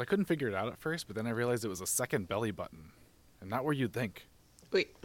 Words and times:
So 0.00 0.02
I 0.02 0.06
couldn't 0.06 0.24
figure 0.24 0.48
it 0.48 0.54
out 0.54 0.66
at 0.68 0.78
first, 0.78 1.08
but 1.08 1.14
then 1.14 1.26
I 1.26 1.30
realized 1.30 1.62
it 1.62 1.68
was 1.68 1.82
a 1.82 1.86
second 1.86 2.26
belly 2.26 2.52
button, 2.52 2.92
and 3.42 3.50
not 3.50 3.66
where 3.66 3.74
you'd 3.74 3.92
think. 3.92 4.26
Wait, 4.72 4.96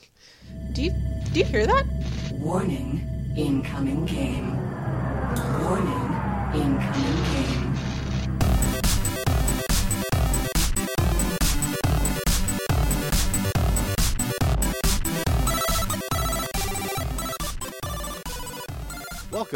do 0.71 0.83
you 0.83 0.91
do 1.33 1.39
you 1.39 1.43
hear 1.43 1.67
that? 1.67 1.85
Warning, 2.31 3.05
incoming 3.35 4.05
game. 4.05 4.55
Warning, 5.63 6.13
incoming 6.53 7.23
game. 7.33 7.64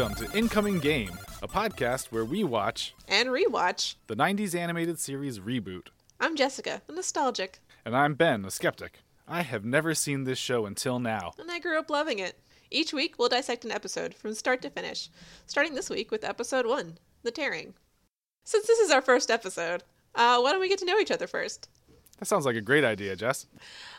Welcome 0.00 0.28
to 0.28 0.38
Incoming 0.38 0.78
Game, 0.78 1.10
a 1.42 1.46
podcast 1.46 2.06
where 2.06 2.24
we 2.24 2.42
watch 2.42 2.94
And 3.06 3.28
rewatch. 3.28 3.96
the 4.06 4.16
90s 4.16 4.54
animated 4.54 4.98
series 4.98 5.40
Reboot. 5.40 5.88
I'm 6.18 6.36
Jessica, 6.36 6.80
a 6.88 6.92
nostalgic, 6.92 7.58
And 7.84 7.94
I'm 7.94 8.14
Ben, 8.14 8.46
a 8.46 8.50
skeptic. 8.50 9.00
I 9.28 9.42
have 9.42 9.62
never 9.62 9.94
seen 9.94 10.24
this 10.24 10.38
show 10.38 10.64
until 10.64 11.00
now. 11.00 11.32
and 11.38 11.50
I 11.50 11.58
grew 11.58 11.78
up 11.78 11.90
loving 11.90 12.18
it. 12.18 12.40
Each 12.70 12.94
week 12.94 13.16
we'll 13.18 13.28
dissect 13.28 13.66
an 13.66 13.72
episode 13.72 14.14
from 14.14 14.32
start 14.32 14.62
to 14.62 14.70
finish, 14.70 15.10
starting 15.46 15.74
this 15.74 15.90
week 15.90 16.10
with 16.10 16.24
episode 16.24 16.64
one, 16.64 16.96
The 17.22 17.30
Tearing. 17.30 17.74
Since 18.46 18.66
this 18.66 18.78
is 18.78 18.90
our 18.90 19.02
first 19.02 19.30
episode, 19.30 19.82
uh, 20.14 20.40
why 20.40 20.52
don't 20.52 20.62
we 20.62 20.70
get 20.70 20.78
to 20.78 20.86
know 20.86 20.98
each 20.98 21.10
other 21.10 21.26
first? 21.26 21.68
That 22.20 22.26
sounds 22.26 22.44
like 22.44 22.56
a 22.56 22.60
great 22.60 22.84
idea, 22.84 23.16
Jess. 23.16 23.46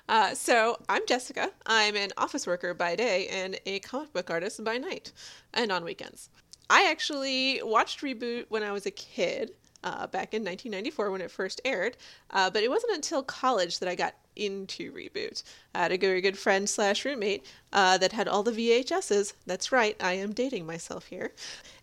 Uh, 0.07 0.35
so, 0.35 0.77
I'm 0.87 1.05
Jessica. 1.07 1.51
I'm 1.65 1.95
an 1.95 2.11
office 2.17 2.45
worker 2.45 2.75
by 2.75 2.95
day 2.95 3.27
and 3.27 3.59
a 3.65 3.79
comic 3.79 4.13
book 4.13 4.29
artist 4.29 4.63
by 4.63 4.77
night 4.77 5.11
and 5.55 5.71
on 5.71 5.83
weekends. 5.83 6.29
I 6.69 6.87
actually 6.89 7.61
watched 7.63 8.01
Reboot 8.01 8.45
when 8.49 8.61
I 8.61 8.71
was 8.71 8.85
a 8.85 8.91
kid, 8.91 9.53
uh, 9.83 10.05
back 10.05 10.35
in 10.35 10.43
1994 10.43 11.09
when 11.09 11.21
it 11.21 11.31
first 11.31 11.61
aired, 11.65 11.97
uh, 12.29 12.49
but 12.51 12.61
it 12.61 12.69
wasn't 12.69 12.93
until 12.93 13.23
college 13.23 13.79
that 13.79 13.89
I 13.89 13.95
got 13.95 14.13
into 14.35 14.93
Reboot. 14.93 15.41
I 15.73 15.79
had 15.79 15.91
a 15.91 15.97
very 15.97 16.21
good 16.21 16.37
friend 16.37 16.69
slash 16.69 17.03
roommate 17.03 17.45
uh, 17.73 17.97
that 17.97 18.11
had 18.11 18.27
all 18.27 18.43
the 18.43 18.51
VHSs. 18.51 19.33
That's 19.47 19.71
right, 19.71 19.95
I 19.99 20.13
am 20.13 20.33
dating 20.33 20.67
myself 20.67 21.07
here. 21.07 21.31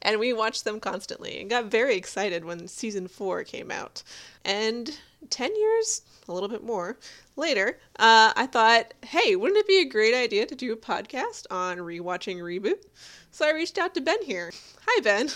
And 0.01 0.21
we 0.21 0.33
watched 0.33 0.65
them 0.65 0.79
constantly 0.79 1.41
and 1.41 1.51
got 1.51 1.65
very 1.65 1.97
excited 1.97 2.45
when 2.45 2.69
season 2.69 3.09
four 3.09 3.43
came 3.43 3.73
out. 3.73 4.05
And 4.45 4.97
10 5.31 5.57
years, 5.57 6.03
a 6.29 6.33
little 6.33 6.49
bit 6.49 6.63
more 6.63 6.99
later, 7.37 7.79
uh, 7.99 8.33
I 8.37 8.47
thought, 8.47 8.95
hey, 9.05 9.37
wouldn't 9.37 9.59
it 9.59 9.67
be 9.67 9.81
a 9.81 9.85
great 9.85 10.15
idea 10.15 10.47
to 10.47 10.55
do 10.55 10.73
a 10.73 10.77
podcast 10.77 11.47
on 11.51 11.79
rewatching 11.79 12.39
Reboot? 12.39 12.85
So 13.31 13.47
I 13.47 13.53
reached 13.53 13.79
out 13.79 13.95
to 13.95 14.01
Ben 14.01 14.23
here. 14.23 14.53
Hi, 14.87 15.01
Ben. 15.01 15.31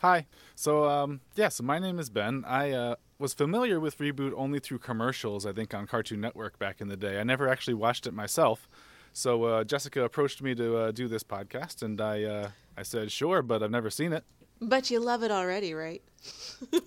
Hi. 0.00 0.26
So, 0.54 0.88
um, 0.88 1.20
yeah, 1.34 1.48
so 1.48 1.62
my 1.64 1.78
name 1.78 1.98
is 1.98 2.10
Ben. 2.10 2.44
I 2.46 2.72
uh, 2.72 2.94
was 3.18 3.34
familiar 3.34 3.78
with 3.80 3.98
Reboot 3.98 4.32
only 4.36 4.58
through 4.58 4.78
commercials, 4.78 5.46
I 5.46 5.52
think, 5.52 5.74
on 5.74 5.86
Cartoon 5.86 6.20
Network 6.20 6.58
back 6.58 6.80
in 6.80 6.88
the 6.88 6.96
day. 6.96 7.20
I 7.20 7.24
never 7.24 7.48
actually 7.48 7.74
watched 7.74 8.06
it 8.06 8.14
myself. 8.14 8.68
So, 9.12 9.44
uh, 9.44 9.64
Jessica 9.64 10.04
approached 10.04 10.42
me 10.42 10.54
to 10.54 10.76
uh, 10.76 10.90
do 10.92 11.08
this 11.08 11.22
podcast, 11.22 11.82
and 11.82 12.00
I, 12.00 12.24
uh, 12.24 12.50
I 12.76 12.82
said, 12.82 13.10
sure, 13.10 13.42
but 13.42 13.62
I've 13.62 13.70
never 13.70 13.90
seen 13.90 14.12
it. 14.12 14.24
But 14.60 14.90
you 14.90 15.00
love 15.00 15.22
it 15.22 15.30
already, 15.30 15.74
right? 15.74 16.02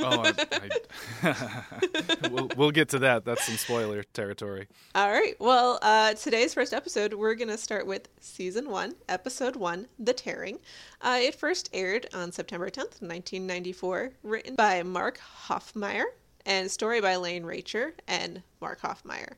Oh, 0.01 0.23
I, 0.23 0.69
I, 1.21 2.29
we'll, 2.31 2.49
we'll 2.57 2.71
get 2.71 2.89
to 2.89 2.99
that. 2.99 3.23
That's 3.23 3.45
some 3.45 3.55
spoiler 3.55 4.03
territory. 4.03 4.67
All 4.95 5.11
right. 5.11 5.35
Well, 5.39 5.77
uh, 5.81 6.15
today's 6.15 6.53
first 6.53 6.73
episode, 6.73 7.13
we're 7.13 7.35
going 7.35 7.49
to 7.49 7.57
start 7.57 7.85
with 7.85 8.09
season 8.19 8.69
one, 8.69 8.95
episode 9.07 9.55
one, 9.55 9.87
The 9.99 10.13
Tearing. 10.13 10.59
Uh, 11.01 11.19
it 11.21 11.35
first 11.35 11.69
aired 11.71 12.07
on 12.13 12.31
September 12.31 12.69
10th, 12.69 13.01
1994, 13.01 14.11
written 14.23 14.55
by 14.55 14.81
Mark 14.83 15.19
Hoffmeier 15.47 16.05
and 16.45 16.69
story 16.69 16.99
by 16.99 17.15
Lane 17.15 17.43
Raichert 17.43 17.93
and 18.07 18.41
Mark 18.59 18.81
Hoffmeier. 18.81 19.33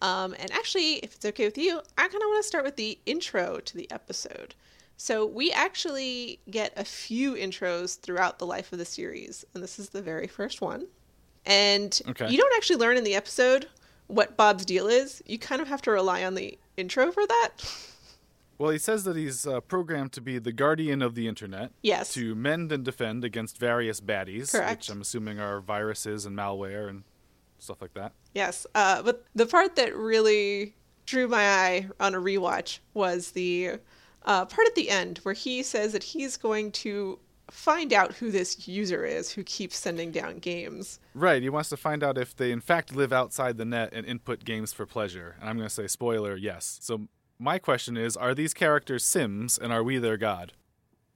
Um, 0.00 0.34
and 0.38 0.50
actually, 0.52 0.94
if 0.96 1.14
it's 1.14 1.24
okay 1.24 1.46
with 1.46 1.58
you, 1.58 1.80
I 1.98 2.02
kind 2.02 2.14
of 2.14 2.28
want 2.28 2.42
to 2.42 2.48
start 2.48 2.64
with 2.64 2.76
the 2.76 2.98
intro 3.06 3.58
to 3.58 3.76
the 3.76 3.90
episode. 3.90 4.54
So, 4.96 5.26
we 5.26 5.52
actually 5.52 6.40
get 6.50 6.72
a 6.76 6.84
few 6.84 7.34
intros 7.34 8.00
throughout 8.00 8.38
the 8.38 8.46
life 8.46 8.72
of 8.72 8.78
the 8.78 8.84
series, 8.86 9.44
and 9.54 9.62
this 9.62 9.78
is 9.78 9.90
the 9.90 10.00
very 10.02 10.26
first 10.26 10.60
one. 10.60 10.86
And 11.44 12.00
Okay. 12.08 12.28
you 12.30 12.38
don't 12.38 12.52
actually 12.56 12.76
learn 12.76 12.96
in 12.96 13.04
the 13.04 13.14
episode 13.14 13.68
what 14.06 14.36
Bob's 14.36 14.64
deal 14.64 14.86
is. 14.86 15.22
You 15.26 15.38
kind 15.38 15.60
of 15.60 15.68
have 15.68 15.82
to 15.82 15.90
rely 15.90 16.24
on 16.24 16.34
the 16.34 16.58
intro 16.76 17.12
for 17.12 17.26
that. 17.26 17.50
Well, 18.58 18.70
he 18.70 18.78
says 18.78 19.04
that 19.04 19.16
he's 19.16 19.46
uh, 19.46 19.60
programmed 19.60 20.12
to 20.12 20.22
be 20.22 20.38
the 20.38 20.50
guardian 20.52 21.02
of 21.02 21.14
the 21.14 21.28
internet. 21.28 21.72
Yes. 21.82 22.14
To 22.14 22.34
mend 22.34 22.72
and 22.72 22.82
defend 22.84 23.22
against 23.22 23.58
various 23.58 24.00
baddies, 24.00 24.52
Correct. 24.52 24.78
which 24.80 24.88
I'm 24.90 25.02
assuming 25.02 25.38
are 25.38 25.60
viruses 25.60 26.24
and 26.24 26.34
malware 26.36 26.88
and 26.88 27.04
stuff 27.58 27.82
like 27.82 27.92
that. 27.94 28.12
Yes, 28.34 28.66
uh, 28.74 29.02
but 29.02 29.24
the 29.34 29.44
part 29.46 29.76
that 29.76 29.94
really 29.94 30.74
drew 31.04 31.28
my 31.28 31.46
eye 31.46 31.88
on 32.00 32.14
a 32.14 32.18
rewatch 32.18 32.78
was 32.94 33.32
the 33.32 33.72
uh, 34.26 34.44
part 34.44 34.66
at 34.66 34.74
the 34.74 34.90
end 34.90 35.18
where 35.18 35.34
he 35.34 35.62
says 35.62 35.92
that 35.92 36.02
he's 36.02 36.36
going 36.36 36.72
to 36.72 37.18
find 37.50 37.92
out 37.92 38.12
who 38.14 38.30
this 38.30 38.66
user 38.66 39.04
is 39.04 39.30
who 39.30 39.44
keeps 39.44 39.76
sending 39.76 40.10
down 40.10 40.38
games. 40.38 40.98
Right. 41.14 41.42
He 41.42 41.48
wants 41.48 41.68
to 41.68 41.76
find 41.76 42.02
out 42.02 42.18
if 42.18 42.34
they 42.34 42.50
in 42.50 42.60
fact 42.60 42.94
live 42.94 43.12
outside 43.12 43.56
the 43.56 43.64
net 43.64 43.90
and 43.92 44.04
input 44.04 44.44
games 44.44 44.72
for 44.72 44.84
pleasure. 44.84 45.36
And 45.40 45.48
I'm 45.48 45.56
going 45.56 45.68
to 45.68 45.74
say 45.74 45.86
spoiler, 45.86 46.36
yes. 46.36 46.78
So 46.82 47.08
my 47.38 47.58
question 47.58 47.96
is, 47.96 48.16
are 48.16 48.34
these 48.34 48.52
characters 48.52 49.04
Sims 49.04 49.58
and 49.58 49.72
are 49.72 49.82
we 49.82 49.98
their 49.98 50.16
god? 50.16 50.52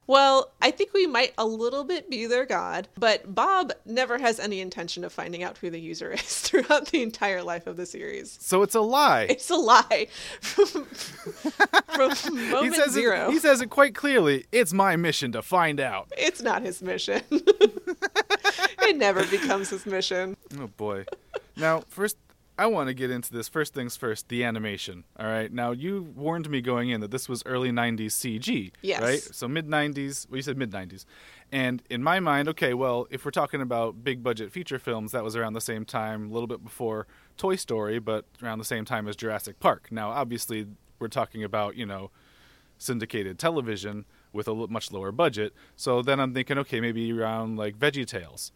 Well, 0.07 0.51
I 0.61 0.71
think 0.71 0.93
we 0.93 1.05
might 1.07 1.33
a 1.37 1.45
little 1.45 1.83
bit 1.83 2.09
be 2.09 2.25
their 2.25 2.45
god, 2.45 2.87
but 2.97 3.33
Bob 3.33 3.71
never 3.85 4.17
has 4.17 4.39
any 4.39 4.59
intention 4.59 5.03
of 5.03 5.13
finding 5.13 5.43
out 5.43 5.57
who 5.59 5.69
the 5.69 5.79
user 5.79 6.11
is 6.13 6.39
throughout 6.41 6.87
the 6.87 7.01
entire 7.01 7.43
life 7.43 7.67
of 7.67 7.77
the 7.77 7.85
series. 7.85 8.37
So 8.41 8.63
it's 8.63 8.75
a 8.75 8.81
lie. 8.81 9.27
It's 9.29 9.49
a 9.49 9.55
lie 9.55 10.07
from, 10.41 10.85
from 10.85 12.37
he 12.37 12.49
moment 12.49 12.75
says 12.75 12.91
zero. 12.91 13.29
It, 13.29 13.33
he 13.33 13.39
says 13.39 13.61
it 13.61 13.69
quite 13.69 13.95
clearly. 13.95 14.45
It's 14.51 14.73
my 14.73 14.95
mission 14.95 15.31
to 15.33 15.41
find 15.41 15.79
out. 15.79 16.11
It's 16.17 16.41
not 16.41 16.61
his 16.63 16.81
mission. 16.81 17.21
it 17.31 18.97
never 18.97 19.25
becomes 19.27 19.69
his 19.69 19.85
mission. 19.85 20.35
Oh 20.59 20.67
boy. 20.67 21.05
Now, 21.55 21.83
first 21.87 22.17
I 22.57 22.67
want 22.67 22.89
to 22.89 22.93
get 22.93 23.09
into 23.09 23.33
this. 23.33 23.47
First 23.47 23.73
things 23.73 23.95
first, 23.97 24.29
the 24.29 24.43
animation. 24.43 25.03
All 25.17 25.25
right. 25.25 25.51
Now, 25.51 25.71
you 25.71 26.03
warned 26.15 26.49
me 26.49 26.61
going 26.61 26.89
in 26.89 27.01
that 27.01 27.09
this 27.09 27.27
was 27.27 27.41
early 27.45 27.71
90s 27.71 28.07
CG, 28.11 28.71
Yes. 28.81 29.01
right? 29.01 29.19
So 29.19 29.47
mid 29.47 29.67
90s, 29.67 30.29
well 30.29 30.37
you 30.37 30.43
said 30.43 30.57
mid 30.57 30.71
90s. 30.71 31.05
And 31.51 31.81
in 31.89 32.03
my 32.03 32.19
mind, 32.19 32.47
okay, 32.49 32.73
well, 32.73 33.07
if 33.09 33.25
we're 33.25 33.31
talking 33.31 33.61
about 33.61 34.03
big 34.03 34.21
budget 34.21 34.51
feature 34.51 34.77
films, 34.79 35.11
that 35.11 35.23
was 35.23 35.35
around 35.35 35.53
the 35.53 35.61
same 35.61 35.85
time, 35.85 36.29
a 36.29 36.33
little 36.33 36.47
bit 36.47 36.63
before 36.63 37.07
Toy 37.35 37.55
Story, 37.55 37.99
but 37.99 38.25
around 38.43 38.59
the 38.59 38.65
same 38.65 38.85
time 38.85 39.07
as 39.07 39.15
Jurassic 39.15 39.59
Park. 39.59 39.87
Now, 39.89 40.11
obviously, 40.11 40.67
we're 40.99 41.07
talking 41.07 41.43
about, 41.43 41.75
you 41.75 41.85
know, 41.85 42.11
syndicated 42.77 43.37
television 43.39 44.05
with 44.33 44.47
a 44.47 44.53
much 44.53 44.91
lower 44.91 45.11
budget. 45.11 45.53
So 45.75 46.01
then 46.01 46.19
I'm 46.19 46.33
thinking, 46.33 46.57
okay, 46.59 46.79
maybe 46.79 47.11
around 47.11 47.57
like 47.57 47.77
Veggie 47.77 48.07
Tales. 48.07 48.51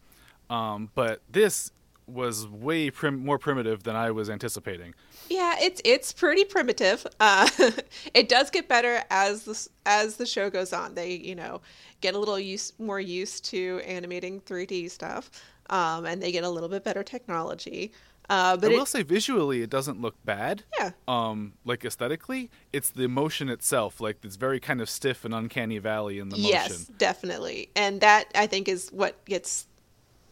Um, 0.48 0.90
but 0.94 1.22
this 1.30 1.72
was 2.06 2.46
way 2.46 2.90
prim- 2.90 3.24
more 3.24 3.38
primitive 3.38 3.82
than 3.82 3.96
I 3.96 4.10
was 4.10 4.30
anticipating. 4.30 4.94
Yeah, 5.28 5.56
it's 5.60 5.80
it's 5.84 6.12
pretty 6.12 6.44
primitive. 6.44 7.06
Uh, 7.18 7.48
it 8.14 8.28
does 8.28 8.50
get 8.50 8.68
better 8.68 9.02
as 9.10 9.44
the 9.44 9.68
as 9.84 10.16
the 10.16 10.26
show 10.26 10.50
goes 10.50 10.72
on. 10.72 10.94
They 10.94 11.14
you 11.14 11.34
know 11.34 11.60
get 12.00 12.14
a 12.14 12.18
little 12.18 12.38
used 12.38 12.78
more 12.78 13.00
used 13.00 13.44
to 13.46 13.80
animating 13.84 14.40
3D 14.40 14.90
stuff, 14.90 15.30
um, 15.70 16.04
and 16.06 16.22
they 16.22 16.30
get 16.30 16.44
a 16.44 16.50
little 16.50 16.68
bit 16.68 16.84
better 16.84 17.02
technology. 17.02 17.92
Uh, 18.28 18.56
but 18.56 18.70
I 18.70 18.74
it, 18.74 18.78
will 18.78 18.86
say 18.86 19.02
visually, 19.04 19.62
it 19.62 19.70
doesn't 19.70 20.00
look 20.00 20.16
bad. 20.24 20.64
yeah, 20.78 20.90
Um, 21.06 21.52
like 21.64 21.84
aesthetically, 21.84 22.50
it's 22.72 22.90
the 22.90 23.06
motion 23.08 23.48
itself. 23.48 24.00
Like 24.00 24.18
it's 24.24 24.34
very 24.34 24.58
kind 24.58 24.80
of 24.80 24.90
stiff 24.90 25.24
and 25.24 25.32
uncanny 25.32 25.78
valley 25.78 26.18
in 26.18 26.28
the 26.30 26.36
motion. 26.36 26.50
yes, 26.52 26.90
definitely, 26.98 27.70
and 27.76 28.00
that 28.00 28.26
I 28.34 28.46
think 28.48 28.68
is 28.68 28.90
what 28.90 29.24
gets 29.26 29.68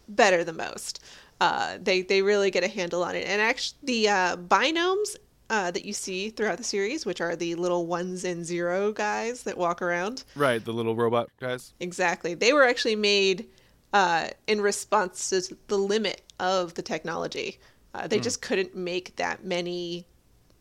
better 0.09 0.43
the 0.45 0.53
most. 0.53 1.01
Uh, 1.41 1.79
they 1.81 2.03
they 2.03 2.23
really 2.23 2.51
get 2.51 2.65
a 2.65 2.69
handle 2.69 3.03
on 3.03 3.15
it, 3.17 3.27
and 3.27 3.41
actually 3.41 3.79
the 3.83 4.09
uh, 4.09 4.37
binomes 4.37 5.17
uh, 5.51 5.71
that 5.71 5.85
you 5.85 5.93
see 5.93 6.31
throughout 6.31 6.59
the 6.59 6.65
series, 6.65 7.05
which 7.05 7.21
are 7.21 7.37
the 7.37 7.55
little 7.55 7.87
ones 7.87 8.25
and 8.25 8.45
zero 8.45 8.93
guys 8.93 9.43
that 9.43 9.59
walk 9.59 9.83
around. 9.83 10.25
Right, 10.35 10.65
the 10.65 10.73
little 10.73 10.97
robot 10.97 11.29
guys. 11.41 11.75
Exactly. 11.81 12.35
They 12.35 12.53
were 12.53 12.65
actually 12.65 12.97
made 12.97 13.47
uh, 13.93 14.29
in 14.47 14.61
response 14.61 15.31
to 15.31 15.57
the 15.69 15.79
limit 15.79 16.23
of 16.41 16.75
the 16.75 16.83
technology. 16.83 17.59
Uh, 17.95 18.09
they 18.09 18.19
just 18.19 18.43
couldn't 18.43 18.75
make 18.75 19.15
that 19.17 19.45
many 19.45 20.05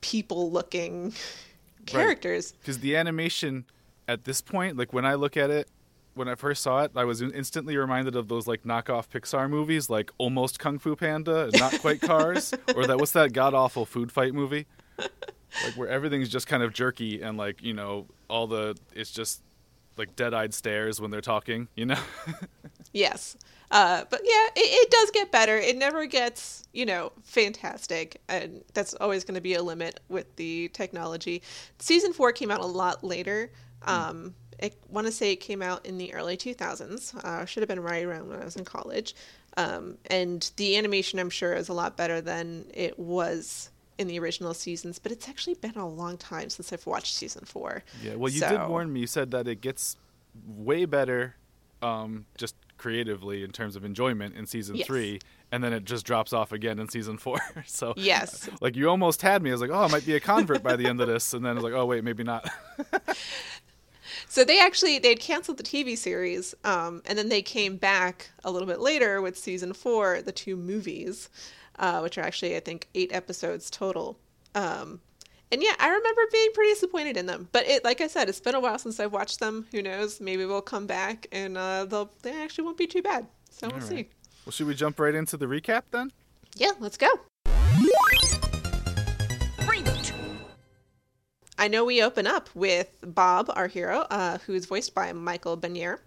people 0.01 0.51
looking 0.51 1.13
characters. 1.87 2.51
Because 2.51 2.79
the 2.79 2.95
animation 2.95 3.65
at 4.07 4.25
this 4.25 4.41
point, 4.41 4.77
like 4.77 4.93
when 4.93 5.05
I 5.05 5.15
look 5.15 5.35
at 5.37 5.49
it, 5.49 5.67
when 6.15 6.27
I 6.27 6.35
first 6.35 6.61
saw 6.61 6.83
it, 6.83 6.91
I 6.95 7.05
was 7.05 7.21
instantly 7.21 7.77
reminded 7.77 8.15
of 8.15 8.27
those 8.27 8.47
like 8.47 8.63
knockoff 8.63 9.09
Pixar 9.09 9.49
movies, 9.49 9.89
like 9.89 10.11
almost 10.17 10.59
Kung 10.59 10.79
Fu 10.79 10.95
Panda, 10.95 11.45
and 11.45 11.59
not 11.59 11.79
quite 11.79 12.01
Cars, 12.01 12.53
or 12.75 12.87
that 12.87 12.97
what's 12.97 13.13
that 13.13 13.33
god 13.33 13.53
awful 13.53 13.85
food 13.85 14.11
fight 14.11 14.33
movie, 14.33 14.65
like 14.97 15.75
where 15.75 15.87
everything's 15.87 16.29
just 16.29 16.47
kind 16.47 16.63
of 16.63 16.73
jerky 16.73 17.21
and 17.21 17.37
like 17.37 17.61
you 17.61 17.73
know 17.73 18.07
all 18.29 18.47
the 18.47 18.75
it's 18.93 19.11
just 19.11 19.41
like 19.97 20.15
dead 20.15 20.33
eyed 20.33 20.53
stares 20.53 20.99
when 20.99 21.11
they're 21.11 21.21
talking, 21.21 21.67
you 21.75 21.85
know. 21.85 21.99
Yes. 22.93 23.35
Uh, 23.71 24.05
but 24.09 24.21
yeah, 24.23 24.47
it, 24.55 24.59
it 24.59 24.91
does 24.91 25.09
get 25.11 25.31
better. 25.31 25.57
It 25.57 25.75
never 25.75 26.05
gets, 26.05 26.63
you 26.73 26.85
know, 26.85 27.11
fantastic. 27.23 28.21
And 28.29 28.63
that's 28.73 28.93
always 28.93 29.23
going 29.23 29.35
to 29.35 29.41
be 29.41 29.55
a 29.55 29.63
limit 29.63 29.99
with 30.09 30.35
the 30.35 30.69
technology. 30.69 31.41
Season 31.79 32.13
four 32.13 32.31
came 32.31 32.51
out 32.51 32.59
a 32.61 32.65
lot 32.65 33.03
later. 33.03 33.51
Um, 33.81 34.35
I 34.61 34.71
want 34.89 35.07
to 35.07 35.11
say 35.13 35.31
it 35.31 35.37
came 35.37 35.61
out 35.61 35.85
in 35.85 35.97
the 35.97 36.13
early 36.13 36.37
2000s. 36.37 37.15
Uh, 37.23 37.45
should 37.45 37.61
have 37.61 37.67
been 37.67 37.79
right 37.81 38.03
around 38.05 38.29
when 38.29 38.41
I 38.41 38.45
was 38.45 38.55
in 38.55 38.65
college. 38.65 39.15
Um, 39.57 39.97
and 40.07 40.49
the 40.57 40.77
animation, 40.77 41.19
I'm 41.19 41.29
sure, 41.29 41.53
is 41.53 41.69
a 41.69 41.73
lot 41.73 41.95
better 41.97 42.21
than 42.21 42.65
it 42.73 42.97
was 42.99 43.69
in 43.97 44.07
the 44.07 44.17
original 44.19 44.53
seasons. 44.53 44.99
But 44.99 45.11
it's 45.11 45.29
actually 45.29 45.53
been 45.55 45.75
a 45.75 45.87
long 45.87 46.17
time 46.17 46.49
since 46.49 46.73
I've 46.73 46.85
watched 46.85 47.13
season 47.13 47.45
four. 47.45 47.83
Yeah, 48.01 48.15
well, 48.15 48.31
you 48.31 48.39
So- 48.39 48.49
did 48.49 48.67
warn 48.67 48.91
me. 48.91 49.01
You 49.01 49.07
said 49.07 49.31
that 49.31 49.47
it 49.47 49.61
gets 49.61 49.97
way 50.47 50.85
better, 50.85 51.35
um, 51.81 52.25
just 52.37 52.55
creatively 52.79 53.43
in 53.43 53.51
terms 53.51 53.75
of 53.75 53.85
enjoyment 53.85 54.35
in 54.35 54.45
season 54.45 54.75
Yes. 54.75 54.87
three, 54.87 55.19
and 55.51 55.63
then 55.63 55.71
it 55.71 55.85
just 55.85 56.05
drops 56.05 56.33
off 56.33 56.51
again 56.51 56.79
in 56.79 56.89
season 56.89 57.17
four. 57.17 57.39
so 57.67 57.93
Yes. 57.95 58.49
like 58.59 58.75
you 58.75 58.89
almost 58.89 59.21
had 59.21 59.41
me. 59.43 59.51
I 59.51 59.53
was 59.53 59.61
like, 59.61 59.69
oh, 59.69 59.83
I 59.83 59.87
might 59.87 60.05
be 60.05 60.15
a 60.15 60.19
convert 60.19 60.63
by 60.63 60.75
the 60.75 60.87
end 60.87 60.99
of 60.99 61.07
this, 61.07 61.33
and 61.33 61.45
then 61.45 61.51
I 61.51 61.53
was 61.53 61.63
like, 61.63 61.73
oh 61.73 61.85
wait, 61.85 62.03
maybe 62.03 62.23
not. 62.23 62.49
So 64.27 64.43
they 64.43 64.59
actually 64.59 64.99
they'd 64.99 65.19
canceled 65.19 65.57
the 65.57 65.63
TV 65.63 65.97
series, 65.97 66.55
um, 66.63 67.01
and 67.05 67.17
then 67.17 67.29
they 67.29 67.41
came 67.41 67.77
back 67.77 68.29
a 68.43 68.51
little 68.51 68.67
bit 68.67 68.79
later 68.79 69.21
with 69.21 69.37
season 69.37 69.73
four, 69.73 70.21
the 70.21 70.31
two 70.31 70.55
movies, 70.55 71.29
uh, 71.79 71.99
which 71.99 72.17
are 72.17 72.21
actually 72.21 72.55
I 72.55 72.59
think 72.59 72.87
eight 72.95 73.13
episodes 73.13 73.69
total. 73.69 74.17
Um, 74.55 75.01
and 75.51 75.61
yeah, 75.61 75.75
I 75.79 75.89
remember 75.89 76.21
being 76.31 76.49
pretty 76.53 76.71
disappointed 76.71 77.15
in 77.15 77.27
them. 77.27 77.47
But 77.51 77.67
it, 77.67 77.83
like 77.83 78.01
I 78.01 78.07
said, 78.07 78.27
it's 78.27 78.39
been 78.39 78.55
a 78.55 78.59
while 78.59 78.79
since 78.79 78.99
I've 78.99 79.13
watched 79.13 79.39
them. 79.39 79.67
Who 79.71 79.83
knows? 79.83 80.19
Maybe 80.19 80.45
we'll 80.45 80.61
come 80.61 80.87
back 80.87 81.27
and 81.31 81.57
uh, 81.57 81.85
they'll 81.85 82.11
they 82.23 82.41
actually 82.41 82.63
won't 82.65 82.77
be 82.77 82.87
too 82.87 83.03
bad. 83.03 83.27
So 83.51 83.67
we'll 83.67 83.75
All 83.75 83.81
see. 83.81 84.09
well, 84.45 84.51
should 84.51 84.67
we 84.67 84.73
jump 84.73 84.99
right 84.99 85.13
into 85.13 85.37
the 85.37 85.45
recap 85.45 85.83
then? 85.91 86.11
Yeah, 86.55 86.71
let's 86.79 86.97
go. 86.97 87.07
I 91.63 91.69
know 91.69 91.85
we 91.85 92.03
open 92.03 92.27
up 92.27 92.49
with 92.53 92.89
Bob, 93.05 93.49
our 93.55 93.67
hero, 93.67 93.99
uh, 94.09 94.37
who's 94.39 94.65
voiced 94.65 94.93
by 94.93 95.13
Michael 95.13 95.57
Benyaer, 95.57 95.99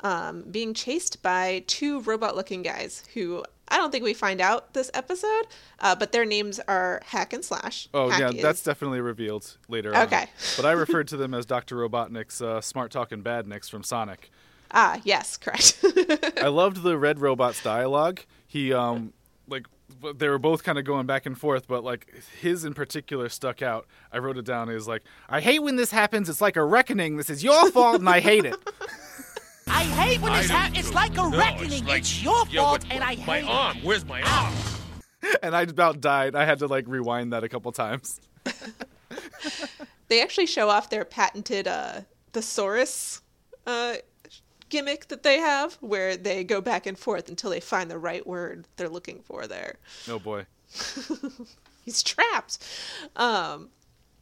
um, 0.00 0.40
being 0.50 0.72
chased 0.72 1.22
by 1.22 1.64
two 1.66 2.00
robot 2.00 2.34
looking 2.34 2.62
guys 2.62 3.04
who 3.12 3.44
I 3.68 3.76
don't 3.76 3.90
think 3.92 4.04
we 4.04 4.14
find 4.14 4.40
out 4.40 4.72
this 4.72 4.90
episode, 4.94 5.48
uh, 5.80 5.94
but 5.96 6.12
their 6.12 6.24
names 6.24 6.60
are 6.66 7.02
Hack 7.04 7.34
and 7.34 7.44
Slash. 7.44 7.90
Oh 7.92 8.08
Hack 8.08 8.20
yeah, 8.20 8.30
is- 8.30 8.42
that's 8.42 8.62
definitely 8.62 9.02
revealed 9.02 9.58
later 9.68 9.94
on. 9.94 10.06
Okay. 10.06 10.30
but 10.56 10.64
I 10.64 10.72
referred 10.72 11.08
to 11.08 11.18
them 11.18 11.34
as 11.34 11.44
Dr. 11.44 11.76
Robotnik's 11.76 12.40
uh, 12.40 12.62
smart 12.62 12.90
talking 12.90 13.22
badniks 13.22 13.68
from 13.68 13.82
Sonic. 13.82 14.30
Ah, 14.70 14.98
yes, 15.04 15.36
correct. 15.36 15.78
I 16.42 16.48
loved 16.48 16.82
the 16.82 16.96
Red 16.96 17.18
Robot's 17.18 17.62
dialogue. 17.62 18.20
He 18.46 18.72
um 18.72 19.12
like 19.46 19.66
they 20.16 20.28
were 20.28 20.38
both 20.38 20.62
kind 20.62 20.78
of 20.78 20.84
going 20.84 21.06
back 21.06 21.26
and 21.26 21.36
forth, 21.38 21.66
but 21.68 21.84
like 21.84 22.12
his 22.40 22.64
in 22.64 22.74
particular 22.74 23.28
stuck 23.28 23.62
out. 23.62 23.86
I 24.12 24.18
wrote 24.18 24.36
it 24.38 24.44
down. 24.44 24.68
Is 24.68 24.86
like, 24.88 25.02
I 25.28 25.40
hate 25.40 25.60
when 25.62 25.76
this 25.76 25.90
happens. 25.90 26.28
It's 26.28 26.40
like 26.40 26.56
a 26.56 26.64
reckoning. 26.64 27.16
This 27.16 27.30
is 27.30 27.42
your 27.44 27.70
fault, 27.70 27.96
and 28.00 28.08
I 28.08 28.20
hate 28.20 28.44
it. 28.44 28.56
I 29.68 29.82
hate 29.82 30.20
when 30.20 30.32
this 30.32 30.48
happens. 30.50 30.78
It's 30.86 30.94
like 30.94 31.12
a 31.12 31.28
No, 31.28 31.36
reckoning. 31.38 31.84
like- 31.86 32.00
it's 32.00 32.22
your 32.22 32.44
Yeah, 32.50 32.62
fault, 32.62 32.82
but 32.82 32.92
and 32.92 33.02
I 33.04 33.14
hate 33.14 33.20
it. 33.22 33.26
my 33.26 33.40
hate 33.40 33.48
arm. 33.50 33.76
Where's 33.82 34.04
my 34.04 34.22
arm? 34.22 34.54
and 35.42 35.56
I 35.56 35.62
about 35.62 36.00
died. 36.00 36.34
I 36.36 36.44
had 36.44 36.60
to 36.60 36.66
like 36.66 36.84
rewind 36.86 37.32
that 37.32 37.42
a 37.44 37.48
couple 37.48 37.72
times. 37.72 38.20
they 40.08 40.22
actually 40.22 40.46
show 40.46 40.68
off 40.68 40.88
their 40.90 41.04
patented 41.04 41.66
uh, 41.66 42.02
thesaurus 42.32 43.22
uh, 43.66 43.94
gimmick 44.68 45.08
that 45.08 45.22
they 45.22 45.38
have, 45.38 45.74
where 45.80 46.16
they 46.16 46.44
go 46.44 46.60
back 46.60 46.86
and 46.86 46.98
forth 46.98 47.28
until 47.28 47.50
they 47.50 47.60
find 47.60 47.90
the 47.90 47.98
right 47.98 48.26
word 48.26 48.66
they're 48.76 48.88
looking 48.88 49.20
for 49.22 49.46
there. 49.46 49.76
Oh 50.08 50.18
boy. 50.18 50.46
he's 51.84 52.02
trapped. 52.02 52.58
Um, 53.16 53.70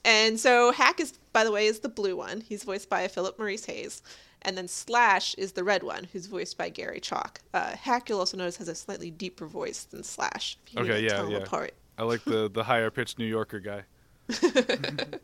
and 0.04 0.38
so 0.38 0.72
Hack 0.72 1.00
is, 1.00 1.14
by 1.32 1.44
the 1.44 1.50
way, 1.50 1.66
is 1.66 1.80
the 1.80 1.88
blue 1.88 2.16
one. 2.16 2.42
He's 2.42 2.62
voiced 2.64 2.90
by 2.90 3.08
Philip 3.08 3.38
Maurice 3.38 3.64
Hayes. 3.66 4.02
And 4.42 4.58
then 4.58 4.68
Slash 4.68 5.34
is 5.36 5.52
the 5.52 5.64
red 5.64 5.82
one, 5.82 6.06
who's 6.12 6.26
voiced 6.26 6.58
by 6.58 6.68
Gary 6.68 7.00
Chalk. 7.00 7.40
Uh, 7.54 7.74
Hack, 7.76 8.10
you'll 8.10 8.18
also 8.18 8.36
notice, 8.36 8.58
has 8.58 8.68
a 8.68 8.74
slightly 8.74 9.10
deeper 9.10 9.46
voice 9.46 9.84
than 9.84 10.02
Slash. 10.02 10.58
If 10.66 10.74
you 10.74 10.80
Okay, 10.82 11.02
yeah, 11.06 11.26
yeah. 11.26 11.38
apart. 11.38 11.72
I 11.96 12.02
like 12.02 12.22
the 12.24 12.50
the 12.50 12.64
higher 12.64 12.90
pitched 12.90 13.18
New 13.18 13.24
Yorker 13.24 13.60
guy. 13.60 13.84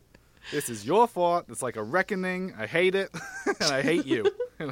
this 0.51 0.69
is 0.69 0.85
your 0.87 1.07
fault. 1.07 1.47
It's 1.49 1.63
like 1.63 1.77
a 1.77 1.83
reckoning. 1.83 2.55
I 2.59 2.67
hate 2.67 2.95
it, 2.95 3.11
and 3.47 3.73
I 3.73 3.83
hate 3.83 4.07
you. 4.07 4.31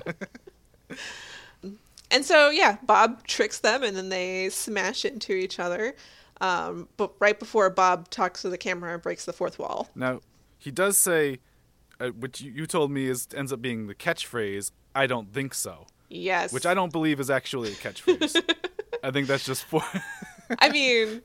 And 2.10 2.24
so, 2.24 2.48
yeah, 2.48 2.78
Bob 2.84 3.26
tricks 3.26 3.58
them, 3.58 3.82
and 3.82 3.94
then 3.94 4.08
they 4.08 4.48
smash 4.48 5.04
into 5.04 5.32
each 5.34 5.58
other. 5.58 5.94
Um, 6.40 6.88
but 6.96 7.12
right 7.20 7.38
before 7.38 7.68
Bob 7.68 8.08
talks 8.08 8.40
to 8.42 8.48
the 8.48 8.56
camera 8.56 8.94
and 8.94 9.02
breaks 9.02 9.26
the 9.26 9.32
fourth 9.34 9.58
wall. 9.58 9.90
Now, 9.94 10.20
he 10.56 10.70
does 10.70 10.96
say, 10.96 11.40
uh, 12.00 12.08
which 12.08 12.40
you, 12.40 12.50
you 12.52 12.66
told 12.66 12.90
me 12.90 13.08
is 13.08 13.28
ends 13.36 13.52
up 13.52 13.60
being 13.60 13.88
the 13.88 13.94
catchphrase. 13.94 14.70
I 14.94 15.06
don't 15.06 15.34
think 15.34 15.52
so, 15.52 15.86
Yes. 16.08 16.50
which 16.50 16.64
I 16.64 16.72
don't 16.72 16.92
believe 16.92 17.20
is 17.20 17.28
actually 17.28 17.72
a 17.72 17.74
catchphrase. 17.74 18.42
I 19.04 19.10
think 19.10 19.26
that's 19.28 19.44
just 19.44 19.64
for. 19.64 19.82
I 20.60 20.70
mean, 20.70 21.20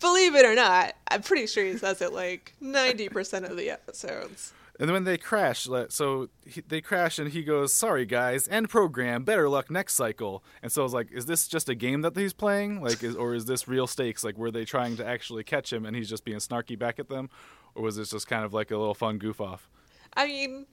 believe 0.00 0.34
it 0.34 0.44
or 0.44 0.54
not, 0.54 0.94
I'm 1.08 1.22
pretty 1.22 1.46
sure 1.46 1.64
he 1.64 1.76
says 1.76 2.00
it 2.02 2.12
like 2.12 2.54
90% 2.62 3.48
of 3.50 3.56
the 3.56 3.70
episodes. 3.70 4.52
and 4.78 4.88
then 4.88 4.92
when 4.92 5.04
they 5.04 5.16
crash, 5.16 5.66
like, 5.66 5.92
so 5.92 6.28
he, 6.46 6.60
they 6.60 6.80
crash, 6.80 7.18
and 7.18 7.30
he 7.30 7.42
goes, 7.44 7.72
"Sorry 7.72 8.04
guys, 8.04 8.48
end 8.48 8.68
program. 8.68 9.22
Better 9.24 9.48
luck 9.48 9.70
next 9.70 9.94
cycle." 9.94 10.42
And 10.62 10.72
so 10.72 10.82
I 10.82 10.84
was 10.84 10.92
like, 10.94 11.12
"Is 11.12 11.26
this 11.26 11.46
just 11.46 11.68
a 11.68 11.74
game 11.74 12.00
that 12.02 12.16
he's 12.16 12.32
playing? 12.32 12.82
Like, 12.82 13.02
is, 13.04 13.14
or 13.14 13.34
is 13.34 13.44
this 13.44 13.68
real 13.68 13.86
stakes? 13.86 14.24
Like, 14.24 14.36
were 14.36 14.50
they 14.50 14.64
trying 14.64 14.96
to 14.96 15.06
actually 15.06 15.44
catch 15.44 15.72
him, 15.72 15.86
and 15.86 15.94
he's 15.96 16.08
just 16.08 16.24
being 16.24 16.38
snarky 16.38 16.78
back 16.78 16.98
at 16.98 17.08
them, 17.08 17.30
or 17.74 17.82
was 17.82 17.96
this 17.96 18.10
just 18.10 18.26
kind 18.26 18.44
of 18.44 18.52
like 18.52 18.70
a 18.70 18.76
little 18.76 18.94
fun 18.94 19.18
goof 19.18 19.40
off?" 19.40 19.68
I 20.16 20.26
mean, 20.26 20.66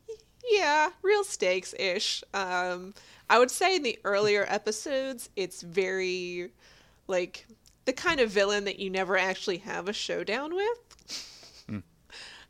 yeah, 0.50 0.90
real 1.04 1.24
stakes 1.24 1.74
ish. 1.80 2.24
Um, 2.34 2.94
I 3.30 3.38
would 3.40 3.52
say 3.52 3.76
in 3.76 3.84
the 3.84 4.00
earlier 4.04 4.46
episodes, 4.50 5.30
it's 5.36 5.62
very 5.62 6.50
like 7.08 7.46
the 7.86 7.94
kind 7.94 8.20
of 8.20 8.30
villain 8.30 8.66
that 8.66 8.80
you 8.80 8.90
never 8.90 9.18
actually 9.18 9.58
have 9.58 9.88
a 9.88 9.94
showdown 9.94 10.54
with. 10.56 10.78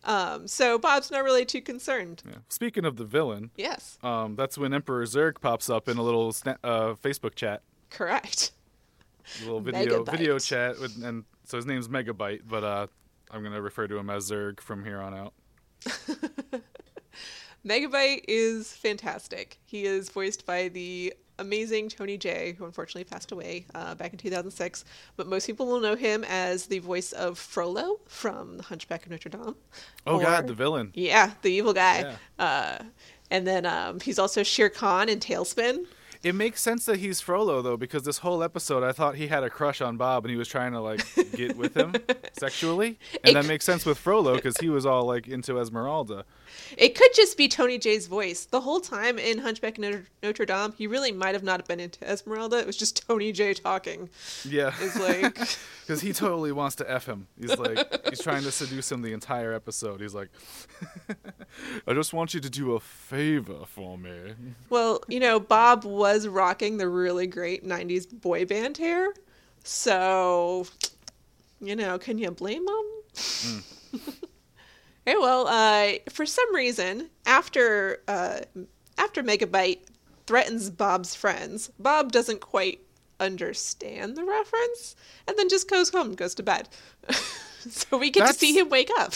Um, 0.04 0.48
so 0.48 0.80
Bob's 0.80 1.12
not 1.12 1.24
really 1.24 1.46
too 1.46 1.62
concerned. 1.62 2.24
Yeah. 2.28 2.38
Speaking 2.50 2.86
of 2.86 2.96
the 2.98 3.06
villain, 3.06 3.52
Yes, 3.56 4.00
um, 4.02 4.36
that's 4.36 4.58
when 4.58 4.74
Emperor 4.74 5.04
Zurg 5.06 5.40
pops 5.42 5.70
up 5.70 5.88
in 5.88 5.98
a 5.98 6.02
little 6.02 6.32
sna- 6.32 6.58
uh, 6.64 6.94
Facebook 6.96 7.36
chat. 7.36 7.62
correct. 7.92 8.52
a 9.40 9.44
little 9.46 9.60
video 9.62 10.04
Megabyte. 10.04 10.12
video 10.12 10.40
chat 10.40 10.80
with, 10.80 11.04
and 11.04 11.24
so 11.46 11.56
his 11.58 11.68
name's 11.68 11.88
Megabyte, 11.88 12.42
but 12.48 12.64
uh, 12.64 12.88
I'm 13.30 13.44
gonna 13.44 13.62
refer 13.62 13.88
to 13.88 13.96
him 13.96 14.10
as 14.10 14.32
Zurg 14.32 14.60
from 14.60 14.84
here 14.84 15.00
on 15.00 15.14
out. 15.14 15.34
Megabyte 17.66 18.22
is 18.28 18.74
fantastic. 18.74 19.60
He 19.66 19.86
is 19.86 20.10
voiced 20.10 20.48
by 20.48 20.70
the 20.70 21.14
amazing 21.42 21.90
Tony 21.90 22.18
Jay, 22.18 22.56
who 22.58 22.66
unfortunately 22.66 23.04
passed 23.04 23.32
away 23.32 23.66
uh, 23.76 23.96
back 23.96 24.14
in 24.14 24.18
2006. 24.20 24.86
But 25.18 25.28
most 25.28 25.46
people 25.48 25.66
will 25.68 25.80
know 25.82 25.96
him 25.96 26.24
as 26.30 26.68
the 26.68 26.80
voice 26.80 27.12
of 27.12 27.38
Frollo 27.38 28.00
from 28.08 28.58
The 28.58 28.64
Hunchback 28.64 29.06
of 29.06 29.12
Notre 29.12 29.30
Dame. 29.30 29.56
Oh 30.08 30.16
Or- 30.18 30.22
God, 30.22 30.48
the 30.48 30.54
villain. 30.54 30.92
Yeah, 30.94 31.32
the 31.42 31.52
evil 31.52 31.74
guy. 31.74 32.16
Yeah. 32.40 32.46
Uh, 32.46 32.84
and 33.30 33.46
then 33.48 33.66
um, 33.66 34.00
he's 34.00 34.20
also 34.20 34.44
Shere 34.44 34.70
Khan 34.70 35.10
in 35.10 35.20
TaleSpin. 35.20 35.86
It 36.24 36.36
makes 36.36 36.62
sense 36.62 36.86
that 36.86 36.98
he's 37.00 37.20
Frollo 37.20 37.64
though, 37.64 37.78
because 37.78 38.04
this 38.04 38.20
whole 38.20 38.44
episode 38.44 38.84
I 38.84 38.92
thought 38.92 39.16
he 39.16 39.26
had 39.28 39.44
a 39.44 39.50
crush 39.50 39.82
on 39.82 39.98
Bob 39.98 40.24
and 40.24 40.30
he 40.32 40.38
was 40.38 40.48
trying 40.48 40.72
to 40.74 40.80
like 40.80 41.02
get 41.36 41.58
with 41.58 41.74
him 41.76 41.96
sexually, 42.34 43.00
and 43.24 43.36
that 43.36 43.46
makes 43.48 43.66
sense 43.66 43.88
with 43.88 43.98
Frollo 43.98 44.36
because 44.36 44.56
he 44.58 44.70
was 44.70 44.86
all 44.86 45.06
like 45.06 45.28
into 45.28 45.60
Esmeralda. 45.60 46.26
It 46.78 46.96
could 46.96 47.14
just 47.14 47.38
be 47.38 47.48
Tony 47.48 47.78
Jay's 47.78 48.08
voice. 48.08 48.46
The 48.46 48.62
whole 48.62 48.80
time 48.80 49.18
in 49.20 49.40
Hunchback 49.40 49.74
of 49.78 49.80
Notre, 49.80 50.06
Notre 50.24 50.46
Dame, 50.46 50.74
he 50.78 50.88
really 50.88 51.12
might 51.12 51.34
have 51.36 51.44
not 51.44 51.68
been 51.68 51.80
into 51.80 52.04
Esmeralda. 52.10 52.58
It 52.60 52.66
was 52.68 52.78
just 52.78 53.06
Tony 53.08 53.32
Jay 53.32 53.54
talking. 53.54 54.10
Yeah, 54.48 54.74
It's 54.80 55.00
like, 55.00 55.36
because 55.82 56.02
he 56.02 56.14
totally 56.14 56.52
wants 56.52 56.76
to 56.78 56.90
f 56.92 57.06
him. 57.06 57.28
He's 57.40 57.58
like 57.58 58.08
he's 58.10 58.22
trying 58.22 58.44
to 58.44 58.52
seduce 58.52 58.92
him 58.92 59.02
the 59.02 59.14
entire 59.14 59.54
episode. 59.54 60.02
He's 60.02 60.14
like, 60.16 60.30
I 61.88 61.94
just 61.94 62.14
want 62.14 62.34
you 62.34 62.40
to 62.40 62.50
do 62.50 62.74
a 62.74 62.80
favor 62.80 63.66
for 63.66 63.98
me. 63.98 64.34
well, 64.70 65.02
you 65.08 65.20
know, 65.20 65.40
Bob 65.40 65.84
was 65.86 66.28
rocking 66.28 66.78
the 66.78 66.88
really 66.88 67.28
great 67.28 67.66
90s 67.66 68.08
boy 68.22 68.46
band 68.46 68.78
hair. 68.78 69.14
So, 69.64 70.66
you 71.60 71.76
know, 71.76 72.00
can 72.00 72.18
you 72.18 72.32
blame 72.32 72.64
him? 72.68 72.86
Mm. 73.16 73.64
Okay, 75.08 75.18
well, 75.18 75.48
uh, 75.48 75.94
for 76.10 76.26
some 76.26 76.54
reason, 76.54 77.10
after 77.26 78.02
uh, 78.08 78.42
after 78.98 79.24
Megabyte 79.24 79.80
threatens 80.28 80.70
Bob's 80.70 81.16
friends, 81.16 81.72
Bob 81.80 82.12
doesn't 82.12 82.42
quite 82.42 82.82
understand 83.20 84.16
the 84.16 84.24
reference, 84.24 84.96
and 85.28 85.38
then 85.38 85.50
just 85.50 85.70
goes 85.70 85.90
home, 85.90 86.14
goes 86.14 86.36
to 86.36 86.44
bed. 86.44 86.70
so 87.60 87.98
we 87.98 88.10
get 88.12 88.22
That's- 88.22 88.38
to 88.38 88.40
see 88.46 88.58
him 88.58 88.70
wake 88.70 88.92
up. 88.98 89.14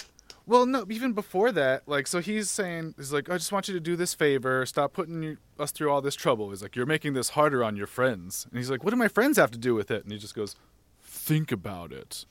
Well, 0.48 0.68
no, 0.68 0.86
even 0.92 1.14
before 1.14 1.52
that, 1.54 1.88
like, 1.88 2.06
so 2.06 2.20
he's 2.20 2.52
saying, 2.52 2.94
he's 2.98 3.12
like, 3.12 3.32
I 3.32 3.38
just 3.38 3.52
want 3.52 3.68
you 3.68 3.74
to 3.74 3.80
do 3.80 3.96
this 3.96 4.14
favor, 4.14 4.64
stop 4.68 4.94
putting 4.94 5.24
you, 5.24 5.38
us 5.58 5.72
through 5.72 5.90
all 5.90 6.02
this 6.02 6.14
trouble. 6.14 6.52
He's 6.52 6.62
like, 6.62 6.76
you're 6.76 6.86
making 6.86 7.14
this 7.14 7.30
harder 7.30 7.64
on 7.64 7.76
your 7.76 7.88
friends. 7.88 8.46
And 8.48 8.60
he's 8.60 8.70
like, 8.70 8.84
what 8.84 8.92
do 8.92 8.96
my 8.96 9.08
friends 9.08 9.38
have 9.38 9.50
to 9.52 9.58
do 9.58 9.74
with 9.74 9.90
it? 9.90 10.04
And 10.04 10.12
he 10.12 10.20
just 10.20 10.36
goes, 10.36 10.56
think 11.02 11.52
about 11.52 11.92
it. 11.92 12.26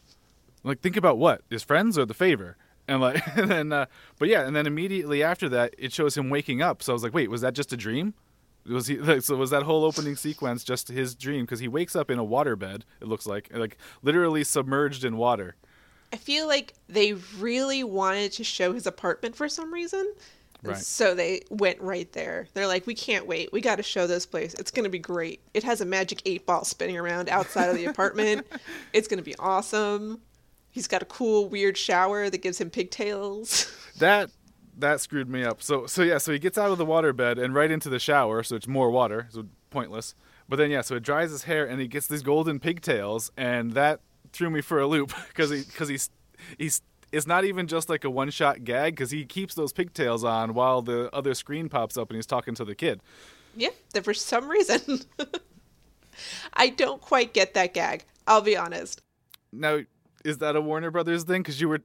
I'm 0.63 0.69
like, 0.69 0.81
think 0.81 0.97
about 0.97 1.19
what? 1.19 1.43
His 1.51 1.65
friends 1.65 1.99
or 1.99 2.07
the 2.07 2.15
favor? 2.15 2.57
And 2.87 3.01
like, 3.01 3.23
and 3.37 3.51
then, 3.51 3.73
uh, 3.73 3.87
but 4.19 4.29
yeah, 4.29 4.47
and 4.47 4.55
then 4.55 4.67
immediately 4.67 5.23
after 5.23 5.49
that, 5.51 5.75
it 5.79 5.93
shows 5.93 6.17
him 6.17 6.31
waking 6.31 6.63
up. 6.63 6.83
So 6.83 6.93
I 6.93 6.95
was 6.95 7.03
like, 7.03 7.15
wait, 7.15 7.31
was 7.31 7.41
that 7.41 7.55
just 7.55 7.73
a 7.73 7.77
dream? 7.77 8.15
Was 8.67 8.87
he 8.87 8.97
like, 8.99 9.23
so? 9.23 9.37
Was 9.37 9.51
that 9.51 9.63
whole 9.63 9.85
opening 9.85 10.17
sequence 10.17 10.65
just 10.65 10.89
his 10.89 11.15
dream? 11.15 11.45
Because 11.45 11.61
he 11.61 11.69
wakes 11.69 11.97
up 11.97 12.11
in 12.11 12.19
a 12.19 12.25
waterbed. 12.25 12.83
It 13.01 13.09
looks 13.09 13.27
like, 13.27 13.51
like 13.55 13.79
literally 14.03 14.45
submerged 14.45 15.05
in 15.05 15.17
water. 15.17 15.57
I 16.13 16.17
feel 16.17 16.47
like 16.47 16.75
they 16.89 17.15
really 17.39 17.83
wanted 17.83 18.33
to 18.33 18.45
show 18.45 18.73
his 18.73 18.87
apartment 18.87 19.35
for 19.35 19.49
some 19.49 19.75
reason. 19.75 20.13
Right. 20.63 20.79
So 20.79 21.15
they 21.15 21.43
went 21.51 21.81
right 21.81 22.11
there. 22.13 22.47
They're 22.55 22.67
like, 22.67 22.87
we 22.87 22.95
can't 22.95 23.27
wait. 23.27 23.53
We 23.53 23.61
got 23.61 23.77
to 23.77 23.83
show 23.83 24.07
this 24.07 24.25
place. 24.25 24.55
It's 24.55 24.71
going 24.71 24.85
to 24.85 24.91
be 24.91 24.99
great. 24.99 25.41
It 25.53 25.63
has 25.65 25.81
a 25.81 25.85
magic 25.85 26.23
eight 26.25 26.47
ball 26.47 26.65
spinning 26.65 26.97
around 26.97 27.29
outside 27.29 27.69
of 27.69 27.77
the 27.77 27.87
apartment. 27.87 28.47
It's 28.93 29.09
going 29.09 29.19
to 29.19 29.25
be 29.25 29.35
awesome. 29.39 30.21
He's 30.75 30.89
got 30.89 31.03
a 31.03 31.05
cool, 31.05 31.49
weird 31.49 31.79
shower 31.79 32.29
that 32.29 32.39
gives 32.39 32.61
him 32.61 32.69
pigtails. 32.69 33.73
that 34.01 34.31
that 34.77 35.01
screwed 35.01 35.29
me 35.29 35.45
up. 35.45 35.63
So 35.63 35.87
so 35.87 36.03
yeah, 36.03 36.19
so 36.19 36.33
he 36.33 36.41
gets 36.41 36.59
out 36.59 36.73
of 36.73 36.79
the 36.79 36.85
waterbed 36.85 37.41
and 37.41 37.55
right 37.55 37.71
into 37.71 37.89
the 37.89 38.01
shower, 38.01 38.43
so 38.43 38.57
it's 38.57 38.67
more 38.67 38.91
water, 38.91 39.29
so 39.31 39.47
pointless. 39.71 40.17
But 40.49 40.57
then 40.57 40.73
yeah, 40.73 40.81
so 40.81 40.97
it 40.97 41.05
dries 41.05 41.31
his 41.31 41.45
hair 41.45 41.65
and 41.65 41.81
he 41.81 41.87
gets 41.87 42.09
these 42.09 42.23
golden 42.23 42.59
pigtails, 42.59 43.31
and 43.37 43.71
that 43.75 44.01
threw 44.33 44.51
me 44.51 44.63
for 44.63 44.81
a 44.81 44.87
loop 44.89 45.13
because 45.29 45.51
he 45.51 45.63
because 45.63 45.89
he's 45.89 46.11
he's 46.59 46.83
it's 47.13 47.29
not 47.29 47.45
even 47.45 47.69
just 47.69 47.89
like 47.89 48.03
a 48.03 48.11
one 48.11 48.31
shot 48.31 48.65
gag 48.65 48.97
because 48.97 49.13
he 49.13 49.25
keeps 49.25 49.55
those 49.55 49.73
pigtails 49.73 50.25
on 50.25 50.55
while 50.55 50.83
the 50.83 51.09
other 51.15 51.35
screen 51.35 51.69
pops 51.69 51.97
up 51.97 52.11
and 52.11 52.17
he's 52.17 52.27
talking 52.27 52.57
to 52.57 52.65
the 52.65 52.75
kid. 52.75 53.01
yeah, 53.55 53.69
that 53.93 54.03
for 54.05 54.13
some 54.13 54.49
reason. 54.49 55.03
I 56.55 56.71
don't 56.71 57.01
quite 57.01 57.33
get 57.33 57.55
that 57.55 57.75
gag. 57.75 58.05
I'll 58.27 58.41
be 58.41 58.57
honest. 58.57 59.03
Now, 59.53 59.81
is 60.25 60.39
that 60.39 60.57
a 60.57 60.61
Warner 60.61 60.91
Brothers 60.91 61.25
thing? 61.25 61.43
Because 61.43 61.61
you 61.61 61.69
were. 61.69 61.81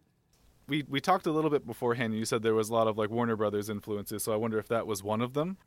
We, 0.68 0.84
we 0.88 1.02
talked 1.02 1.26
a 1.26 1.32
little 1.32 1.50
bit 1.50 1.66
beforehand. 1.66 2.12
and 2.14 2.20
You 2.20 2.26
said 2.26 2.44
there 2.44 2.54
was 2.54 2.70
a 2.70 2.74
lot 2.74 2.88
of 2.88 2.98
like 2.98 3.10
Warner 3.10 3.36
Brothers 3.36 3.70
influences, 3.70 4.24
so 4.24 4.32
I 4.32 4.36
wonder 4.36 4.60
if 4.60 4.68
that 4.68 4.86
was 4.86 5.02
one 5.04 5.20
of 5.22 5.34
them. 5.34 5.58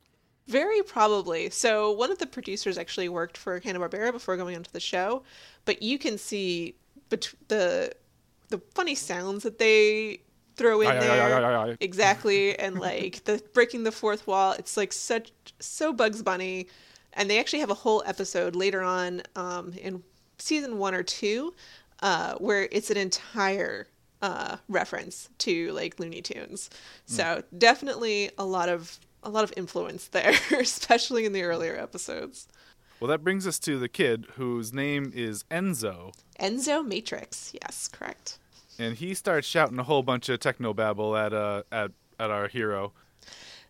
Very 0.47 0.81
probably. 0.81 1.49
So 1.49 1.91
one 1.91 2.11
of 2.11 2.19
the 2.19 2.27
producers 2.27 2.77
actually 2.77 3.09
worked 3.09 3.37
for 3.37 3.59
Hanna 3.59 3.79
Barbera 3.79 4.11
before 4.11 4.35
going 4.37 4.55
onto 4.55 4.71
the 4.71 4.79
show, 4.79 5.23
but 5.65 5.81
you 5.81 5.97
can 5.97 6.17
see 6.17 6.75
bet- 7.09 7.33
the 7.49 7.91
the 8.49 8.61
funny 8.75 8.95
sounds 8.95 9.43
that 9.43 9.57
they 9.57 10.21
throw 10.55 10.81
in 10.81 10.87
Aye, 10.87 10.99
there 10.99 11.43
aye, 11.45 11.71
aye. 11.71 11.77
exactly, 11.81 12.57
and 12.59 12.79
like 12.79 13.23
the 13.25 13.41
breaking 13.53 13.83
the 13.83 13.91
fourth 13.91 14.25
wall. 14.27 14.53
It's 14.53 14.77
like 14.77 14.93
such 14.93 15.31
so 15.59 15.91
Bugs 15.93 16.21
Bunny, 16.21 16.67
and 17.13 17.29
they 17.29 17.39
actually 17.39 17.59
have 17.59 17.71
a 17.71 17.73
whole 17.75 18.03
episode 18.05 18.55
later 18.55 18.81
on 18.83 19.21
um, 19.35 19.73
in 19.81 20.03
season 20.37 20.77
one 20.77 20.93
or 20.93 21.03
two 21.03 21.53
uh, 22.03 22.35
where 22.35 22.67
it's 22.71 22.91
an 22.91 22.97
entire 22.97 23.87
uh, 24.21 24.57
reference 24.67 25.29
to 25.39 25.71
like 25.71 25.99
Looney 25.99 26.21
Tunes. 26.21 26.69
So 27.05 27.43
definitely 27.57 28.29
a 28.37 28.45
lot 28.45 28.69
of 28.69 28.99
a 29.23 29.29
lot 29.29 29.45
of 29.45 29.53
influence 29.55 30.09
there, 30.09 30.33
especially 30.59 31.25
in 31.25 31.31
the 31.31 31.43
earlier 31.43 31.75
episodes. 31.75 32.47
Well, 32.99 33.07
that 33.07 33.23
brings 33.23 33.47
us 33.47 33.57
to 33.59 33.79
the 33.79 33.89
kid 33.89 34.27
whose 34.35 34.73
name 34.73 35.11
is 35.15 35.43
Enzo, 35.49 36.13
Enzo 36.39 36.85
Matrix, 36.85 37.53
yes, 37.61 37.87
correct. 37.87 38.37
and 38.77 38.95
he 38.95 39.13
starts 39.13 39.47
shouting 39.47 39.79
a 39.79 39.83
whole 39.83 40.03
bunch 40.03 40.29
of 40.29 40.39
techno 40.39 40.73
babble 40.73 41.15
at 41.15 41.33
uh 41.33 41.63
at 41.71 41.91
at 42.19 42.29
our 42.29 42.47
hero. 42.49 42.91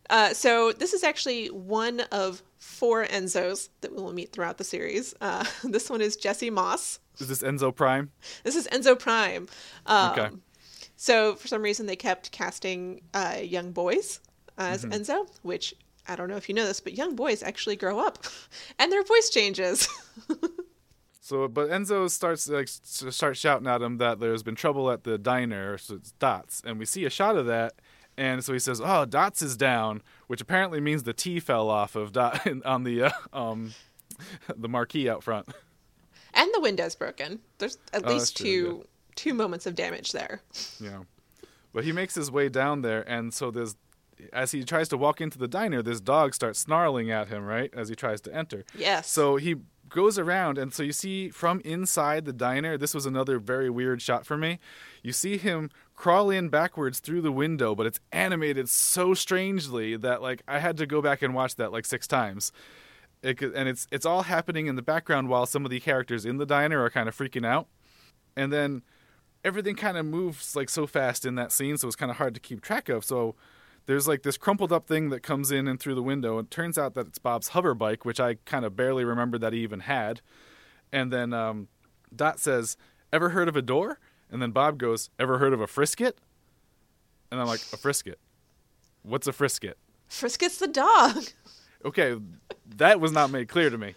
Uh, 0.09 0.33
so 0.33 0.71
this 0.71 0.93
is 0.93 1.03
actually 1.03 1.47
one 1.47 2.01
of 2.11 2.43
four 2.57 3.05
Enzos 3.05 3.69
that 3.81 3.95
we 3.95 4.01
will 4.01 4.13
meet 4.13 4.31
throughout 4.31 4.57
the 4.57 4.63
series. 4.63 5.13
Uh, 5.21 5.45
this 5.63 5.89
one 5.89 6.01
is 6.01 6.15
Jesse 6.15 6.49
Moss. 6.49 6.99
Is 7.20 7.27
this 7.27 7.41
Enzo 7.43 7.74
Prime? 7.75 8.12
This 8.43 8.55
is 8.55 8.67
Enzo 8.67 8.98
Prime. 8.98 9.48
Um, 9.86 10.12
Okay. 10.12 10.29
So 10.96 11.36
for 11.36 11.48
some 11.48 11.62
reason 11.62 11.86
they 11.86 11.96
kept 11.96 12.32
casting 12.32 13.01
uh, 13.13 13.38
young 13.41 13.72
boys 13.72 14.20
as 14.58 14.86
Enzo, 14.86 15.27
which 15.41 15.74
I 16.08 16.15
don't 16.15 16.29
know 16.29 16.38
if 16.38 16.48
you 16.48 16.55
know 16.55 16.65
this, 16.65 16.79
but 16.79 16.93
young 16.93 17.15
boys 17.15 17.43
actually 17.43 17.75
grow 17.75 18.00
up, 18.00 18.20
and 18.79 18.91
their 18.91 19.03
voice 19.03 19.29
changes. 19.29 19.88
So, 21.25 21.48
but 21.48 21.70
Enzo 21.70 22.10
starts 22.10 22.50
like 22.50 22.67
starts 22.67 23.39
shouting 23.39 23.65
at 23.65 23.82
him 23.82 23.98
that 24.00 24.20
there's 24.20 24.43
been 24.43 24.55
trouble 24.55 24.91
at 24.91 25.05
the 25.05 25.17
diner. 25.17 25.77
So 25.77 25.96
it's 25.96 26.12
Dots, 26.12 26.62
and 26.65 26.77
we 26.77 26.86
see 26.86 27.05
a 27.05 27.10
shot 27.10 27.38
of 27.38 27.46
that. 27.46 27.75
And 28.17 28.43
so 28.43 28.51
he 28.51 28.60
says, 28.60 28.82
"Oh, 28.84 29.05
Dots 29.05 29.41
is 29.41 29.55
down," 29.55 30.01
which 30.27 30.41
apparently 30.41 30.82
means 30.82 31.03
the 31.03 31.13
T 31.13 31.39
fell 31.39 31.70
off 31.70 31.96
of 31.96 32.12
Dot 32.12 32.46
on 32.65 32.84
the 32.84 33.03
uh, 33.03 33.12
um 33.32 33.74
the 34.53 34.67
marquee 34.67 35.08
out 35.08 35.24
front. 35.24 35.48
And 36.33 36.49
the 36.53 36.59
window's 36.59 36.95
broken. 36.95 37.39
There's 37.57 37.77
at 37.93 38.05
Oh, 38.05 38.09
least 38.13 38.37
true, 38.37 38.45
two 38.45 38.85
two 39.15 39.33
moments 39.33 39.65
of 39.65 39.75
damage 39.75 40.11
there. 40.11 40.41
Yeah. 40.79 41.03
But 41.73 41.83
he 41.83 41.91
makes 41.91 42.15
his 42.15 42.29
way 42.31 42.49
down 42.49 42.81
there, 42.81 43.01
and 43.09 43.33
so 43.33 43.49
there's, 43.51 43.75
as 44.31 44.51
he 44.51 44.63
tries 44.63 44.89
to 44.89 44.97
walk 44.97 45.21
into 45.21 45.37
the 45.37 45.47
diner, 45.47 45.81
this 45.81 45.99
dog 46.01 46.33
starts 46.33 46.59
snarling 46.59 47.09
at 47.11 47.27
him, 47.29 47.45
right, 47.45 47.71
as 47.75 47.89
he 47.89 47.95
tries 47.95 48.21
to 48.21 48.35
enter. 48.35 48.63
Yes. 48.77 49.09
So 49.09 49.37
he 49.37 49.55
goes 49.89 50.17
around, 50.19 50.57
and 50.57 50.73
so 50.73 50.81
you 50.83 50.91
see 50.93 51.29
from 51.29 51.61
inside 51.65 52.25
the 52.25 52.33
diner, 52.33 52.77
this 52.77 52.93
was 52.93 53.05
another 53.05 53.37
very 53.39 53.69
weird 53.69 54.01
shot 54.01 54.25
for 54.25 54.37
me. 54.37 54.59
You 55.03 55.13
see 55.13 55.37
him 55.37 55.69
crawl 55.95 56.29
in 56.31 56.49
backwards 56.49 56.99
through 56.99 57.21
the 57.21 57.31
window, 57.31 57.75
but 57.75 57.85
it's 57.85 57.99
animated 58.11 58.69
so 58.69 59.13
strangely 59.13 59.95
that, 59.97 60.21
like, 60.21 60.41
I 60.47 60.59
had 60.59 60.77
to 60.77 60.85
go 60.87 61.01
back 61.01 61.21
and 61.21 61.33
watch 61.35 61.55
that 61.57 61.71
like 61.71 61.85
six 61.85 62.07
times. 62.07 62.51
It, 63.24 63.42
and 63.42 63.70
it's 63.70 63.88
it's 63.89 64.06
all 64.06 64.24
happening 64.24 64.68
in 64.68 64.75
the 64.75 64.82
background 64.82 65.30
while 65.30 65.46
some 65.46 65.63
of 65.63 65.72
the 65.72 65.80
characters 65.80 66.25
in 66.25 66.38
the 66.38 66.46
diner 66.46 66.84
are 66.84 66.89
kind 66.89 67.08
of 67.08 67.18
freaking 67.18 67.46
out. 67.46 67.68
And 68.36 68.51
then 68.51 68.84
everything 69.46 69.75
kind 69.75 69.98
of 69.98 70.06
moves 70.06 70.56
like 70.56 70.70
so 70.70 70.86
fast 70.86 71.25
in 71.25 71.36
that 71.36 71.51
scene 71.51 71.77
so 71.77 71.88
it's 71.88 71.96
kind 71.96 72.12
of 72.12 72.18
hard 72.18 72.34
to 72.34 72.39
keep 72.42 72.62
track 72.62 72.89
of. 72.89 73.06
So 73.06 73.36
there's 73.86 74.08
like 74.08 74.24
this 74.24 74.38
crumpled 74.38 74.74
up 74.74 74.88
thing 74.88 75.10
that 75.10 75.22
comes 75.22 75.51
in 75.51 75.68
and 75.68 75.80
through 75.80 75.96
the 75.96 76.03
window 76.03 76.38
and 76.38 76.48
it 76.48 76.51
turns 76.51 76.77
out 76.77 76.96
that 76.96 77.08
it's 77.08 77.18
bob's 77.18 77.50
hover 77.50 77.74
bike 77.74 78.06
which 78.06 78.20
i 78.20 78.36
kind 78.46 78.63
of 78.63 78.75
barely 78.75 79.03
remembered 79.06 79.42
that 79.42 79.53
he 79.53 79.60
even 79.60 79.82
had. 79.82 80.22
And 80.92 81.12
then 81.12 81.34
um, 81.34 81.70
dot 82.13 82.39
says 82.39 82.75
ever 83.13 83.30
heard 83.30 83.48
of 83.48 83.56
a 83.56 83.62
door? 83.62 84.00
And 84.30 84.42
then 84.42 84.51
bob 84.51 84.77
goes 84.77 85.10
ever 85.18 85.38
heard 85.38 85.53
of 85.53 85.62
a 85.62 85.68
frisket? 85.68 86.18
And 87.32 87.39
i'm 87.39 87.48
like 87.48 87.62
a 87.72 87.77
frisket? 87.77 88.20
What's 89.01 89.27
a 89.27 89.34
frisket? 89.34 89.77
Frisket's 90.10 90.58
the 90.58 90.68
dog. 90.68 91.24
okay, 91.85 92.17
that 92.77 92.99
was 92.99 93.11
not 93.11 93.29
made 93.29 93.47
clear 93.47 93.69
to 93.69 93.77
me 93.77 93.95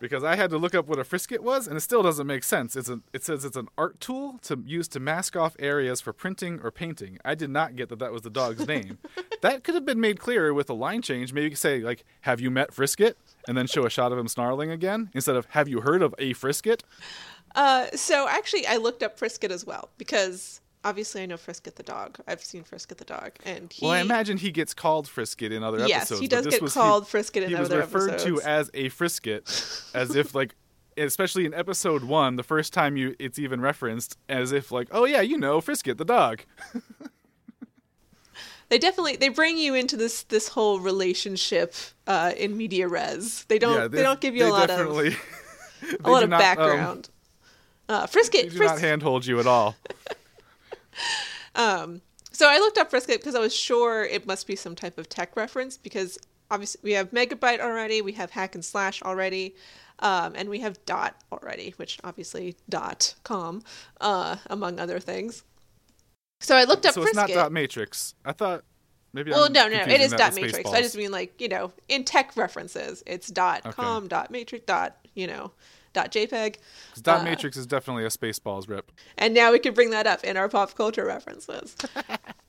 because 0.00 0.24
I 0.24 0.36
had 0.36 0.50
to 0.50 0.58
look 0.58 0.74
up 0.74 0.88
what 0.88 0.98
a 0.98 1.04
frisket 1.04 1.42
was, 1.42 1.66
and 1.66 1.76
it 1.76 1.80
still 1.80 2.02
doesn't 2.02 2.26
make 2.26 2.44
sense. 2.44 2.76
It's 2.76 2.88
a, 2.88 3.00
it 3.12 3.24
says 3.24 3.44
it's 3.44 3.56
an 3.56 3.68
art 3.78 4.00
tool 4.00 4.38
to 4.42 4.62
use 4.66 4.88
to 4.88 5.00
mask 5.00 5.36
off 5.36 5.54
areas 5.58 6.00
for 6.00 6.12
printing 6.12 6.60
or 6.62 6.70
painting. 6.70 7.18
I 7.24 7.34
did 7.34 7.50
not 7.50 7.76
get 7.76 7.88
that 7.88 8.00
that 8.00 8.12
was 8.12 8.22
the 8.22 8.30
dog's 8.30 8.66
name. 8.66 8.98
that 9.42 9.64
could 9.64 9.74
have 9.74 9.84
been 9.84 10.00
made 10.00 10.18
clearer 10.20 10.52
with 10.52 10.68
a 10.68 10.74
line 10.74 11.02
change. 11.02 11.32
Maybe 11.32 11.54
say 11.54 11.80
like, 11.80 12.04
"Have 12.22 12.40
you 12.40 12.50
met 12.50 12.74
Frisket?" 12.74 13.16
and 13.48 13.56
then 13.56 13.66
show 13.66 13.86
a 13.86 13.90
shot 13.90 14.12
of 14.12 14.18
him 14.18 14.28
snarling 14.28 14.70
again 14.70 15.10
instead 15.14 15.36
of 15.36 15.46
"Have 15.50 15.68
you 15.68 15.80
heard 15.80 16.02
of 16.02 16.14
a 16.18 16.34
Frisket?" 16.34 16.82
Uh, 17.54 17.86
so 17.94 18.28
actually, 18.28 18.66
I 18.66 18.76
looked 18.76 19.02
up 19.02 19.18
Frisket 19.18 19.50
as 19.50 19.64
well 19.64 19.90
because 19.98 20.60
obviously 20.84 21.22
I 21.22 21.26
know 21.26 21.36
Frisket 21.36 21.76
the 21.76 21.82
dog. 21.82 22.18
I've 22.26 22.42
seen 22.42 22.64
Frisket 22.64 22.98
the 22.98 23.04
dog, 23.04 23.32
and 23.44 23.72
he. 23.72 23.84
Well, 23.86 23.94
I 23.94 24.00
imagine 24.00 24.38
he 24.38 24.50
gets 24.50 24.74
called 24.74 25.06
Frisket 25.08 25.52
in 25.52 25.62
other 25.62 25.78
Yes, 25.86 26.02
episodes. 26.02 26.10
Yes, 26.10 26.20
he 26.20 26.28
does 26.28 26.46
get 26.46 26.62
was- 26.62 26.74
called 26.74 27.06
Frisket 27.08 27.44
in 27.44 27.48
he 27.50 27.54
was 27.54 27.70
referred 27.70 28.10
episodes. 28.10 28.42
to 28.42 28.48
as 28.48 28.70
a 28.74 28.88
Frisket, 28.88 29.90
as 29.94 30.14
if 30.16 30.34
like, 30.34 30.54
especially 30.96 31.46
in 31.46 31.54
episode 31.54 32.04
one, 32.04 32.36
the 32.36 32.42
first 32.42 32.72
time 32.72 32.96
you 32.96 33.14
it's 33.18 33.38
even 33.38 33.60
referenced, 33.60 34.18
as 34.28 34.52
if 34.52 34.70
like, 34.72 34.88
oh 34.92 35.04
yeah, 35.04 35.20
you 35.20 35.38
know 35.38 35.60
Frisket 35.60 35.98
the 35.98 36.04
dog. 36.04 36.42
They 38.68 38.78
definitely 38.78 39.16
they 39.16 39.28
bring 39.28 39.58
you 39.58 39.74
into 39.74 39.98
this 39.98 40.22
this 40.22 40.48
whole 40.48 40.80
relationship 40.80 41.74
uh, 42.06 42.32
in 42.38 42.56
media 42.56 42.88
res. 42.88 43.44
They 43.44 43.58
don't 43.58 43.74
yeah, 43.76 43.86
they, 43.88 44.02
don't 44.02 44.18
give 44.18 44.34
you 44.34 44.46
a 44.46 44.48
lot 44.48 44.68
definitely, 44.68 45.08
of 45.08 45.14
they 45.82 45.96
a 46.04 46.10
lot 46.10 46.22
of 46.22 46.30
not, 46.30 46.36
um, 46.36 46.40
background. 46.40 47.08
uh, 47.90 48.06
Frisket, 48.06 48.44
they 48.44 48.48
do 48.48 48.56
Fris- 48.56 48.70
not 48.70 48.80
handhold 48.80 49.26
you 49.26 49.38
at 49.40 49.46
all. 49.46 49.76
So 52.32 52.48
I 52.48 52.58
looked 52.58 52.78
up 52.78 52.90
Frisket 52.90 53.18
because 53.18 53.34
I 53.34 53.40
was 53.40 53.54
sure 53.54 54.04
it 54.04 54.26
must 54.26 54.46
be 54.46 54.56
some 54.56 54.74
type 54.74 54.98
of 54.98 55.08
tech 55.08 55.36
reference 55.36 55.76
because 55.76 56.18
obviously 56.50 56.80
we 56.82 56.92
have 56.92 57.10
Megabyte 57.10 57.60
already, 57.60 58.00
we 58.00 58.12
have 58.12 58.30
Hack 58.30 58.54
and 58.54 58.64
Slash 58.64 59.02
already, 59.02 59.54
um, 59.98 60.32
and 60.34 60.48
we 60.48 60.60
have 60.60 60.82
Dot 60.86 61.14
already, 61.30 61.74
which 61.76 61.98
obviously 62.02 62.56
Dot 62.68 63.14
com, 63.22 63.62
uh, 64.00 64.36
among 64.46 64.80
other 64.80 64.98
things. 64.98 65.44
So 66.40 66.56
I 66.56 66.64
looked 66.64 66.86
up 66.86 66.94
so 66.94 67.02
it's 67.02 67.12
Frisket. 67.12 67.34
not 67.36 67.42
dot 67.42 67.52
matrix. 67.52 68.14
I 68.24 68.32
thought 68.32 68.64
maybe. 69.12 69.30
well, 69.30 69.44
I'm 69.44 69.52
no, 69.52 69.68
no, 69.68 69.82
it 69.82 70.00
is 70.00 70.12
dot 70.12 70.34
matrix. 70.34 70.58
Spaceballs. 70.58 70.74
I 70.74 70.80
just 70.80 70.96
mean 70.96 71.12
like 71.12 71.40
you 71.40 71.48
know 71.48 71.70
in 71.88 72.02
tech 72.02 72.36
references, 72.36 73.02
it's 73.06 73.28
dot 73.28 73.60
Okay. 73.66 73.72
com, 73.72 74.08
dot 74.08 74.30
matrix, 74.30 74.64
dot 74.64 74.96
you 75.14 75.26
know 75.26 75.52
.jpg. 75.94 76.56
Dot 77.02 77.24
Matrix 77.24 77.56
is 77.56 77.66
definitely 77.66 78.04
a 78.04 78.08
Spaceballs 78.08 78.68
rip. 78.68 78.92
and 79.18 79.34
now 79.34 79.52
we 79.52 79.58
can 79.58 79.74
bring 79.74 79.90
that 79.90 80.06
up 80.06 80.24
in 80.24 80.36
our 80.36 80.48
pop 80.48 80.74
culture 80.74 81.04
references. 81.04 81.76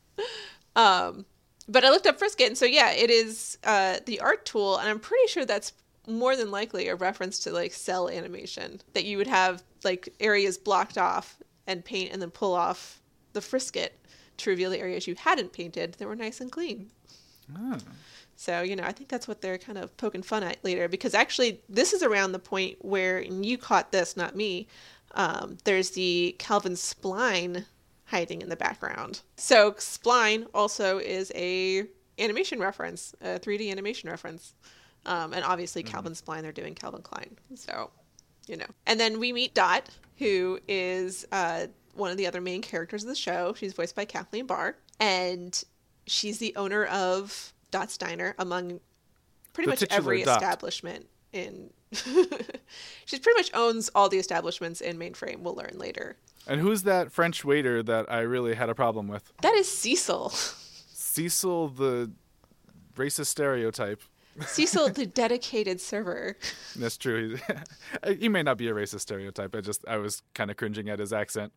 um, 0.76 1.26
but 1.68 1.86
I 1.86 1.90
looked 1.90 2.08
up 2.08 2.20
Frisket, 2.20 2.48
and 2.48 2.58
so 2.58 2.66
yeah, 2.66 2.92
it 2.92 3.10
is 3.10 3.58
uh, 3.64 4.00
the 4.06 4.20
art 4.20 4.46
tool, 4.46 4.78
and 4.78 4.90
I'm 4.90 5.00
pretty 5.00 5.28
sure 5.28 5.46
that's 5.46 5.74
more 6.08 6.36
than 6.36 6.52
likely 6.52 6.90
a 6.90 6.96
reference 6.96 7.40
to 7.40 7.52
like 7.52 7.72
cell 7.72 8.10
animation 8.10 8.82
that 8.94 9.06
you 9.06 9.18
would 9.18 9.28
have 9.28 9.64
like 9.84 10.10
areas 10.20 10.58
blocked 10.58 10.98
off 10.98 11.38
and 11.68 11.84
paint, 11.84 12.12
and 12.12 12.22
then 12.22 12.32
pull 12.32 12.54
off 12.54 13.02
the 13.32 13.42
Frisket 13.42 13.92
to 14.38 14.50
reveal 14.50 14.70
the 14.70 14.80
areas 14.80 15.08
you 15.08 15.16
hadn't 15.16 15.54
painted 15.54 15.94
that 15.94 16.08
were 16.08 16.16
nice 16.16 16.42
and 16.42 16.52
clean. 16.52 16.90
So, 18.44 18.62
you 18.62 18.76
know, 18.76 18.84
I 18.84 18.92
think 18.92 19.10
that's 19.10 19.26
what 19.26 19.42
they're 19.42 19.58
kind 19.58 19.78
of 19.78 19.96
poking 19.96 20.22
fun 20.22 20.44
at 20.44 20.62
later 20.66 20.90
because 20.90 21.14
actually, 21.14 21.62
this 21.70 21.94
is 21.94 22.04
around 22.04 22.34
the 22.34 22.40
point 22.40 22.84
where, 22.84 23.20
and 23.20 23.46
you 23.46 23.58
caught 23.58 23.94
this, 23.94 24.18
not 24.18 24.36
me, 24.36 24.68
um, 25.12 25.58
there's 25.64 25.92
the 25.92 26.36
Calvin 26.40 26.74
Spline 26.74 27.64
hiding 28.04 28.42
in 28.42 28.50
the 28.50 28.58
background. 28.58 29.22
So, 29.38 29.72
Spline 29.74 30.46
also 30.54 30.98
is 30.98 31.32
a 31.36 31.86
animation 32.20 32.60
reference, 32.60 33.16
a 33.22 33.40
3D 33.40 33.72
animation 33.72 34.10
reference. 34.10 34.54
Um, 35.06 35.34
and 35.34 35.46
obviously, 35.46 35.82
Calvin 35.82 36.12
Spline, 36.12 36.42
they're 36.42 36.52
doing 36.52 36.76
Calvin 36.76 37.02
Klein. 37.02 37.38
So, 37.56 37.92
you 38.48 38.58
know. 38.58 38.68
And 38.86 39.00
then 39.00 39.22
we 39.22 39.32
meet 39.32 39.54
Dot, 39.54 39.88
who 40.18 40.60
is 40.68 41.26
uh, 41.32 41.68
one 41.94 42.12
of 42.12 42.18
the 42.18 42.28
other 42.28 42.42
main 42.42 42.62
characters 42.62 43.04
of 43.04 43.10
the 43.10 43.16
show. 43.16 43.54
She's 43.58 43.72
voiced 43.72 43.96
by 43.96 44.04
Kathleen 44.04 44.48
Barr. 44.48 44.76
And 45.00 45.64
she's 46.08 46.40
the 46.40 46.54
owner 46.58 46.84
of 46.86 47.53
Dot's 47.74 47.98
Diner, 47.98 48.36
among 48.38 48.80
pretty 49.54 49.66
The 49.66 49.72
much 49.72 49.84
every 49.90 50.24
Dot. 50.24 50.38
establishment 50.38 51.08
in. 51.34 51.72
she 51.92 53.20
pretty 53.20 53.38
much 53.38 53.50
owns 53.56 53.90
all 53.96 54.10
the 54.10 54.20
establishments 54.20 54.80
in 54.80 54.98
Mainframe, 54.98 55.40
we'll 55.40 55.56
learn 55.56 55.74
later. 55.76 56.16
And 56.48 56.62
who's 56.62 56.84
that 56.84 57.12
French 57.12 57.44
waiter 57.44 57.82
that 57.82 58.12
I 58.12 58.20
really 58.20 58.54
had 58.54 58.70
a 58.70 58.76
problem 58.76 59.08
with? 59.08 59.34
That 59.42 59.56
is 59.56 59.70
Cecil. 59.72 60.30
Cecil, 60.30 61.70
the 61.70 62.12
racist 62.96 63.28
stereotype. 63.28 64.02
Cecil, 64.46 64.90
the 64.94 65.08
dedicated 65.08 65.82
server. 65.82 66.38
That's 66.76 66.98
true. 66.98 67.38
He, 68.06 68.16
he 68.16 68.30
may 68.30 68.44
not 68.44 68.58
be 68.58 68.68
a 68.68 68.74
racist 68.74 69.02
stereotype. 69.02 69.56
I 69.56 69.62
just 69.62 69.84
I 69.88 69.98
was 69.98 70.22
kind 70.36 70.52
of 70.52 70.58
cringing 70.58 70.90
at 70.90 71.00
his 71.00 71.12
accent. 71.12 71.54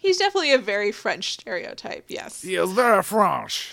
He's 0.00 0.16
definitely 0.16 0.52
a 0.52 0.58
very 0.58 0.90
French 0.90 1.34
stereotype, 1.34 2.06
yes. 2.08 2.42
He 2.42 2.56
is 2.56 2.72
very 2.72 3.02
French. 3.04 3.72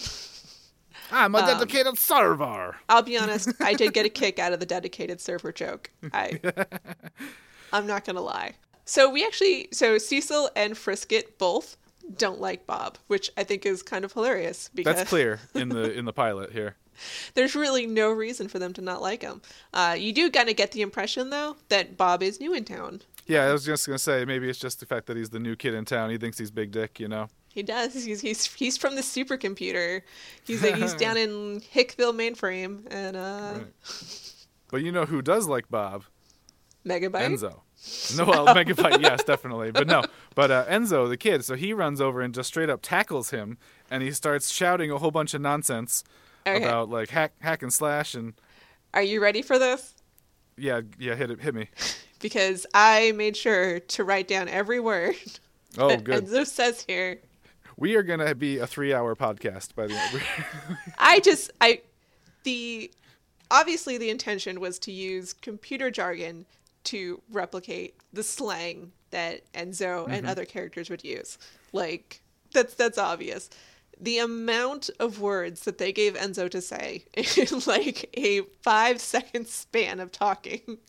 I'm 1.12 1.36
a 1.36 1.40
Um, 1.40 1.46
dedicated 1.46 1.98
server. 1.98 2.76
I'll 2.90 3.02
be 3.02 3.18
honest, 3.18 3.50
I 3.62 3.74
did 3.74 3.94
get 3.94 4.06
a 4.06 4.10
kick 4.10 4.40
out 4.40 4.54
of 4.54 4.60
the 4.60 4.66
dedicated 4.66 5.20
server 5.22 5.52
joke. 5.52 5.92
I 6.14 6.40
I'm 7.74 7.88
not 7.88 8.06
gonna 8.06 8.22
lie. 8.22 8.54
So 8.86 9.10
we 9.10 9.26
actually 9.26 9.70
so 9.72 9.98
Cecil 9.98 10.50
and 10.56 10.78
Frisket 10.78 11.38
both 11.38 11.78
don't 12.18 12.42
like 12.42 12.68
Bob, 12.68 12.98
which 13.08 13.30
I 13.38 13.44
think 13.44 13.66
is 13.66 13.82
kind 13.82 14.04
of 14.06 14.12
hilarious 14.14 14.70
because 14.74 14.96
That's 14.96 15.10
clear 15.10 15.40
in 15.54 15.70
the 15.70 15.92
in 15.94 16.06
the 16.06 16.14
pilot 16.14 16.52
here. 16.52 16.76
there's 17.34 17.56
really 17.56 17.88
no 17.88 18.12
reason 18.12 18.48
for 18.48 18.60
them 18.60 18.74
to 18.74 18.82
not 18.82 19.02
like 19.02 19.22
him. 19.22 19.42
Uh, 19.74 19.96
you 19.98 20.14
do 20.14 20.30
kind 20.30 20.50
of 20.50 20.56
get 20.56 20.72
the 20.74 20.82
impression 20.82 21.30
though 21.30 21.56
that 21.70 21.98
Bob 21.98 22.22
is 22.22 22.40
new 22.40 22.54
in 22.54 22.66
town. 22.66 23.02
Yeah, 23.26 23.46
I 23.46 23.54
was 23.54 23.64
just 23.66 23.88
gonna 23.88 23.98
say 24.00 24.26
maybe 24.26 24.50
it's 24.50 24.60
just 24.60 24.80
the 24.82 24.86
fact 24.86 25.08
that 25.08 25.16
he's 25.18 25.30
the 25.30 25.40
new 25.40 25.56
kid 25.56 25.74
in 25.74 25.86
town. 25.86 26.10
He 26.10 26.18
thinks 26.18 26.38
he's 26.38 26.52
big 26.52 26.72
dick, 26.72 27.00
you 27.00 27.08
know. 27.08 27.30
He 27.54 27.62
does. 27.64 27.94
He's 27.94 28.20
he's 28.22 28.46
he's 28.54 28.78
from 28.78 28.96
the 28.96 29.02
supercomputer. 29.02 30.02
He's 30.46 30.64
like 30.64 30.76
he's 30.76 30.94
down 30.96 31.18
in 31.24 31.62
Hickville 31.62 32.14
mainframe 32.14 32.88
and 32.92 33.16
uh 33.16 33.60
But 34.72 34.82
you 34.82 34.92
know 34.92 35.06
who 35.06 35.22
does 35.22 35.48
like 35.48 35.70
Bob? 35.70 36.04
Megabyte. 36.86 37.12
Enzo. 37.38 37.60
No, 38.18 38.26
well, 38.26 38.48
Megabyte, 38.48 39.02
yes, 39.02 39.24
definitely. 39.24 39.72
But 39.72 39.88
no, 39.88 40.04
but 40.36 40.50
uh, 40.52 40.66
Enzo, 40.66 41.08
the 41.08 41.18
kid, 41.18 41.44
so 41.46 41.56
he 41.56 41.74
runs 41.74 42.00
over 42.02 42.22
and 42.22 42.34
just 42.34 42.48
straight 42.48 42.70
up 42.70 42.82
tackles 42.82 43.30
him, 43.32 43.58
and 43.92 44.02
he 44.02 44.12
starts 44.12 44.52
shouting 44.52 44.90
a 44.90 44.98
whole 44.98 45.12
bunch 45.12 45.34
of 45.34 45.42
nonsense 45.42 46.04
Okay. 46.48 46.64
about 46.64 46.90
like 46.90 47.10
hack, 47.10 47.34
hack 47.40 47.62
and 47.62 47.72
slash, 47.74 48.16
and 48.16 48.34
Are 48.94 49.02
you 49.04 49.22
ready 49.22 49.42
for 49.42 49.60
this? 49.60 49.96
yeah, 50.58 50.82
yeah, 50.98 51.16
hit 51.16 51.30
it, 51.32 51.40
hit 51.42 51.54
me. 51.54 51.70
Because 52.20 52.66
I 52.74 53.12
made 53.12 53.36
sure 53.36 53.82
to 53.82 54.04
write 54.06 54.30
down 54.30 54.48
every 54.48 54.80
word 54.80 55.16
Oh, 55.78 55.90
that 55.90 56.06
good. 56.06 56.26
Enzo 56.26 56.48
says 56.48 56.86
here. 56.88 57.20
We 57.78 57.96
are 57.96 58.04
gonna 58.04 58.36
be 58.36 58.58
a 58.58 58.68
three-hour 58.68 59.16
podcast 59.16 59.76
by 59.76 59.88
the 59.88 59.96
end. 59.96 60.22
I 60.98 61.20
just 61.20 61.52
I 61.60 61.82
the 62.44 62.92
obviously 63.50 63.98
the 63.98 64.10
intention 64.10 64.60
was 64.60 64.80
to 64.80 64.92
use 64.92 65.34
computer 65.34 65.90
jargon 65.92 66.46
to 66.86 67.22
replicate 67.32 67.96
the 68.12 68.24
slang 68.24 68.92
that 69.12 69.52
Enzo 69.54 70.06
and 70.06 70.24
mm-hmm. 70.24 70.28
other 70.28 70.46
characters 70.46 70.90
would 70.90 71.04
use. 71.04 71.38
Like 71.72 72.22
that's 72.54 72.74
that's 72.74 72.98
obvious. 72.98 73.50
The 74.00 74.18
amount 74.18 74.90
of 75.00 75.22
words 75.22 75.62
that 75.62 75.78
they 75.78 75.94
gave 75.94 76.16
Enzo 76.16 76.50
to 76.50 76.62
say 76.62 77.06
in 77.14 77.62
like 77.66 78.10
a 78.18 78.42
five 78.62 79.00
second 79.00 79.48
span 79.48 80.00
of 80.00 80.12
talking. 80.12 80.80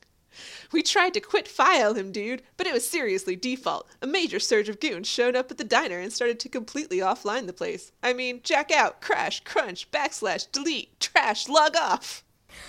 We 0.72 0.82
tried 0.82 1.14
to 1.14 1.20
quit 1.20 1.46
file 1.48 1.94
him, 1.94 2.12
dude, 2.12 2.42
but 2.56 2.66
it 2.66 2.72
was 2.72 2.88
seriously 2.88 3.36
default. 3.36 3.88
A 4.02 4.06
major 4.06 4.38
surge 4.40 4.68
of 4.68 4.80
goons 4.80 5.06
showed 5.06 5.36
up 5.36 5.50
at 5.50 5.58
the 5.58 5.64
diner 5.64 5.98
and 5.98 6.12
started 6.12 6.40
to 6.40 6.48
completely 6.48 6.98
offline 6.98 7.46
the 7.46 7.52
place. 7.52 7.92
I 8.02 8.12
mean, 8.12 8.40
jack 8.42 8.70
out, 8.70 9.00
crash, 9.00 9.40
crunch, 9.44 9.90
backslash, 9.90 10.50
delete, 10.52 10.98
trash, 11.00 11.48
log 11.48 11.76
off. 11.76 12.24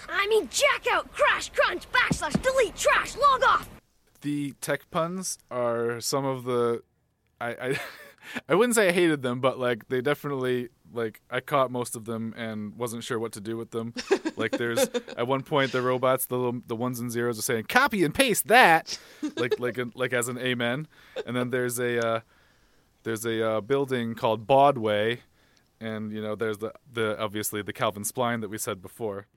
I 0.10 0.28
mean, 0.28 0.50
jack 0.50 0.86
out, 0.92 1.12
crash, 1.12 1.50
crunch, 1.50 1.90
backslash, 1.92 2.42
delete, 2.42 2.76
trash, 2.76 3.16
log 3.16 3.44
off. 3.44 3.70
the 4.22 4.54
tech 4.62 4.90
puns 4.90 5.38
are 5.52 6.02
some 6.02 6.26
of 6.26 6.44
the 6.46 6.82
I, 7.40 7.50
I 7.50 7.80
I 8.50 8.56
wouldn't 8.56 8.76
say 8.76 8.90
I 8.90 8.92
hated 8.92 9.22
them, 9.22 9.40
but 9.40 9.60
like 9.60 9.88
they 9.90 10.02
definitely 10.02 10.70
like 10.96 11.22
I 11.30 11.40
caught 11.40 11.72
most 11.72 11.96
of 11.96 12.06
them 12.06 12.34
and 12.38 12.76
wasn't 12.76 13.04
sure 13.04 13.20
what 13.20 13.34
to 13.34 13.42
do 13.42 13.58
with 13.58 13.72
them. 13.72 13.94
like 14.36 14.52
there's 14.52 14.80
at 15.18 15.28
one 15.28 15.44
point 15.44 15.72
the 15.72 15.82
robots, 15.82 16.26
the 16.26 16.36
little, 16.36 16.62
the 16.66 16.76
ones 16.76 17.00
and 17.00 17.12
zeros 17.12 17.38
are 17.38 17.44
saying 17.44 17.66
copy 17.66 18.04
and 18.04 18.14
paste 18.14 18.48
that, 18.48 18.98
like 19.38 19.60
like 19.60 19.78
a, 19.78 19.90
like 19.96 20.14
as 20.14 20.28
an 20.28 20.38
amen. 20.38 20.88
And 21.26 21.36
then 21.36 21.50
there's 21.50 21.80
a 21.80 22.06
uh, 22.06 22.20
there's 23.04 23.26
a 23.26 23.48
uh, 23.48 23.62
building 23.62 24.16
called 24.16 24.48
Baudway, 24.48 25.20
and 25.80 26.12
you 26.12 26.22
know 26.22 26.36
there's 26.36 26.58
the 26.58 26.74
the 26.92 27.20
obviously 27.20 27.62
the 27.62 27.74
Calvin 27.74 28.04
Spline 28.04 28.42
that 28.42 28.50
we 28.50 28.58
said 28.58 28.82
before. 28.82 29.28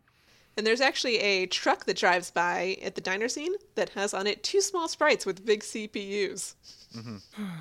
And 0.57 0.67
there's 0.67 0.81
actually 0.81 1.19
a 1.19 1.47
truck 1.47 1.85
that 1.85 1.97
drives 1.97 2.33
by 2.33 2.79
at 2.83 2.97
the 2.97 3.01
diner 3.01 3.29
scene 3.29 3.53
that 3.77 3.91
has 3.91 4.13
on 4.13 4.27
it 4.27 4.43
two 4.43 4.61
small 4.61 4.89
sprites 4.89 5.25
with 5.25 5.47
big 5.47 5.61
CPUs. 5.61 6.57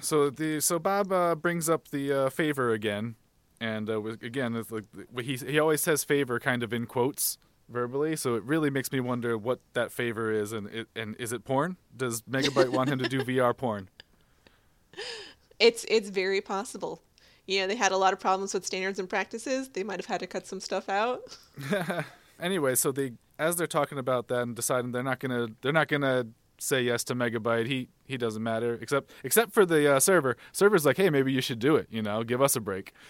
So 0.01 0.29
the 0.29 0.60
so 0.62 0.79
Bob 0.79 1.12
uh, 1.12 1.36
brings 1.36 1.69
up 1.69 1.89
the 1.89 2.12
uh, 2.12 2.29
favor 2.29 2.71
again, 2.71 3.15
and 3.59 3.89
uh, 3.89 4.01
again, 4.03 4.55
it's 4.55 4.71
like 4.71 4.85
he 5.21 5.35
he 5.35 5.59
always 5.59 5.81
says 5.81 6.03
favor 6.03 6.39
kind 6.39 6.63
of 6.63 6.73
in 6.73 6.85
quotes 6.85 7.37
verbally. 7.69 8.15
So 8.15 8.35
it 8.35 8.43
really 8.43 8.69
makes 8.69 8.91
me 8.91 8.99
wonder 8.99 9.37
what 9.37 9.59
that 9.73 9.91
favor 9.91 10.31
is, 10.31 10.51
and 10.51 10.67
it, 10.67 10.87
and 10.95 11.15
is 11.17 11.31
it 11.31 11.43
porn? 11.43 11.77
Does 11.95 12.21
Megabyte 12.23 12.69
want 12.69 12.89
him 12.89 12.99
to 12.99 13.09
do 13.09 13.21
VR 13.23 13.55
porn? 13.55 13.89
It's 15.59 15.85
it's 15.89 16.09
very 16.09 16.41
possible. 16.41 17.01
You 17.45 17.61
know, 17.61 17.67
they 17.67 17.75
had 17.75 17.91
a 17.91 17.97
lot 17.97 18.11
of 18.13 18.19
problems 18.19 18.53
with 18.53 18.65
standards 18.65 18.99
and 18.99 19.09
practices. 19.09 19.69
They 19.69 19.83
might 19.83 19.99
have 19.99 20.05
had 20.05 20.19
to 20.19 20.27
cut 20.27 20.45
some 20.45 20.59
stuff 20.59 20.89
out. 20.89 21.37
Anyway, 22.39 22.75
so 22.75 22.91
they 22.91 23.13
as 23.39 23.55
they're 23.55 23.67
talking 23.67 23.97
about 23.97 24.27
that 24.27 24.41
and 24.41 24.55
deciding 24.55 24.91
they're 24.91 25.03
not 25.03 25.19
gonna 25.19 25.47
they're 25.61 25.73
not 25.73 25.87
gonna 25.87 26.27
say 26.59 26.81
yes 26.81 27.03
to 27.05 27.15
Megabyte. 27.15 27.67
He 27.67 27.89
he 28.05 28.17
doesn't 28.17 28.41
matter 28.41 28.77
except 28.81 29.11
except 29.23 29.53
for 29.53 29.65
the 29.65 29.95
uh, 29.95 29.99
server. 29.99 30.37
Server's 30.51 30.85
like, 30.85 30.97
hey, 30.97 31.09
maybe 31.09 31.31
you 31.31 31.41
should 31.41 31.59
do 31.59 31.75
it. 31.75 31.87
You 31.89 32.01
know, 32.01 32.23
give 32.23 32.41
us 32.41 32.55
a 32.55 32.61
break. 32.61 32.93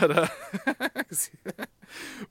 But 0.00 0.16
uh, 0.16 0.28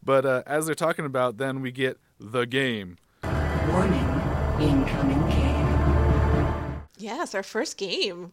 but 0.04 0.26
uh, 0.26 0.44
as 0.46 0.66
they're 0.66 0.76
talking 0.76 1.06
about, 1.06 1.38
then 1.38 1.62
we 1.62 1.72
get 1.72 1.98
the 2.20 2.46
game. 2.46 2.98
Warning, 3.24 4.22
incoming 4.60 5.30
game. 5.30 6.82
Yes, 6.98 7.36
our 7.36 7.44
first 7.44 7.78
game. 7.78 8.32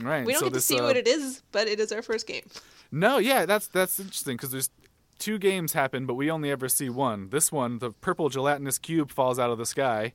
Right. 0.00 0.24
We 0.24 0.32
don't 0.32 0.40
so 0.40 0.46
get 0.46 0.54
to 0.54 0.60
see 0.60 0.80
uh, 0.80 0.84
what 0.84 0.96
it 0.96 1.06
is, 1.06 1.42
but 1.52 1.68
it 1.68 1.78
is 1.78 1.92
our 1.92 2.02
first 2.02 2.26
game. 2.26 2.42
No, 2.90 3.18
yeah, 3.18 3.46
that's 3.46 3.68
that's 3.68 4.00
interesting 4.00 4.36
because 4.36 4.50
there's 4.50 4.70
two 5.18 5.38
games 5.38 5.74
happen, 5.74 6.06
but 6.06 6.14
we 6.14 6.30
only 6.30 6.50
ever 6.50 6.68
see 6.68 6.88
one. 6.88 7.28
This 7.28 7.52
one, 7.52 7.78
the 7.78 7.92
purple 7.92 8.28
gelatinous 8.28 8.78
cube 8.78 9.12
falls 9.12 9.38
out 9.38 9.50
of 9.50 9.58
the 9.58 9.66
sky, 9.66 10.14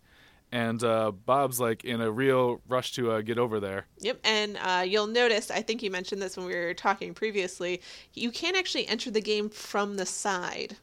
and 0.52 0.84
uh, 0.84 1.12
Bob's 1.12 1.60
like 1.60 1.84
in 1.84 2.02
a 2.02 2.12
real 2.12 2.62
rush 2.68 2.94
to 2.94 3.12
uh, 3.12 3.22
get 3.22 3.38
over 3.38 3.60
there. 3.60 3.88
Yep, 4.00 4.20
and 4.24 4.58
uh, 4.62 4.84
you'll 4.88 5.08
notice, 5.08 5.52
I 5.52 5.62
think 5.62 5.84
you 5.84 5.92
mentioned 5.92 6.22
this 6.22 6.38
when 6.38 6.46
we 6.46 6.56
were 6.56 6.74
talking 6.74 7.14
previously, 7.14 7.82
you 8.14 8.32
can't 8.32 8.58
actually 8.58 8.88
enter 8.88 9.12
the 9.12 9.22
game 9.22 9.50
from 9.50 9.96
the 9.98 10.06
side. 10.06 10.78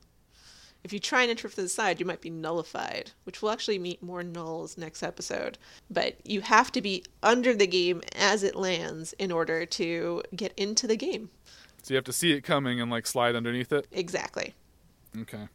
If 0.85 0.93
you 0.93 0.99
try 0.99 1.23
and 1.23 1.31
enter 1.31 1.49
from 1.49 1.63
the 1.63 1.69
side, 1.69 2.01
you 2.01 2.07
might 2.07 2.21
be 2.21 2.31
nullified, 2.31 3.13
which 3.23 3.41
we'll 3.41 3.53
actually 3.53 3.79
meet 3.79 4.03
more 4.03 4.23
nulls 4.23 4.77
next 4.77 5.05
episode. 5.05 5.57
But 5.89 6.17
you 6.27 6.41
have 6.41 6.73
to 6.73 6.83
be 6.83 7.05
under 7.23 7.55
the 7.55 7.69
game 7.69 8.03
as 8.17 8.43
it 8.43 8.57
lands 8.57 9.13
in 9.13 9.31
order 9.31 9.65
to 9.65 10.23
get 10.35 10.53
into 10.57 10.89
the 10.89 10.97
game. 10.97 11.31
So 11.83 11.95
you 11.95 11.97
have 11.97 12.05
to 12.05 12.13
see 12.13 12.33
it 12.33 12.43
coming 12.43 12.81
and 12.81 12.91
like 12.91 13.07
slide 13.07 13.37
underneath 13.37 13.73
it. 13.73 13.87
Exactly. 13.93 14.55
Okay. 15.17 15.49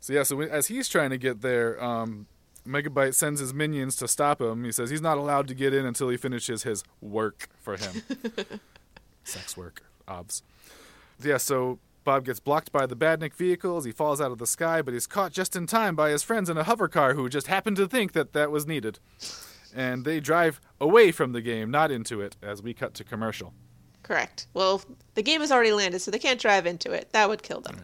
So 0.00 0.12
yeah, 0.12 0.24
so 0.24 0.40
as 0.40 0.66
he's 0.66 0.88
trying 0.88 1.10
to 1.10 1.18
get 1.18 1.40
there, 1.40 1.82
um, 1.82 2.26
Megabyte 2.66 3.14
sends 3.14 3.40
his 3.40 3.54
minions 3.54 3.96
to 3.96 4.08
stop 4.08 4.40
him. 4.40 4.64
He 4.64 4.72
says 4.72 4.90
he's 4.90 5.00
not 5.00 5.18
allowed 5.18 5.48
to 5.48 5.54
get 5.54 5.72
in 5.72 5.86
until 5.86 6.08
he 6.08 6.16
finishes 6.16 6.62
his 6.62 6.84
work 7.00 7.48
for 7.60 7.76
him. 7.76 8.02
Sex 9.24 9.56
work, 9.56 9.82
obs. 10.06 10.42
Yeah, 11.22 11.38
so 11.38 11.78
Bob 12.04 12.24
gets 12.24 12.40
blocked 12.40 12.70
by 12.70 12.86
the 12.86 12.96
Badnik 12.96 13.34
vehicles. 13.34 13.84
He 13.84 13.92
falls 13.92 14.20
out 14.20 14.30
of 14.30 14.38
the 14.38 14.46
sky, 14.46 14.80
but 14.80 14.94
he's 14.94 15.06
caught 15.06 15.32
just 15.32 15.56
in 15.56 15.66
time 15.66 15.96
by 15.96 16.10
his 16.10 16.22
friends 16.22 16.48
in 16.48 16.56
a 16.56 16.64
hover 16.64 16.88
car 16.88 17.14
who 17.14 17.28
just 17.28 17.48
happened 17.48 17.76
to 17.78 17.88
think 17.88 18.12
that 18.12 18.32
that 18.32 18.50
was 18.50 18.66
needed. 18.66 19.00
And 19.74 20.04
they 20.04 20.20
drive 20.20 20.60
away 20.80 21.10
from 21.10 21.32
the 21.32 21.40
game, 21.42 21.70
not 21.70 21.90
into 21.90 22.20
it, 22.20 22.36
as 22.40 22.62
we 22.62 22.74
cut 22.74 22.94
to 22.94 23.04
commercial. 23.04 23.52
Correct. 24.04 24.46
Well, 24.54 24.82
the 25.14 25.22
game 25.22 25.40
has 25.40 25.50
already 25.50 25.72
landed, 25.72 25.98
so 26.00 26.12
they 26.12 26.20
can't 26.20 26.40
drive 26.40 26.64
into 26.64 26.92
it. 26.92 27.10
That 27.12 27.28
would 27.28 27.42
kill 27.42 27.60
them. 27.60 27.76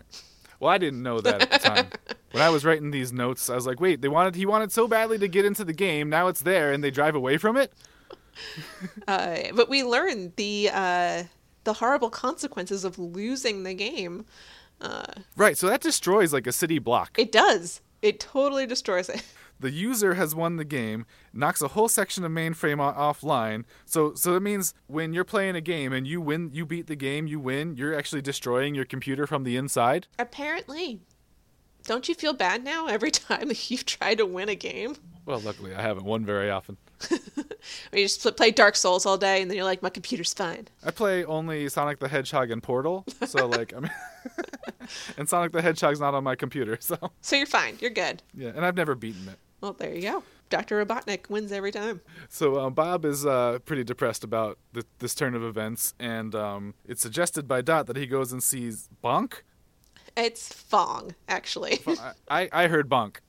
Well, 0.63 0.71
I 0.71 0.79
didn't 0.79 1.03
know 1.03 1.21
that 1.21 1.43
at 1.43 1.51
the 1.51 1.59
time. 1.59 1.87
when 2.31 2.41
I 2.41 2.49
was 2.49 2.65
writing 2.65 2.93
these 2.93 3.13
notes, 3.13 3.51
I 3.51 3.57
was 3.57 3.67
like, 3.67 3.81
"Wait, 3.81 4.01
they 4.01 4.07
wanted 4.07 4.37
he 4.37 4.47
wanted 4.47 4.71
so 4.71 4.87
badly 4.87 5.19
to 5.19 5.27
get 5.27 5.45
into 5.45 5.65
the 5.65 5.73
game. 5.73 6.09
Now 6.09 6.29
it's 6.29 6.43
there, 6.43 6.71
and 6.71 6.85
they 6.85 6.93
drive 6.93 7.17
away 7.17 7.37
from 7.37 7.57
it." 7.57 7.73
Uh, 9.07 9.43
but 9.55 9.69
we 9.69 9.83
learned 9.83 10.33
the 10.37 10.71
uh, 10.73 11.25
the 11.65 11.75
horrible 11.75 12.09
consequences 12.09 12.83
of 12.83 12.99
losing 12.99 13.63
the 13.63 13.75
game. 13.75 14.25
Right. 15.37 15.59
So 15.59 15.67
that 15.67 15.83
destroys 15.83 16.33
like 16.33 16.47
a 16.47 16.53
city 16.53 16.79
block. 16.79 17.19
It 17.19 17.31
does. 17.31 17.83
It 18.01 18.21
totally 18.21 18.67
destroys 18.67 19.11
it. 19.11 19.23
The 19.63 19.71
user 19.71 20.15
has 20.15 20.35
won 20.35 20.57
the 20.57 20.65
game, 20.65 21.07
knocks 21.33 21.63
a 21.63 21.69
whole 21.69 21.89
section 21.89 22.23
of 22.25 22.31
mainframe 22.31 22.79
o- 22.81 22.93
offline. 22.97 23.65
So 23.87 24.15
so 24.15 24.35
that 24.35 24.41
means 24.41 24.75
when 24.87 25.13
you're 25.15 25.25
playing 25.25 25.57
a 25.57 25.61
game 25.63 25.93
and 25.95 26.07
you 26.07 26.21
win, 26.21 26.51
you 26.53 26.67
beat 26.67 26.87
the 26.87 26.97
game, 26.97 27.27
you 27.27 27.41
win. 27.41 27.75
You're 27.77 27.95
actually 27.97 28.23
destroying 28.23 28.75
your 28.75 28.85
computer 28.85 29.27
from 29.27 29.45
the 29.45 29.57
inside. 29.57 30.07
Apparently. 30.19 31.01
Don't 31.85 32.09
you 32.09 32.15
feel 32.15 32.33
bad 32.33 32.63
now 32.63 32.87
every 32.87 33.11
time 33.29 33.51
you've 33.69 33.87
tried 33.87 34.19
to 34.19 34.27
win 34.27 34.49
a 34.49 34.55
game? 34.55 34.95
Well, 35.27 35.41
luckily 35.41 35.75
I 35.75 35.83
haven't 35.83 36.05
won 36.05 36.25
very 36.27 36.51
often. 36.51 36.77
You 37.93 38.03
just 38.03 38.37
play 38.37 38.51
Dark 38.51 38.75
Souls 38.75 39.07
all 39.07 39.17
day 39.17 39.41
and 39.41 39.49
then 39.49 39.57
you're 39.57 39.65
like, 39.65 39.83
my 39.83 39.89
computer's 39.91 40.35
fine. 40.35 40.67
I 40.85 40.91
play 40.91 41.25
only 41.25 41.69
Sonic 41.69 42.01
the 42.01 42.09
Hedgehog 42.09 42.51
and 42.51 42.61
Portal, 42.61 43.05
so 43.25 43.47
like 43.57 43.73
I 43.77 43.81
mean, 43.81 43.91
and 45.17 45.29
Sonic 45.29 45.53
the 45.53 45.63
Hedgehog's 45.63 46.01
not 46.01 46.13
on 46.15 46.25
my 46.25 46.35
computer, 46.35 46.77
so 46.81 46.99
So 47.21 47.37
you're 47.37 47.47
fine. 47.47 47.77
You're 47.81 47.91
good. 47.93 48.21
yeah, 48.35 48.49
and 48.49 48.65
I've 48.67 48.75
never 48.77 48.97
beaten 48.97 49.29
it. 49.29 49.39
Well, 49.63 49.73
there 49.73 49.95
you 49.95 50.03
go. 50.03 50.23
Dr. 50.51 50.85
Robotnik 50.85 51.31
wins 51.31 51.51
every 51.53 51.73
time. 51.73 52.03
So 52.29 52.59
um, 52.59 52.75
Bob 52.75 53.07
is 53.07 53.25
uh, 53.25 53.61
pretty 53.65 53.85
depressed 53.85 54.23
about 54.23 54.59
th- 54.75 54.85
this 54.99 55.15
turn 55.15 55.35
of 55.35 55.43
events, 55.43 55.95
and 55.99 56.35
um, 56.35 56.75
it's 56.87 57.01
suggested 57.01 57.49
by 57.49 57.63
Dot 57.63 57.87
that 57.87 57.97
he 57.97 58.07
goes 58.07 58.33
and 58.33 58.43
sees 58.43 58.91
Bonk. 59.03 59.43
It's 60.15 60.53
Phong, 60.53 61.15
actually. 61.27 61.81
I, 62.29 62.51
I 62.53 62.67
heard 62.67 62.91
Bonk. 62.91 63.17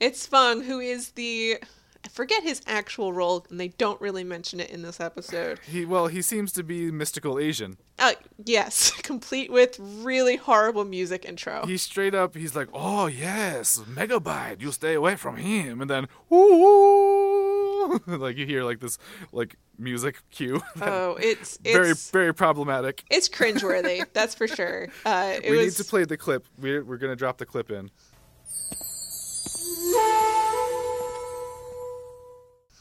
It's 0.00 0.26
Phong, 0.26 0.64
who 0.64 0.80
is 0.80 1.10
the. 1.10 1.58
I 2.02 2.08
forget 2.08 2.42
his 2.42 2.62
actual 2.66 3.12
role, 3.12 3.46
and 3.50 3.60
they 3.60 3.68
don't 3.68 4.00
really 4.00 4.24
mention 4.24 4.58
it 4.58 4.70
in 4.70 4.82
this 4.82 5.00
episode. 5.00 5.60
He 5.60 5.84
well, 5.84 6.06
he 6.06 6.22
seems 6.22 6.50
to 6.52 6.62
be 6.62 6.90
mystical 6.90 7.38
Asian. 7.38 7.76
Uh, 7.98 8.12
yes, 8.44 8.90
complete 9.02 9.52
with 9.52 9.76
really 9.78 10.36
horrible 10.36 10.84
music 10.86 11.26
intro. 11.26 11.66
He 11.66 11.76
straight 11.76 12.14
up, 12.14 12.34
he's 12.34 12.56
like, 12.56 12.68
"Oh 12.72 13.06
yes, 13.06 13.78
Megabyte, 13.86 14.62
you 14.62 14.72
stay 14.72 14.94
away 14.94 15.16
from 15.16 15.36
him," 15.36 15.82
and 15.82 15.90
then, 15.90 16.08
ooh, 16.32 18.00
like 18.06 18.36
you 18.38 18.46
hear 18.46 18.64
like 18.64 18.80
this 18.80 18.96
like 19.32 19.56
music 19.78 20.22
cue. 20.30 20.62
Oh, 20.80 21.16
it's 21.20 21.58
it's 21.64 21.76
very 21.76 21.92
very 22.12 22.32
problematic. 22.34 23.04
it's 23.10 23.28
cringeworthy. 23.28 24.06
that's 24.14 24.34
for 24.34 24.48
sure. 24.48 24.88
Uh, 25.04 25.34
it 25.42 25.50
we 25.50 25.58
was 25.58 25.66
need 25.78 25.84
to 25.84 25.88
play 25.88 26.04
the 26.04 26.16
clip. 26.16 26.46
We're 26.58 26.82
we're 26.82 26.96
gonna 26.96 27.16
drop 27.16 27.36
the 27.36 27.46
clip 27.46 27.70
in. 27.70 27.90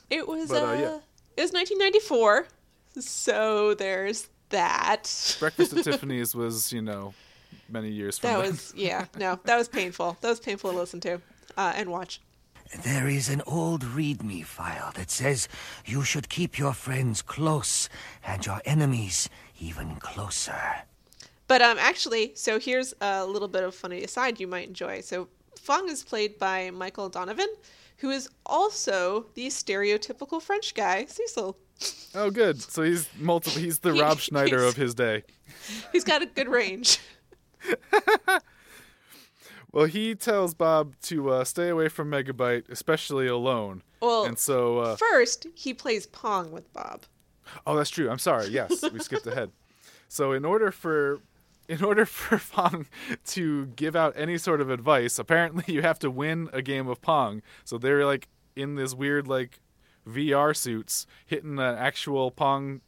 It 0.10 0.28
was 0.28 0.50
but, 0.50 0.64
uh, 0.64 0.68
uh, 0.68 0.74
yeah. 0.74 1.00
it 1.38 1.42
was 1.42 1.54
1994, 1.54 2.48
so 3.00 3.74
there's 3.76 4.30
that. 4.50 5.36
Breakfast 5.40 5.74
at 5.74 5.84
Tiffany's 5.84 6.34
was 6.36 6.74
you 6.74 6.82
know 6.82 7.14
many 7.68 7.90
years 7.90 8.18
from 8.18 8.30
That 8.32 8.42
then. 8.42 8.52
was 8.52 8.74
yeah 8.76 9.06
no 9.18 9.40
that 9.46 9.58
was 9.58 9.68
painful. 9.68 10.18
That 10.22 10.30
was 10.30 10.40
painful 10.40 10.72
to 10.72 10.78
listen 10.78 11.00
to 11.02 11.22
uh, 11.58 11.74
and 11.76 11.90
watch. 11.90 12.22
There 12.84 13.08
is 13.08 13.30
an 13.30 13.42
old 13.48 13.82
README 13.84 14.46
file 14.46 14.92
that 14.96 15.10
says 15.10 15.48
you 15.86 16.04
should 16.04 16.30
keep 16.30 16.60
your 16.60 16.74
friends 16.74 17.24
close 17.24 17.90
and 18.24 18.46
your 18.46 18.62
enemies 18.64 19.28
even 19.60 19.96
closer. 19.96 20.84
But 21.48 21.64
um, 21.64 21.78
actually, 21.80 22.34
so 22.36 22.60
here's 22.60 22.94
a 23.02 23.26
little 23.26 23.48
bit 23.48 23.64
of 23.64 23.74
funny 23.74 24.04
aside 24.04 24.40
you 24.40 24.48
might 24.48 24.68
enjoy. 24.68 25.02
So 25.02 25.30
Phong 25.60 25.90
is 25.90 26.04
played 26.04 26.38
by 26.38 26.70
Michael 26.70 27.10
Donovan, 27.10 27.48
who 28.00 28.10
is 28.10 28.30
also 28.46 29.26
the 29.36 29.48
stereotypical 29.48 30.42
French 30.42 30.74
guy, 30.74 31.06
Cecil. 31.06 31.58
Oh, 32.16 32.30
good. 32.32 32.62
So 32.62 32.84
he's 32.84 33.08
multiple. 33.18 33.62
He's 33.62 33.80
the 33.80 33.94
He- 33.94 34.02
Rob 34.02 34.20
Schneider 34.20 34.64
of 34.64 34.76
his 34.76 34.94
day. 34.96 35.24
He's 35.92 36.04
got 36.04 36.22
a 36.22 36.26
good 36.26 36.48
range. 36.50 37.00
Well, 39.72 39.86
he 39.86 40.16
tells 40.16 40.56
Bob 40.56 40.96
to 41.04 41.30
uh, 41.30 41.44
stay 41.44 41.70
away 41.70 41.90
from 41.90 42.10
Megabyte, 42.10 42.68
especially 42.70 43.28
alone. 43.28 43.84
Well, 44.02 44.26
and 44.26 44.38
so, 44.40 44.80
uh, 44.80 44.96
First, 44.96 45.46
he 45.54 45.76
plays 45.76 46.08
Pong 46.08 46.52
with 46.52 46.74
Bob. 46.74 47.04
oh, 47.68 47.76
that's 47.76 47.92
true. 47.92 48.10
I'm 48.10 48.18
sorry. 48.18 48.48
Yes, 48.48 48.84
we 48.92 49.00
skipped 49.00 49.28
ahead. 49.28 49.52
So, 50.12 50.32
in 50.32 50.44
order 50.44 50.72
for 50.72 51.20
in 51.70 51.84
order 51.84 52.06
for 52.06 52.38
Pong 52.52 52.88
to 53.28 53.68
give 53.68 53.96
out 53.96 54.14
any 54.18 54.38
sort 54.38 54.60
of 54.60 54.70
advice, 54.70 55.18
apparently 55.20 55.64
you 55.74 55.82
have 55.84 56.00
to 56.00 56.12
win 56.12 56.50
a 56.52 56.62
game 56.62 56.88
of 56.90 57.02
Pong. 57.02 57.42
So 57.64 57.78
they're 57.78 58.06
like 58.06 58.28
in 58.56 58.76
this 58.76 58.94
weird 58.94 59.28
like 59.28 59.60
VR 60.06 60.58
suits, 60.58 61.06
hitting 61.26 61.60
an 61.60 61.76
actual 61.76 62.32
Pong 62.32 62.82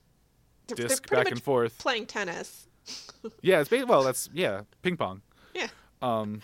disc 0.68 1.10
back 1.10 1.30
and 1.32 1.42
forth. 1.42 1.78
Playing 1.78 2.08
tennis. 2.08 2.68
Yeah, 3.44 3.60
it's 3.60 3.70
ba- 3.70 3.86
well, 3.88 4.02
that's 4.04 4.28
yeah, 4.34 4.62
ping 4.82 4.98
pong. 4.98 5.22
Yeah. 5.54 5.68
um, 6.02 6.42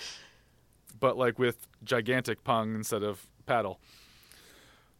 but 0.99 1.17
like 1.17 1.39
with 1.39 1.67
gigantic 1.83 2.43
pong 2.43 2.75
instead 2.75 3.01
of 3.01 3.25
paddle. 3.47 3.79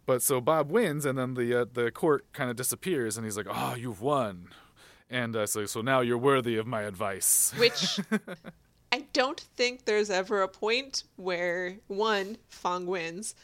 But 0.08 0.24
so 0.24 0.42
Bob 0.42 0.72
wins, 0.72 1.06
and 1.06 1.16
then 1.18 1.36
the 1.36 1.62
uh, 1.62 1.66
the 1.72 1.92
court 1.92 2.26
kind 2.34 2.50
of 2.50 2.56
disappears, 2.56 3.16
and 3.18 3.26
he's 3.26 3.38
like, 3.38 3.46
"Oh, 3.48 3.76
you've 3.76 4.02
won," 4.02 4.48
and 5.10 5.36
I 5.36 5.46
say, 5.46 5.66
so 5.66 5.82
now 5.82 6.02
you're 6.02 6.18
worthy 6.18 6.58
of 6.58 6.68
my 6.68 6.82
advice. 6.84 7.54
Which 7.58 8.00
I 8.92 9.06
don't 9.14 9.40
think 9.40 9.86
there's 9.86 10.10
ever 10.10 10.42
a 10.42 10.48
point 10.48 11.04
where 11.16 11.76
one, 11.88 12.38
Phong 12.50 12.86
wins, 12.86 13.36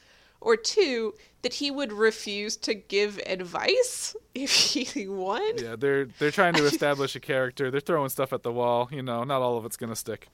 or 0.42 0.58
two, 0.58 1.14
that 1.42 1.54
he 1.54 1.72
would 1.72 1.92
refuse 1.92 2.58
to 2.58 2.74
give 2.74 3.20
advice 3.26 4.16
if 4.36 4.52
he 4.94 5.08
won. 5.08 5.58
yeah, 5.58 5.76
they're 5.78 6.06
they're 6.20 6.32
trying 6.32 6.54
to 6.56 6.66
establish 6.74 7.16
a 7.16 7.20
character. 7.20 7.72
They're 7.72 7.80
throwing 7.82 8.10
stuff 8.10 8.34
at 8.34 8.44
the 8.44 8.52
wall. 8.52 8.90
You 8.92 9.04
know, 9.04 9.24
not 9.24 9.42
all 9.42 9.58
of 9.58 9.66
it's 9.66 9.78
gonna 9.78 9.96
stick. 9.96 10.28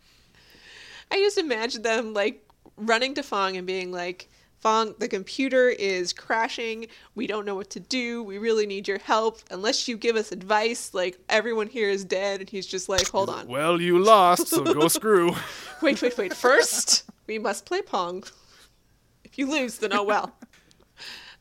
I 1.11 1.17
just 1.17 1.37
imagine 1.37 1.81
them 1.81 2.13
like 2.13 2.47
running 2.77 3.15
to 3.15 3.21
Phong 3.23 3.57
and 3.57 3.65
being 3.65 3.91
like, 3.91 4.29
Phong, 4.63 4.97
the 4.99 5.07
computer 5.07 5.69
is 5.69 6.11
crashing. 6.11 6.87
We 7.15 7.27
don't 7.27 7.45
know 7.45 7.55
what 7.55 7.69
to 7.71 7.79
do. 7.79 8.23
We 8.23 8.37
really 8.37 8.65
need 8.65 8.87
your 8.87 8.99
help. 8.99 9.39
Unless 9.51 9.87
you 9.87 9.97
give 9.97 10.15
us 10.15 10.31
advice, 10.31 10.93
like 10.93 11.17
everyone 11.29 11.67
here 11.67 11.89
is 11.89 12.03
dead. 12.03 12.41
And 12.41 12.49
he's 12.49 12.67
just 12.67 12.89
like, 12.89 13.07
hold 13.07 13.29
on. 13.29 13.47
Well, 13.47 13.79
you 13.79 13.99
lost, 13.99 14.47
so 14.47 14.63
go 14.63 14.87
screw. 14.99 15.35
Wait, 15.81 16.01
wait, 16.01 16.17
wait. 16.17 16.33
First, 16.33 17.09
we 17.27 17.39
must 17.39 17.65
play 17.65 17.81
Pong. 17.81 18.23
If 19.23 19.37
you 19.37 19.49
lose, 19.49 19.77
then 19.77 19.93
oh 19.93 20.03
well. 20.03 20.35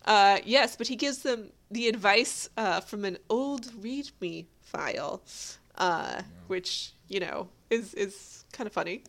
Uh, 0.05 0.39
yes, 0.47 0.75
but 0.75 0.87
he 0.87 0.97
gives 0.97 1.19
them 1.19 1.51
the 1.71 1.87
advice 1.87 2.49
uh, 2.57 2.81
from 2.81 3.05
an 3.05 3.19
old 3.29 3.67
README 3.83 4.47
file, 4.63 5.23
uh, 5.77 6.23
which 6.47 6.93
you 7.09 7.21
know 7.21 7.49
is 7.69 7.93
is 7.93 8.47
kind 8.51 8.67
of 8.67 8.73
funny. 8.73 9.03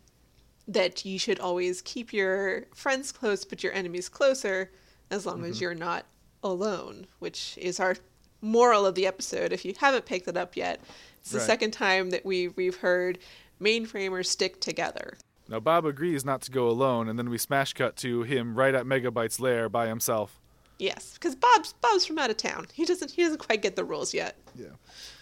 That 0.70 1.04
you 1.04 1.18
should 1.18 1.40
always 1.40 1.82
keep 1.82 2.14
your 2.14 2.66
friends 2.76 3.12
close, 3.12 3.44
but 3.44 3.64
your 3.64 3.74
enemies 3.74 4.08
closer, 4.08 4.70
as 5.10 5.26
long 5.26 5.44
as 5.44 5.60
you're 5.60 5.74
not 5.76 6.06
alone. 6.44 7.08
Which 7.20 7.58
is 7.58 7.80
our 7.80 7.96
moral 8.42 8.86
of 8.86 8.96
the 8.96 9.06
episode. 9.08 9.52
If 9.52 9.66
you 9.66 9.74
haven't 9.80 10.06
picked 10.06 10.28
it 10.28 10.38
up 10.38 10.56
yet, 10.56 10.80
it's 11.20 11.32
the 11.32 11.40
Right. 11.40 11.48
second 11.48 11.72
time 11.72 12.12
that 12.12 12.24
we 12.26 12.50
we've 12.50 12.78
heard 12.78 13.18
mainframers 13.60 14.28
stick 14.28 14.62
together. 14.62 15.18
Now 15.48 15.60
Bob 15.60 15.86
agrees 15.86 16.24
not 16.24 16.42
to 16.44 16.52
go 16.52 16.70
alone, 16.70 17.10
and 17.10 17.18
then 17.18 17.30
we 17.30 17.38
smash 17.40 17.74
cut 17.74 17.96
to 17.98 18.22
him 18.24 18.54
right 18.56 18.76
at 18.76 18.86
Megabyte's 18.86 19.40
lair 19.40 19.68
by 19.70 19.88
himself. 19.88 20.40
Yes, 20.78 21.14
because 21.16 21.36
Bob's 21.36 21.74
Bob's 21.82 22.06
from 22.06 22.20
out 22.20 22.30
of 22.30 22.38
town. 22.38 22.68
He 22.74 22.86
doesn't 22.86 23.12
he 23.12 23.24
doesn't 23.24 23.40
quite 23.40 23.62
get 23.64 23.76
the 23.76 23.84
rules 23.84 24.14
yet. 24.14 24.38
Yeah. 24.56 24.68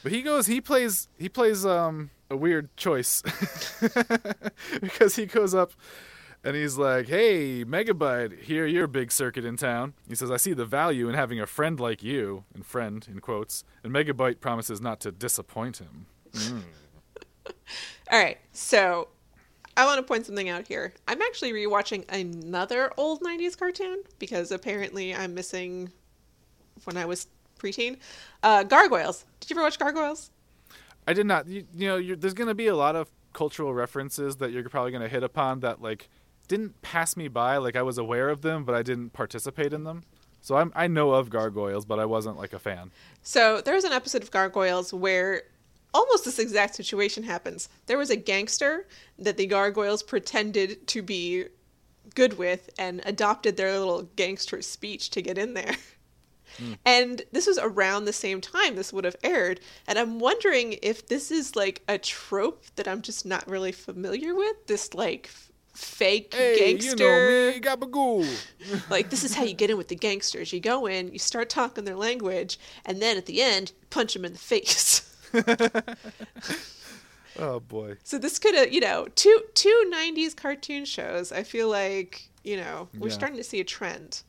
But 0.04 0.12
he 0.12 0.22
goes 0.22 0.46
he 0.46 0.60
plays 0.62 1.08
he 1.18 1.30
plays 1.30 1.66
um 1.66 2.10
a 2.30 2.38
weird 2.38 2.76
choice. 2.78 3.22
because 4.82 5.16
he 5.16 5.26
goes 5.26 5.54
up 5.54 5.72
and 6.44 6.56
he's 6.56 6.78
like, 6.78 7.08
"Hey, 7.08 7.66
Megabyte, 7.66 8.44
here 8.44 8.66
you're 8.66 8.88
big 8.88 9.12
circuit 9.12 9.46
in 9.46 9.58
town." 9.58 9.94
He 10.08 10.16
says, 10.16 10.32
"I 10.32 10.38
see 10.38 10.54
the 10.54 10.66
value 10.66 11.10
in 11.10 11.16
having 11.16 11.40
a 11.40 11.46
friend 11.46 11.80
like 11.80 12.04
you." 12.04 12.46
And 12.54 12.66
friend 12.66 13.06
in 13.10 13.20
quotes. 13.20 13.64
And 13.84 13.94
Megabyte 13.94 14.40
promises 14.40 14.82
not 14.82 15.00
to 15.02 15.12
disappoint 15.12 15.78
him. 15.78 16.08
All 18.12 18.20
right, 18.20 18.38
so 18.54 19.10
I 19.76 19.86
want 19.86 19.98
to 19.98 20.04
point 20.04 20.26
something 20.26 20.50
out 20.50 20.68
here. 20.68 20.94
I'm 21.08 21.22
actually 21.22 21.52
rewatching 21.52 22.06
another 22.10 22.92
old 22.98 23.22
90s 23.22 23.58
cartoon 23.58 24.02
because 24.18 24.52
apparently 24.52 25.14
I'm 25.14 25.34
missing 25.34 25.92
when 26.86 26.98
I 26.98 27.06
was 27.06 27.28
preteen. 27.60 27.98
Uh, 28.44 28.64
Gargoyles. 28.64 29.26
Did 29.40 29.50
you 29.50 29.56
ever 29.56 29.64
watch 29.64 29.78
Gargoyles? 29.78 30.32
I 31.08 31.14
did 31.14 31.26
not. 31.26 31.48
You, 31.48 31.66
you 31.74 31.88
know, 31.88 32.16
there's 32.16 32.34
going 32.34 32.50
to 32.50 32.56
be 32.56 32.68
a 32.68 32.76
lot 32.76 32.96
of 32.96 33.10
cultural 33.34 33.74
references 33.74 34.38
that 34.38 34.52
you're 34.52 34.68
probably 34.70 34.92
going 34.92 35.04
to 35.04 35.10
hit 35.10 35.24
upon 35.24 35.62
that 35.62 35.82
like 35.82 36.10
didn't 36.48 36.82
pass 36.82 37.16
me 37.16 37.28
by. 37.28 37.58
Like 37.58 37.76
I 37.76 37.82
was 37.82 37.98
aware 37.98 38.30
of 38.30 38.42
them, 38.42 38.66
but 38.66 38.76
I 38.76 38.84
didn't 38.84 39.12
participate 39.12 39.74
in 39.74 39.84
them. 39.84 40.04
So 40.42 40.56
I'm, 40.56 40.72
I 40.76 40.88
know 40.88 41.12
of 41.12 41.30
Gargoyles, 41.30 41.86
but 41.86 42.00
I 42.00 42.06
wasn't 42.06 42.38
like 42.38 42.54
a 42.54 42.60
fan. 42.60 42.92
So 43.22 43.62
there 43.62 43.76
was 43.76 43.84
an 43.84 43.92
episode 43.92 44.24
of 44.24 44.32
Gargoyles 44.32 44.94
where 44.94 45.44
almost 45.94 46.26
this 46.26 46.40
exact 46.40 46.76
situation 46.76 47.24
happens. 47.24 47.70
There 47.86 47.98
was 47.98 48.10
a 48.10 48.16
gangster 48.16 48.88
that 49.20 49.38
the 49.38 49.48
Gargoyles 49.48 50.04
pretended 50.04 50.88
to 50.88 51.02
be 51.02 51.46
good 52.16 52.38
with 52.38 52.70
and 52.80 53.02
adopted 53.06 53.58
their 53.58 53.78
little 53.78 54.04
gangster 54.16 54.62
speech 54.62 55.10
to 55.12 55.22
get 55.22 55.38
in 55.38 55.54
there. 55.54 55.76
Mm. 56.58 56.78
And 56.86 57.22
this 57.32 57.48
was 57.48 57.58
around 57.58 58.06
the 58.06 58.14
same 58.14 58.42
time 58.42 58.76
this 58.76 58.92
would 58.94 59.06
have 59.06 59.16
aired. 59.24 59.60
And 59.88 59.98
I'm 60.00 60.20
wondering 60.20 60.78
if 60.82 61.08
this 61.08 61.32
is 61.32 61.56
like 61.56 61.84
a 61.88 61.98
trope 61.98 62.66
that 62.76 62.88
I'm 62.88 63.02
just 63.02 63.26
not 63.26 63.48
really 63.50 63.72
familiar 63.72 64.34
with. 64.36 64.66
This 64.68 64.94
like 64.94 65.30
fake 65.74 66.32
gangster. 66.32 67.54
Gabagool. 67.60 68.28
Like 68.90 69.10
this 69.12 69.24
is 69.24 69.36
how 69.36 69.44
you 69.44 69.54
get 69.54 69.70
in 69.70 69.78
with 69.78 69.88
the 69.90 69.96
gangsters. 69.96 70.52
You 70.52 70.60
go 70.60 70.88
in, 70.88 71.12
you 71.14 71.20
start 71.20 71.50
talking 71.50 71.86
their 71.86 71.96
language, 71.96 72.60
and 72.86 73.02
then 73.02 73.16
at 73.18 73.28
the 73.28 73.42
end, 73.42 73.72
punch 73.92 74.14
them 74.14 74.26
in 74.26 74.34
the 74.34 74.40
face. 74.40 75.04
Oh 77.40 77.60
boy. 77.60 77.98
so 78.04 78.18
this 78.18 78.40
could 78.40 78.56
have, 78.56 78.74
you 78.74 78.80
know, 78.82 79.08
two 79.14 79.40
two 79.54 79.92
'90s 79.94 80.36
cartoon 80.36 80.86
shows. 80.86 81.32
I 81.32 81.44
feel 81.44 81.70
like 81.70 82.30
you 82.44 82.58
know 82.58 82.88
we're 82.98 83.10
Yeah. 83.10 83.14
starting 83.14 83.38
to 83.38 83.44
see 83.44 83.60
a 83.60 83.64
trend. 83.64 84.24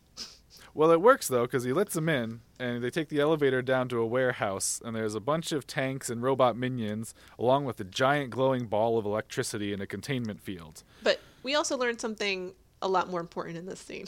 Well, 0.74 0.90
it 0.90 1.00
works 1.00 1.28
though 1.28 1.42
because 1.42 1.64
he 1.64 1.72
lets 1.72 1.94
them 1.94 2.08
in, 2.08 2.40
and 2.58 2.82
they 2.82 2.90
take 2.90 3.08
the 3.08 3.20
elevator 3.20 3.62
down 3.62 3.88
to 3.90 3.98
a 3.98 4.06
warehouse, 4.06 4.80
and 4.84 4.94
there's 4.94 5.14
a 5.14 5.20
bunch 5.20 5.52
of 5.52 5.66
tanks 5.66 6.10
and 6.10 6.22
robot 6.22 6.56
minions, 6.56 7.14
along 7.38 7.64
with 7.64 7.80
a 7.80 7.84
giant 7.84 8.30
glowing 8.30 8.66
ball 8.66 8.98
of 8.98 9.04
electricity 9.04 9.72
in 9.72 9.80
a 9.80 9.86
containment 9.86 10.40
field. 10.40 10.82
But 11.02 11.20
we 11.42 11.54
also 11.54 11.76
learned 11.76 12.00
something 12.00 12.52
a 12.82 12.88
lot 12.88 13.10
more 13.10 13.20
important 13.20 13.56
in 13.56 13.66
this 13.66 13.80
scene. 13.80 14.06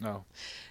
No. 0.00 0.24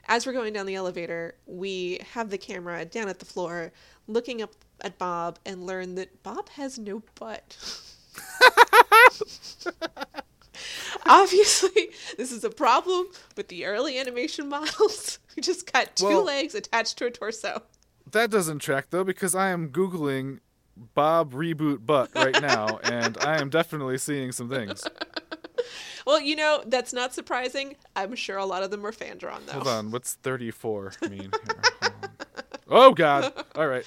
As 0.07 0.25
we're 0.25 0.33
going 0.33 0.51
down 0.51 0.65
the 0.65 0.75
elevator, 0.75 1.35
we 1.45 1.99
have 2.11 2.29
the 2.29 2.37
camera 2.37 2.83
down 2.83 3.07
at 3.07 3.19
the 3.19 3.25
floor, 3.25 3.71
looking 4.07 4.41
up 4.41 4.51
at 4.81 4.97
Bob, 4.97 5.39
and 5.45 5.65
learn 5.65 5.95
that 5.95 6.21
Bob 6.23 6.49
has 6.49 6.77
no 6.77 7.01
butt. 7.15 7.57
Obviously, 11.05 11.89
this 12.17 12.31
is 12.31 12.43
a 12.43 12.49
problem 12.49 13.07
with 13.37 13.47
the 13.47 13.65
early 13.65 13.97
animation 13.97 14.49
models. 14.49 15.19
We 15.35 15.41
just 15.41 15.71
got 15.71 15.95
two 15.95 16.07
Well- 16.07 16.23
legs 16.25 16.55
attached 16.55 16.97
to 16.97 17.05
a 17.05 17.11
torso. 17.11 17.63
That 18.11 18.29
doesn't 18.31 18.59
track 18.59 18.87
though 18.89 19.05
because 19.05 19.33
I 19.33 19.49
am 19.51 19.69
googling 19.69 20.39
Bob 20.75 21.33
reboot 21.33 21.85
butt 21.85 22.09
right 22.13 22.41
now, 22.41 22.79
and 22.83 23.17
I 23.19 23.39
am 23.39 23.49
definitely 23.49 23.97
seeing 23.97 24.33
some 24.33 24.49
things. 24.49 24.83
Well, 26.05 26.19
you 26.19 26.35
know, 26.35 26.63
that's 26.65 26.91
not 26.91 27.13
surprising. 27.13 27.75
I'm 27.95 28.15
sure 28.15 28.37
a 28.37 28.45
lot 28.45 28.63
of 28.63 28.71
them 28.71 28.81
were 28.81 28.91
fan 28.91 29.17
drawn, 29.19 29.41
though. 29.45 29.53
Hold 29.53 29.67
on, 29.67 29.91
what's 29.91 30.15
34 30.15 30.93
mean? 31.09 31.19
Here. 31.21 31.91
Oh 32.67 32.93
God! 32.93 33.31
All 33.55 33.67
right. 33.67 33.85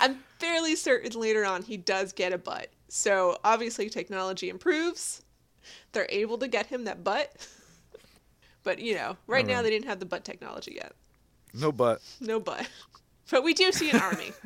I'm 0.00 0.18
fairly 0.38 0.76
certain 0.76 1.18
later 1.20 1.44
on 1.44 1.62
he 1.62 1.76
does 1.76 2.12
get 2.12 2.32
a 2.32 2.38
butt. 2.38 2.68
So 2.96 3.38
obviously 3.42 3.90
technology 3.90 4.48
improves. 4.48 5.20
They're 5.90 6.06
able 6.10 6.38
to 6.38 6.46
get 6.46 6.66
him 6.66 6.84
that 6.84 7.02
butt. 7.02 7.48
But 8.62 8.78
you 8.78 8.94
know, 8.94 9.16
right 9.26 9.44
now 9.44 9.62
they 9.62 9.70
didn't 9.70 9.86
have 9.88 9.98
the 9.98 10.06
butt 10.06 10.24
technology 10.24 10.74
yet. 10.76 10.92
No 11.52 11.72
butt. 11.72 12.00
No 12.20 12.38
butt. 12.38 12.68
But 13.32 13.42
we 13.42 13.52
do 13.52 13.72
see 13.72 13.90
an 13.90 14.00
army. 14.00 14.32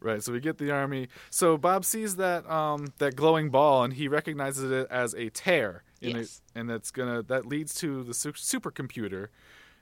Right, 0.00 0.20
so 0.20 0.32
we 0.32 0.40
get 0.40 0.58
the 0.58 0.72
army. 0.72 1.06
So 1.30 1.56
Bob 1.56 1.84
sees 1.84 2.16
that 2.16 2.44
um, 2.50 2.92
that 2.98 3.14
glowing 3.14 3.50
ball, 3.50 3.84
and 3.84 3.92
he 3.94 4.08
recognizes 4.08 4.68
it 4.68 4.88
as 4.90 5.14
a 5.14 5.30
tear, 5.30 5.84
in 6.00 6.16
Yes. 6.16 6.40
it, 6.54 6.58
and 6.58 6.68
that's 6.68 6.90
gonna 6.90 7.22
that 7.22 7.46
leads 7.46 7.72
to 7.76 8.02
the 8.02 8.12
su- 8.12 8.32
supercomputer. 8.32 9.28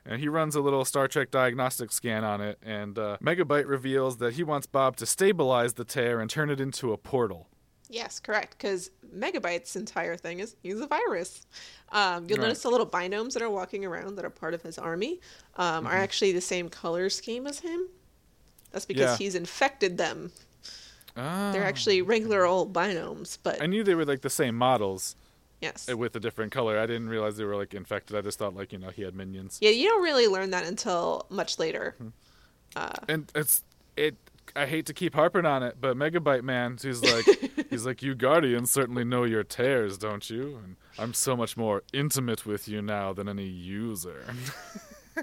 And 0.04 0.20
he 0.20 0.28
runs 0.28 0.54
a 0.54 0.60
little 0.60 0.84
Star 0.84 1.08
Trek 1.08 1.30
diagnostic 1.30 1.90
scan 1.90 2.22
on 2.22 2.42
it, 2.42 2.58
and 2.62 2.98
uh, 2.98 3.16
Megabyte 3.22 3.66
reveals 3.66 4.18
that 4.18 4.34
he 4.34 4.42
wants 4.44 4.66
Bob 4.66 4.96
to 4.96 5.06
stabilize 5.06 5.72
the 5.74 5.84
tear 5.84 6.20
and 6.20 6.28
turn 6.28 6.50
it 6.50 6.60
into 6.60 6.92
a 6.92 6.98
portal. 6.98 7.48
Yes, 7.90 8.20
correct. 8.20 8.56
Because 8.56 8.90
Megabyte's 9.14 9.76
entire 9.76 10.16
thing 10.16 10.40
is 10.40 10.56
he's 10.62 10.80
a 10.80 10.86
virus. 10.86 11.46
Um, 11.90 12.26
you'll 12.28 12.38
Right. 12.38 12.44
notice 12.44 12.62
the 12.62 12.70
little 12.70 12.86
binomes 12.86 13.34
that 13.34 13.42
are 13.42 13.50
walking 13.50 13.84
around 13.84 14.16
that 14.16 14.24
are 14.24 14.30
part 14.30 14.54
of 14.54 14.62
his 14.62 14.78
army 14.78 15.20
um, 15.56 15.86
are 15.86 15.96
actually 15.96 16.32
the 16.32 16.40
same 16.40 16.68
color 16.68 17.10
scheme 17.10 17.46
as 17.46 17.58
him. 17.60 17.88
That's 18.70 18.86
because 18.86 19.02
Yeah. 19.02 19.16
he's 19.18 19.34
infected 19.34 19.98
them. 19.98 20.30
Ah. 21.16 21.50
They're 21.52 21.64
actually 21.64 22.02
regular 22.02 22.44
old 22.46 22.72
binomes, 22.72 23.36
but 23.42 23.60
I 23.60 23.66
knew 23.66 23.82
they 23.82 23.96
were 23.96 24.04
like 24.04 24.20
the 24.22 24.30
same 24.30 24.54
models 24.56 25.16
yes. 25.60 25.88
uh, 25.90 25.96
with 25.96 26.14
a 26.14 26.20
different 26.20 26.52
color. 26.52 26.78
I 26.78 26.86
didn't 26.86 27.08
realize 27.08 27.36
they 27.36 27.44
were 27.44 27.56
like 27.56 27.74
infected. 27.74 28.16
I 28.16 28.20
just 28.20 28.38
thought 28.38 28.54
like 28.54 28.72
you 28.72 28.78
know 28.78 28.90
he 28.90 29.02
had 29.02 29.14
minions. 29.16 29.58
Yeah, 29.60 29.70
you 29.70 29.88
don't 29.88 30.04
really 30.04 30.28
learn 30.28 30.50
that 30.50 30.64
until 30.64 31.26
much 31.28 31.58
later. 31.58 31.96
and 33.08 33.30
it's 33.34 33.64
it 33.96 34.14
I 34.56 34.66
hate 34.66 34.86
to 34.86 34.94
keep 34.94 35.14
harping 35.14 35.46
on 35.46 35.62
it, 35.62 35.76
but 35.80 35.96
Megabyte 35.96 36.42
Man, 36.42 36.78
he's 36.80 37.02
like 37.02 37.26
he's 37.70 37.86
like, 37.86 38.02
You 38.02 38.14
Guardians 38.14 38.70
certainly 38.70 39.04
know 39.04 39.24
your 39.24 39.44
tears, 39.44 39.98
don't 39.98 40.28
you? 40.28 40.58
And 40.62 40.76
I'm 40.98 41.14
so 41.14 41.36
much 41.36 41.56
more 41.56 41.82
intimate 41.92 42.46
with 42.46 42.68
you 42.68 42.82
now 42.82 43.12
than 43.12 43.28
any 43.28 43.46
user. 43.46 44.24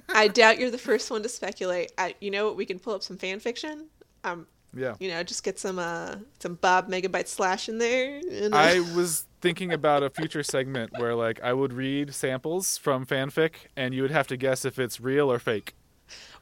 I 0.09 0.27
doubt 0.29 0.59
you're 0.59 0.71
the 0.71 0.77
first 0.77 1.11
one 1.11 1.23
to 1.23 1.29
speculate. 1.29 1.91
I, 1.97 2.15
you 2.21 2.31
know 2.31 2.47
what? 2.47 2.57
We 2.57 2.65
can 2.65 2.79
pull 2.79 2.93
up 2.93 3.03
some 3.03 3.17
fan 3.17 3.39
fiction. 3.39 3.87
Um, 4.23 4.47
yeah. 4.73 4.95
you 4.99 5.09
know, 5.09 5.23
just 5.23 5.43
get 5.43 5.59
some 5.59 5.79
uh 5.79 6.15
some 6.39 6.55
Bob 6.55 6.89
Megabyte 6.89 7.27
slash 7.27 7.69
in 7.69 7.77
there. 7.77 8.21
And, 8.31 8.53
uh, 8.53 8.57
I 8.57 8.79
was 8.95 9.25
thinking 9.41 9.71
about 9.71 10.03
a 10.03 10.09
future 10.09 10.43
segment 10.43 10.91
where 10.97 11.15
like 11.15 11.41
I 11.41 11.53
would 11.53 11.73
read 11.73 12.13
samples 12.13 12.77
from 12.77 13.05
fanfic 13.05 13.53
and 13.75 13.93
you 13.93 14.01
would 14.01 14.11
have 14.11 14.27
to 14.27 14.37
guess 14.37 14.65
if 14.65 14.79
it's 14.79 14.99
real 14.99 15.31
or 15.31 15.39
fake. 15.39 15.73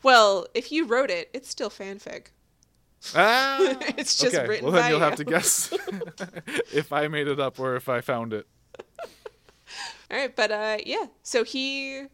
well, 0.04 0.48
if 0.54 0.71
you 0.71 0.86
wrote 0.86 1.10
it, 1.10 1.30
it's 1.34 1.50
still 1.50 1.69
fanfic. 1.69 2.28
Ah, 3.13 3.57
It's 3.97 4.17
just 4.17 4.35
okay. 4.35 4.47
written 4.47 4.65
well, 4.65 4.73
then 4.73 4.89
you'll 4.89 4.99
have 4.99 5.15
to 5.17 5.23
guess 5.25 5.71
if 6.73 6.91
I 6.93 7.07
made 7.07 7.27
it 7.27 7.39
up 7.39 7.59
or 7.59 7.75
if 7.75 7.89
I 7.89 8.01
found 8.01 8.33
it. 8.33 8.47
All 10.11 10.17
right, 10.17 10.35
but 10.35 10.51
uh, 10.51 10.77
yeah. 10.85 11.05
So 11.23 11.43
he 11.43 12.05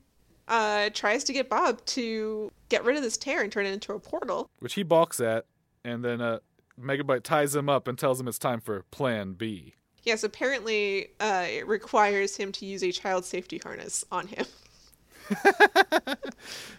uh 0.48 0.90
tries 0.94 1.24
to 1.26 1.34
get 1.34 1.50
Bob 1.50 1.84
to 1.86 2.52
get 2.70 2.84
rid 2.84 2.98
of 2.98 3.04
this 3.04 3.18
tear 3.18 3.42
and 3.42 3.52
turn 3.52 3.66
it 3.66 3.74
into 3.74 3.94
a 3.94 4.00
portal. 4.00 4.50
which 4.60 4.74
he 4.74 4.84
balks 4.84 5.20
at, 5.22 5.46
and 5.84 6.04
then 6.04 6.20
uh, 6.22 6.40
Megabyte 6.80 7.24
ties 7.24 7.56
him 7.56 7.70
up 7.70 7.88
and 7.88 7.98
tells 7.98 8.20
him 8.20 8.28
it's 8.28 8.40
time 8.40 8.60
for 8.60 8.84
Plan 8.92 9.34
B. 9.34 9.76
Yes, 10.04 10.24
apparently 10.24 11.10
uh, 11.20 11.46
it 11.48 11.68
requires 11.68 12.36
him 12.36 12.52
to 12.54 12.66
use 12.66 12.82
a 12.84 12.92
child 12.92 13.24
safety 13.24 13.60
harness 13.64 14.04
on 14.12 14.28
him. 14.28 14.46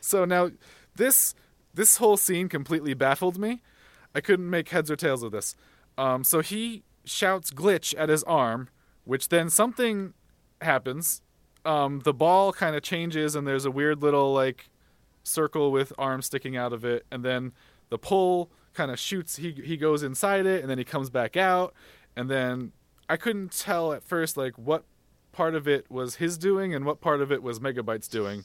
So 0.01 0.25
now, 0.25 0.51
this 0.97 1.35
this 1.75 1.97
whole 1.97 2.17
scene 2.17 2.49
completely 2.49 2.95
baffled 2.95 3.39
me. 3.39 3.63
I 4.15 4.21
couldn't 4.21 4.49
make 4.49 4.71
heads 4.71 4.91
or 4.91 4.97
tails 4.97 5.23
of 5.23 5.33
this. 5.33 5.55
Um, 5.99 6.25
so 6.25 6.41
he 6.41 6.83
shouts 7.05 7.51
"glitch" 7.51 7.95
at 7.97 8.09
his 8.09 8.23
arm, 8.25 8.69
which 9.05 9.29
then 9.29 9.51
something 9.51 10.15
happens. 10.61 11.23
Um, 11.65 12.01
the 12.01 12.15
ball 12.15 12.53
kind 12.53 12.75
of 12.75 12.83
changes, 12.83 13.35
and 13.35 13.47
there's 13.47 13.65
a 13.65 13.71
weird 13.71 14.03
little 14.03 14.33
like 14.33 14.69
circle 15.23 15.71
with 15.71 15.93
arms 15.99 16.27
sticking 16.27 16.57
out 16.57 16.73
of 16.73 16.85
it, 16.85 17.07
and 17.11 17.25
then 17.25 17.53
the 17.89 17.99
pull 17.99 18.51
kind 18.75 18.91
of 18.91 18.99
shoots. 18.99 19.37
He 19.37 19.53
he 19.53 19.77
goes 19.77 20.03
inside 20.03 20.47
it, 20.47 20.63
and 20.63 20.71
then 20.71 20.79
he 20.79 20.85
comes 20.85 21.11
back 21.11 21.37
out, 21.37 21.75
and 22.17 22.31
then 22.31 22.73
I 23.09 23.17
couldn't 23.17 23.53
tell 23.53 23.93
at 23.93 24.03
first 24.03 24.37
like 24.37 24.57
what 24.57 24.85
part 25.33 25.55
of 25.55 25.67
it 25.67 25.91
was 25.91 26.17
his 26.17 26.37
doing 26.37 26.75
and 26.75 26.85
what 26.85 27.01
part 27.01 27.21
of 27.21 27.33
it 27.33 27.43
was 27.43 27.59
Megabyte's 27.59 28.07
doing. 28.07 28.45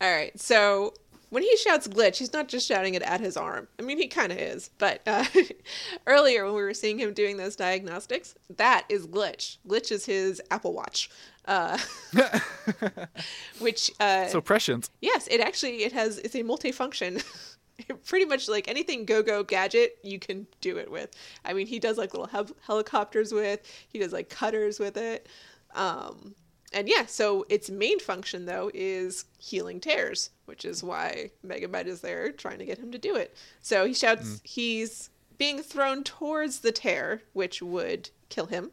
All 0.00 0.10
right, 0.10 0.38
so 0.40 0.94
when 1.34 1.42
he 1.42 1.56
shouts 1.56 1.88
glitch, 1.88 2.18
he's 2.18 2.32
not 2.32 2.46
just 2.46 2.68
shouting 2.68 2.94
it 2.94 3.02
at 3.02 3.18
his 3.20 3.36
arm. 3.36 3.66
I 3.80 3.82
mean, 3.82 3.98
he 3.98 4.06
kind 4.06 4.30
of 4.30 4.38
is, 4.38 4.70
but 4.78 5.00
uh, 5.04 5.24
earlier 6.06 6.44
when 6.44 6.54
we 6.54 6.62
were 6.62 6.74
seeing 6.74 6.96
him 6.96 7.12
doing 7.12 7.36
those 7.36 7.56
diagnostics, 7.56 8.36
that 8.56 8.84
is 8.88 9.08
glitch. 9.08 9.56
Glitch 9.66 9.90
is 9.90 10.06
his 10.06 10.40
Apple 10.52 10.72
Watch, 10.74 11.10
uh, 11.46 11.76
which 13.58 13.90
uh, 13.98 14.26
So 14.28 14.40
prescient. 14.40 14.90
yes, 15.00 15.26
it 15.26 15.40
actually 15.40 15.82
it 15.82 15.90
has 15.92 16.18
it's 16.18 16.36
a 16.36 16.44
multifunction. 16.44 17.24
Pretty 18.06 18.24
much 18.26 18.48
like 18.48 18.68
anything 18.68 19.04
go-go 19.04 19.42
gadget 19.42 19.98
you 20.04 20.20
can 20.20 20.46
do 20.60 20.76
it 20.78 20.88
with. 20.88 21.10
I 21.44 21.52
mean, 21.54 21.66
he 21.66 21.80
does 21.80 21.98
like 21.98 22.12
little 22.14 22.28
hel- 22.28 22.56
helicopters 22.64 23.32
with. 23.32 23.60
He 23.88 23.98
does 23.98 24.12
like 24.12 24.28
cutters 24.28 24.78
with 24.78 24.96
it. 24.96 25.26
Um, 25.74 26.36
and 26.74 26.88
yeah, 26.88 27.06
so 27.06 27.46
its 27.48 27.70
main 27.70 27.98
function 28.00 28.44
though 28.44 28.70
is 28.74 29.24
healing 29.38 29.80
tears, 29.80 30.30
which 30.44 30.64
is 30.64 30.82
why 30.82 31.30
Megabyte 31.46 31.86
is 31.86 32.00
there 32.02 32.30
trying 32.32 32.58
to 32.58 32.64
get 32.66 32.78
him 32.78 32.92
to 32.92 32.98
do 32.98 33.16
it. 33.16 33.34
So 33.62 33.86
he 33.86 33.94
shouts 33.94 34.40
he's 34.44 35.08
being 35.38 35.62
thrown 35.62 36.04
towards 36.04 36.60
the 36.60 36.72
tear, 36.72 37.22
which 37.32 37.62
would 37.62 38.10
kill 38.28 38.46
him. 38.46 38.70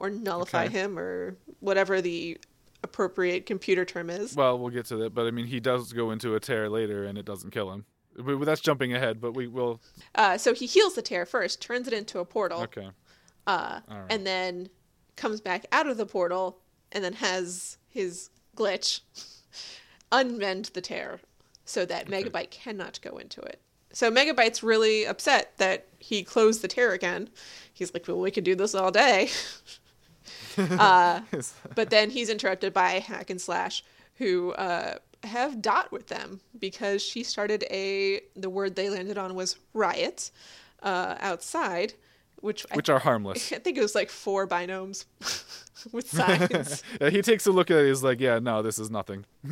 or 0.00 0.08
nullify 0.10 0.64
Okay. 0.66 0.72
him 0.78 0.96
or 0.96 1.36
whatever 1.58 2.00
the 2.00 2.38
appropriate 2.84 3.46
computer 3.46 3.84
term 3.84 4.08
is. 4.10 4.36
Well, 4.36 4.56
we'll 4.56 4.70
get 4.70 4.86
to 4.86 4.96
that, 4.98 5.12
but 5.12 5.26
I 5.26 5.32
mean, 5.32 5.46
he 5.46 5.58
does 5.58 5.92
go 5.92 6.12
into 6.12 6.36
a 6.36 6.40
tear 6.40 6.68
later, 6.70 7.02
and 7.04 7.18
it 7.18 7.24
doesn't 7.24 7.50
kill 7.50 7.72
him. 7.72 7.84
That's 8.16 8.60
jumping 8.60 8.94
ahead, 8.94 9.20
but 9.20 9.32
we 9.32 9.48
will. 9.48 9.80
Uh, 10.14 10.38
so 10.38 10.54
he 10.54 10.66
heals 10.66 10.94
the 10.94 11.02
tear 11.02 11.26
first, 11.26 11.60
turns 11.60 11.88
it 11.88 11.92
into 11.92 12.20
a 12.20 12.24
portal, 12.24 12.62
Okay. 12.62 12.88
uh, 13.48 13.80
right. 13.88 14.06
and 14.08 14.24
then 14.24 14.68
comes 15.16 15.40
back 15.40 15.66
out 15.72 15.88
of 15.88 15.96
the 15.96 16.06
portal, 16.06 16.60
and 16.92 17.04
then 17.04 17.14
has 17.14 17.78
his 17.88 18.30
glitch 18.56 19.00
unmend 20.12 20.72
the 20.72 20.80
tear 20.80 21.20
so 21.64 21.84
that 21.84 22.06
Megabyte 22.06 22.50
cannot 22.50 22.98
go 23.02 23.18
into 23.18 23.40
it. 23.42 23.60
So 23.92 24.10
Megabyte's 24.10 24.62
really 24.62 25.06
upset 25.06 25.52
that 25.58 25.86
he 25.98 26.22
closed 26.22 26.62
the 26.62 26.68
tear 26.68 26.92
again. 26.92 27.28
He's 27.72 27.92
like, 27.92 28.06
"Well, 28.06 28.18
we 28.18 28.30
could 28.30 28.44
do 28.44 28.54
this 28.54 28.74
all 28.74 28.90
day." 28.90 29.30
uh, 30.58 31.20
but 31.74 31.90
then 31.90 32.10
he's 32.10 32.28
interrupted 32.28 32.72
by 32.72 32.98
Hack 32.98 33.30
and 33.30 33.40
Slash, 33.40 33.84
who 34.16 34.52
uh, 34.52 34.96
have 35.24 35.62
Dot 35.62 35.90
with 35.90 36.08
them 36.08 36.40
because 36.58 37.02
she 37.02 37.22
started 37.22 37.64
a. 37.70 38.20
The 38.36 38.50
word 38.50 38.76
they 38.76 38.90
landed 38.90 39.18
on 39.18 39.34
was 39.34 39.56
riot 39.72 40.30
uh, 40.82 41.16
outside, 41.20 41.94
which 42.40 42.66
I, 42.70 42.76
Which 42.76 42.88
are 42.88 42.98
harmless. 42.98 43.52
I 43.52 43.58
think 43.58 43.78
it 43.78 43.82
was 43.82 43.94
like 43.94 44.10
four 44.10 44.46
binomes 44.46 45.06
with 45.92 46.08
signs. 46.08 46.82
Yeah, 47.00 47.10
he 47.10 47.22
takes 47.22 47.46
a 47.46 47.52
look 47.52 47.70
at 47.70 47.78
it. 47.78 47.88
He's 47.88 48.02
like, 48.02 48.20
"Yeah, 48.20 48.38
no, 48.38 48.62
this 48.62 48.78
is 48.78 48.90
nothing." 48.90 49.24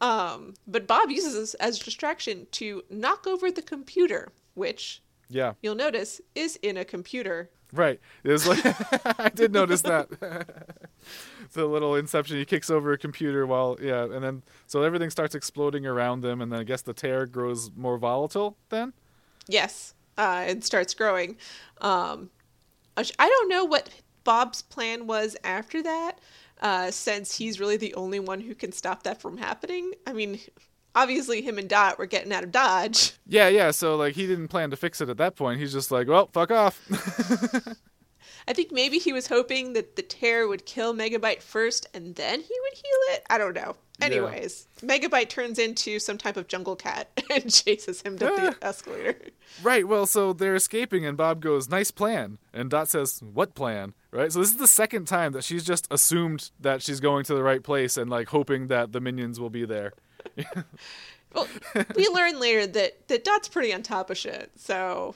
um, 0.00 0.54
but 0.66 0.86
Bob 0.86 1.10
uses 1.10 1.34
this 1.34 1.54
as 1.54 1.80
a 1.80 1.84
distraction 1.84 2.46
to 2.52 2.82
knock 2.90 3.26
over 3.26 3.50
the 3.50 3.62
computer, 3.62 4.32
which 4.54 5.02
Yeah, 5.28 5.54
you'll 5.62 5.74
notice 5.76 6.20
is 6.34 6.56
in 6.62 6.76
a 6.76 6.84
computer. 6.84 7.50
right. 7.72 8.00
It's 8.24 8.46
like 8.46 8.64
I 9.20 9.28
did 9.28 9.52
notice 9.52 9.82
that. 9.82 10.08
the 11.52 11.66
little 11.66 11.94
inception. 11.94 12.36
He 12.36 12.44
kicks 12.44 12.70
over 12.70 12.92
a 12.92 12.98
computer 12.98 13.46
while 13.46 13.78
yeah, 13.80 14.04
and 14.04 14.22
then 14.24 14.42
so 14.66 14.82
everything 14.82 15.10
starts 15.10 15.34
exploding 15.34 15.86
around 15.86 16.22
them, 16.22 16.40
and 16.40 16.50
then 16.52 16.60
I 16.60 16.64
guess 16.64 16.82
the 16.82 16.94
tear 16.94 17.26
grows 17.26 17.70
more 17.76 17.98
volatile. 17.98 18.56
Then 18.70 18.92
Yes, 19.48 19.94
uh, 20.18 20.44
and 20.46 20.62
starts 20.64 20.94
growing. 20.94 21.36
Um, 21.80 22.30
I 22.96 23.02
don't 23.28 23.48
know 23.48 23.64
what 23.64 23.88
Bob's 24.24 24.62
plan 24.62 25.06
was 25.06 25.36
after 25.44 25.82
that, 25.82 26.18
uh, 26.60 26.90
since 26.90 27.36
he's 27.36 27.60
really 27.60 27.76
the 27.76 27.94
only 27.94 28.20
one 28.20 28.40
who 28.40 28.54
can 28.54 28.72
stop 28.72 29.02
that 29.04 29.20
from 29.20 29.36
happening. 29.36 29.92
I 30.06 30.12
mean, 30.12 30.40
obviously, 30.94 31.42
him 31.42 31.58
and 31.58 31.68
Dot 31.68 31.98
were 31.98 32.06
getting 32.06 32.32
out 32.32 32.44
of 32.44 32.52
Dodge. 32.52 33.12
yeah, 33.26 33.48
yeah. 33.48 33.70
So 33.70 33.96
like 33.96 34.14
he 34.14 34.26
didn't 34.26 34.48
plan 34.48 34.70
to 34.70 34.76
fix 34.76 35.00
it 35.00 35.08
at 35.08 35.16
that 35.18 35.36
point. 35.36 35.60
He's 35.60 35.72
just 35.72 35.90
like, 35.90 36.08
well, 36.08 36.28
fuck 36.32 36.50
off. 36.50 36.80
I 38.48 38.52
think 38.52 38.72
maybe 38.72 38.98
he 38.98 39.12
was 39.12 39.26
hoping 39.26 39.72
that 39.74 39.96
the 39.96 40.02
tear 40.02 40.48
would 40.48 40.66
kill 40.66 40.94
Megabyte 40.94 41.42
first 41.42 41.86
and 41.94 42.14
then 42.16 42.40
he 42.40 42.54
would 42.62 42.74
heal 42.74 43.14
it. 43.14 43.24
I 43.30 43.38
don't 43.38 43.54
know. 43.54 43.76
Yeah. 43.98 44.06
Anyways, 44.06 44.66
Megabyte 44.80 45.28
turns 45.28 45.58
into 45.58 45.98
some 45.98 46.18
type 46.18 46.36
of 46.36 46.48
jungle 46.48 46.74
cat 46.76 47.08
and 47.30 47.52
chases 47.52 48.02
him 48.02 48.14
up 48.14 48.18
the 48.20 48.56
ah. 48.60 48.66
escalator. 48.66 49.16
Right. 49.62 49.86
Well, 49.86 50.06
so 50.06 50.32
they're 50.32 50.56
escaping, 50.56 51.06
and 51.06 51.16
Bob 51.16 51.40
goes, 51.40 51.68
"Nice 51.68 51.90
plan." 51.90 52.38
And 52.52 52.70
Dot 52.70 52.88
says, 52.88 53.22
"What 53.22 53.54
plan?" 53.54 53.94
Right. 54.10 54.32
So 54.32 54.40
this 54.40 54.50
is 54.50 54.56
the 54.56 54.66
second 54.66 55.06
time 55.06 55.32
that 55.32 55.44
she's 55.44 55.64
just 55.64 55.86
assumed 55.90 56.50
that 56.58 56.82
she's 56.82 57.00
going 57.00 57.24
to 57.24 57.34
the 57.34 57.42
right 57.42 57.62
place 57.62 57.96
and 57.96 58.10
like 58.10 58.28
hoping 58.28 58.68
that 58.68 58.92
the 58.92 59.00
minions 59.00 59.38
will 59.38 59.50
be 59.50 59.64
there. 59.64 59.92
Well, 61.34 61.48
we 61.96 62.08
learn 62.08 62.38
later 62.38 62.66
that, 62.66 63.08
that 63.08 63.24
Dot's 63.24 63.48
pretty 63.48 63.72
on 63.72 63.82
top 63.82 64.10
of 64.10 64.18
shit, 64.18 64.50
so 64.56 65.14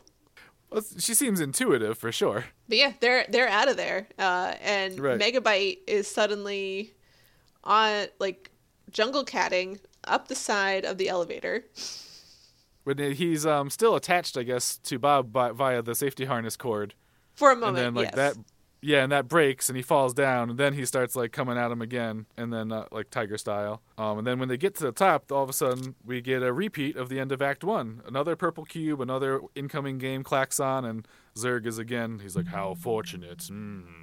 Well, 0.77 0.85
she 0.99 1.15
seems 1.15 1.41
intuitive 1.41 1.97
for 1.97 2.13
sure. 2.13 2.45
But 2.69 2.77
yeah, 2.77 2.93
they're 3.01 3.25
they're 3.31 3.49
out 3.49 3.69
of 3.69 3.79
there, 3.79 4.09
uh, 4.19 4.53
and 4.61 5.01
Right. 5.01 5.19
Megabyte 5.19 5.79
is 5.87 6.07
suddenly 6.07 6.93
on 7.65 8.09
like 8.19 8.51
jungle 8.91 9.25
catting 9.25 9.81
up 10.05 10.29
the 10.29 10.35
side 10.35 10.85
of 10.85 10.99
the 10.99 11.09
elevator. 11.09 11.65
When 12.85 12.99
he's 12.99 13.47
um 13.47 13.71
still 13.71 13.97
attached, 13.97 14.37
I 14.37 14.43
guess, 14.43 14.77
to 14.85 14.99
Bob 14.99 15.33
by, 15.33 15.53
via 15.53 15.81
the 15.81 15.95
safety 15.95 16.27
harness 16.27 16.59
cord, 16.59 16.93
For 17.33 17.49
a 17.49 17.53
and 17.53 17.61
moment, 17.63 17.77
then 17.79 17.95
like 17.95 18.15
yes. 18.15 18.15
that. 18.15 18.37
Yeah, 18.87 19.03
and 19.03 19.11
that 19.11 19.27
breaks, 19.27 19.69
and 19.69 19.77
he 19.77 19.83
falls 19.83 20.15
down, 20.15 20.49
and 20.49 20.57
then 20.61 20.73
he 20.73 20.87
starts 20.87 21.17
like 21.17 21.33
coming 21.33 21.59
at 21.59 21.73
him 21.73 21.83
again, 21.83 22.27
and 22.37 22.53
then 22.53 22.71
uh, 22.71 22.85
like 22.93 23.11
tiger 23.11 23.37
style. 23.37 23.83
Um, 23.99 24.19
and 24.19 24.25
then 24.25 24.39
when 24.39 24.49
they 24.49 24.57
get 24.57 24.77
to 24.77 24.85
the 24.85 24.93
top, 24.93 25.33
all 25.33 25.43
of 25.43 25.51
a 25.51 25.53
sudden 25.53 25.97
we 26.05 26.21
get 26.21 26.41
a 26.45 26.53
repeat 26.53 26.95
of 26.95 27.09
the 27.09 27.19
end 27.19 27.33
of 27.33 27.43
Act 27.43 27.65
One. 27.65 28.01
Another 28.07 28.37
purple 28.37 28.65
cube, 28.65 29.01
another 29.01 29.41
incoming 29.57 29.99
game 29.99 30.23
clacks 30.23 30.61
on, 30.61 30.85
and 30.85 31.09
Zurg 31.35 31.67
is 31.67 31.79
again. 31.79 32.21
He's 32.21 32.37
like, 32.37 32.47
"How 32.47 32.75
fortunate." 32.75 33.39
Mm. 33.39 33.83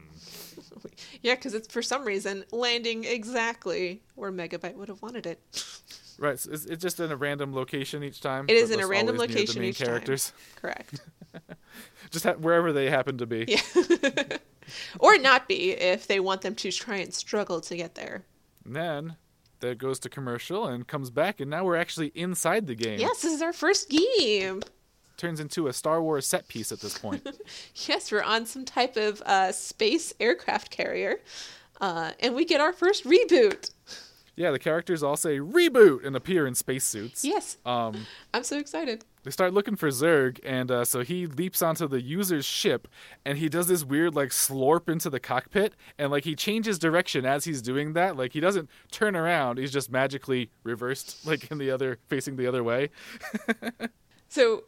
Yeah, 1.22 1.36
because 1.36 1.54
it's 1.54 1.72
for 1.72 1.82
some 1.82 2.04
reason 2.04 2.44
landing 2.52 3.06
exactly 3.06 4.02
where 4.16 4.32
Megabyte 4.32 4.76
would 4.76 4.90
have 4.90 5.02
wanted 5.02 5.26
it. 5.26 5.40
Right, 6.20 6.40
so 6.40 6.52
it's, 6.52 6.66
it's 6.66 6.82
just 6.82 7.00
in 7.00 7.12
a 7.12 7.16
random 7.16 7.56
location 7.56 8.04
each 8.04 8.22
time. 8.22 8.46
It 8.48 8.56
is 8.56 8.70
in 8.70 8.80
a 8.80 8.86
random 8.86 9.18
location 9.18 9.64
each 9.64 9.80
time. 9.80 9.88
characters. 9.88 10.32
Correct. 10.58 11.02
Just 12.12 12.26
ha- 12.26 12.34
wherever 12.34 12.72
they 12.72 12.88
happen 12.88 13.18
to 13.18 13.26
be. 13.26 13.46
Yeah. 13.48 14.38
or 15.00 15.18
not 15.18 15.48
be 15.48 15.72
if 15.72 16.08
they 16.08 16.20
want 16.20 16.42
them 16.42 16.56
to 16.56 16.72
try 16.72 16.98
and 16.98 17.14
struggle 17.14 17.62
to 17.62 17.76
get 17.76 17.96
there. 17.96 18.24
And 18.66 18.76
then 18.76 19.16
that 19.60 19.78
goes 19.78 20.00
to 20.00 20.10
commercial 20.10 20.68
and 20.68 20.88
comes 20.88 21.10
back, 21.10 21.40
and 21.40 21.50
now 21.50 21.64
we're 21.64 21.76
actually 21.78 22.08
inside 22.16 22.68
the 22.68 22.76
game. 22.76 23.00
Yes, 23.00 23.22
this 23.22 23.34
is 23.34 23.42
our 23.42 23.54
first 23.54 23.90
game. 23.90 24.62
Turns 25.16 25.40
into 25.40 25.68
a 25.68 25.74
Star 25.74 26.02
Wars 26.02 26.26
set 26.26 26.48
piece 26.48 26.72
at 26.72 26.80
this 26.82 26.98
point. 26.98 27.26
Yes, 27.88 28.12
we're 28.12 28.24
on 28.24 28.46
some 28.46 28.66
type 28.66 28.98
of 28.98 29.22
uh, 29.22 29.52
space 29.52 30.14
aircraft 30.20 30.70
carrier, 30.72 31.20
uh, 31.82 32.12
and 32.20 32.36
we 32.36 32.46
get 32.46 32.60
our 32.62 32.74
first 32.74 33.04
reboot. 33.06 33.72
yeah, 34.36 34.52
the 34.52 34.60
characters 34.60 35.04
all 35.04 35.16
say 35.18 35.38
reboot 35.38 36.06
and 36.06 36.16
appear 36.16 36.46
in 36.48 36.56
spacesuits. 36.56 37.24
Yes, 37.24 37.58
Um, 37.66 38.06
I'm 38.34 38.44
so 38.44 38.58
excited. 38.58 39.06
They 39.24 39.32
start 39.32 39.54
looking 39.54 39.76
for 39.76 39.90
Zurg, 39.90 40.40
and 40.44 40.70
uh, 40.70 40.86
so 40.86 41.02
he 41.02 41.28
leaps 41.28 41.62
onto 41.62 41.88
the 41.88 42.02
user's 42.02 42.46
ship, 42.46 42.88
and 43.26 43.38
he 43.38 43.50
does 43.50 43.68
this 43.68 43.84
weird 43.84 44.16
like 44.16 44.30
slorp 44.30 44.90
into 44.90 45.10
the 45.10 45.20
cockpit, 45.20 45.76
and 45.98 46.12
like 46.12 46.26
he 46.26 46.36
changes 46.36 46.78
direction 46.78 47.26
as 47.26 47.46
he's 47.46 47.62
doing 47.62 47.94
that. 47.94 48.18
Like 48.18 48.34
he 48.34 48.40
doesn't 48.40 48.70
turn 48.92 49.16
around; 49.16 49.58
he's 49.58 49.72
just 49.72 49.92
magically 49.92 50.52
reversed, 50.64 51.26
like 51.26 51.50
in 51.52 51.58
the 51.58 51.72
other, 51.72 52.00
facing 52.08 52.36
the 52.36 52.48
other 52.48 52.64
way. 52.64 52.90
So, 54.34 54.64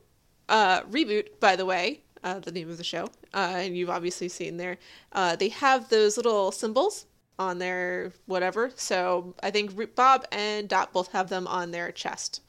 uh, 0.48 0.82
reboot, 0.84 1.40
by 1.40 1.56
the 1.56 1.66
way, 1.66 2.04
uh, 2.24 2.38
the 2.38 2.52
name 2.52 2.70
of 2.70 2.78
the 2.78 2.84
show, 2.84 3.06
uh, 3.34 3.56
and 3.58 3.76
you've 3.76 3.90
obviously 3.90 4.30
seen 4.30 4.58
there. 4.58 4.78
Uh, 5.12 5.36
they 5.36 5.50
have 5.50 5.90
those 5.90 6.18
little 6.18 6.52
symbols 6.52 7.08
on 7.40 7.58
their 7.58 8.12
whatever. 8.28 8.70
So 8.76 9.34
I 9.42 9.50
think 9.50 9.96
Bob 9.96 10.24
and 10.32 10.70
Dot 10.70 10.94
both 10.94 11.12
have 11.14 11.30
them 11.30 11.48
on 11.48 11.72
their 11.72 11.92
chest. 11.92 12.44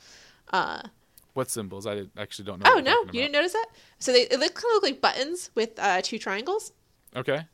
What 1.36 1.50
symbols? 1.50 1.86
I 1.86 2.04
actually 2.16 2.46
don't 2.46 2.62
know. 2.62 2.70
oh 2.74 2.80
no, 2.80 3.02
you 3.12 3.20
didn't 3.20 3.32
notice 3.32 3.52
that? 3.52 3.66
So 3.98 4.12
they 4.12 4.22
it 4.22 4.40
look 4.40 4.54
kind 4.54 4.70
of 4.70 4.74
look 4.74 4.82
like 4.82 5.00
buttons 5.00 5.50
with 5.54 5.78
uh, 5.78 6.00
two 6.02 6.18
triangles. 6.18 6.72
Okay. 7.14 7.46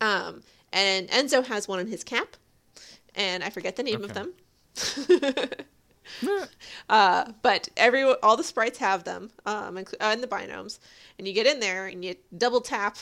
Um, 0.00 0.42
and 0.72 1.08
Enzo 1.08 1.44
has 1.46 1.66
one 1.66 1.80
in 1.80 1.86
his 1.86 2.04
cap, 2.04 2.36
and 3.14 3.42
I 3.42 3.50
forget 3.50 3.76
the 3.76 3.82
name 3.82 4.04
of 4.04 4.14
them. 4.14 4.32
uh, 6.88 7.32
but 7.42 7.68
every 7.76 8.02
all 8.02 8.36
the 8.36 8.44
sprites 8.44 8.78
have 8.78 9.04
them, 9.04 9.30
um, 9.46 9.76
and, 9.78 9.88
uh, 10.00 10.10
in 10.12 10.20
the 10.20 10.26
binomes, 10.26 10.78
and 11.18 11.26
you 11.26 11.34
get 11.34 11.46
in 11.46 11.60
there 11.60 11.86
and 11.86 12.04
you 12.04 12.14
double 12.36 12.60
tap, 12.60 12.98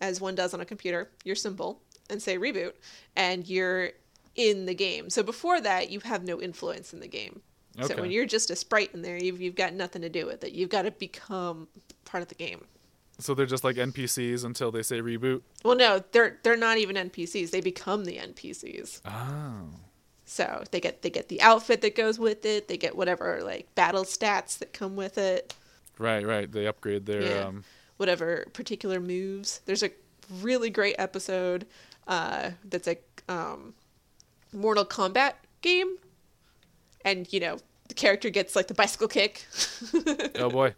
as 0.00 0.20
one 0.20 0.34
does 0.34 0.52
on 0.52 0.60
a 0.60 0.64
computer, 0.64 1.10
your 1.24 1.36
symbol 1.36 1.80
and 2.10 2.22
say 2.22 2.38
reboot, 2.38 2.72
and 3.14 3.48
you're 3.48 3.90
in 4.34 4.66
the 4.66 4.74
game. 4.74 5.10
So 5.10 5.22
before 5.22 5.60
that, 5.60 5.90
you 5.90 6.00
have 6.00 6.24
no 6.24 6.40
influence 6.40 6.92
in 6.92 7.00
the 7.00 7.08
game. 7.08 7.42
So 7.82 8.00
when 8.00 8.10
you're 8.10 8.26
just 8.26 8.50
a 8.50 8.56
sprite 8.56 8.90
in 8.94 9.02
there, 9.02 9.16
you've 9.16 9.40
you've 9.40 9.54
got 9.54 9.74
nothing 9.74 10.02
to 10.02 10.08
do 10.08 10.26
with 10.26 10.44
it. 10.44 10.52
You've 10.52 10.70
got 10.70 10.82
to 10.82 10.90
become 10.90 11.68
part 12.04 12.22
of 12.22 12.28
the 12.28 12.34
game. 12.34 12.64
So 13.18 13.34
they're 13.34 13.46
just 13.46 13.64
like 13.64 13.76
NPCs 13.76 14.44
until 14.44 14.70
they 14.70 14.82
say 14.82 15.00
reboot. 15.00 15.42
Well, 15.64 15.76
no, 15.76 16.02
they're 16.12 16.38
they're 16.42 16.56
not 16.56 16.78
even 16.78 16.96
NPCs. 16.96 17.50
They 17.50 17.60
become 17.60 18.04
the 18.04 18.16
NPCs. 18.18 19.00
Oh. 19.04 19.68
So 20.24 20.64
they 20.70 20.80
get 20.80 21.02
they 21.02 21.10
get 21.10 21.28
the 21.28 21.40
outfit 21.40 21.80
that 21.82 21.94
goes 21.96 22.18
with 22.18 22.44
it. 22.44 22.68
They 22.68 22.76
get 22.76 22.96
whatever 22.96 23.40
like 23.44 23.74
battle 23.74 24.04
stats 24.04 24.58
that 24.58 24.72
come 24.72 24.96
with 24.96 25.18
it. 25.18 25.54
Right, 25.98 26.26
right. 26.26 26.50
They 26.50 26.66
upgrade 26.66 27.06
their 27.06 27.22
Yeah. 27.22 27.44
um 27.46 27.64
Whatever 27.96 28.46
particular 28.52 29.00
moves. 29.00 29.60
There's 29.64 29.82
a 29.82 29.90
really 30.42 30.68
great 30.68 30.96
episode 30.98 31.66
uh, 32.06 32.50
that's 32.64 32.86
a 32.86 32.98
um, 33.28 33.72
Mortal 34.52 34.84
Kombat 34.84 35.32
game, 35.62 35.96
and 37.06 37.32
you 37.32 37.40
know 37.40 37.56
the 37.88 37.94
character 37.94 38.28
gets 38.28 38.54
like 38.54 38.66
the 38.66 38.74
bicycle 38.74 39.08
kick. 39.08 39.46
Oh 40.38 40.50
boy. 40.50 40.74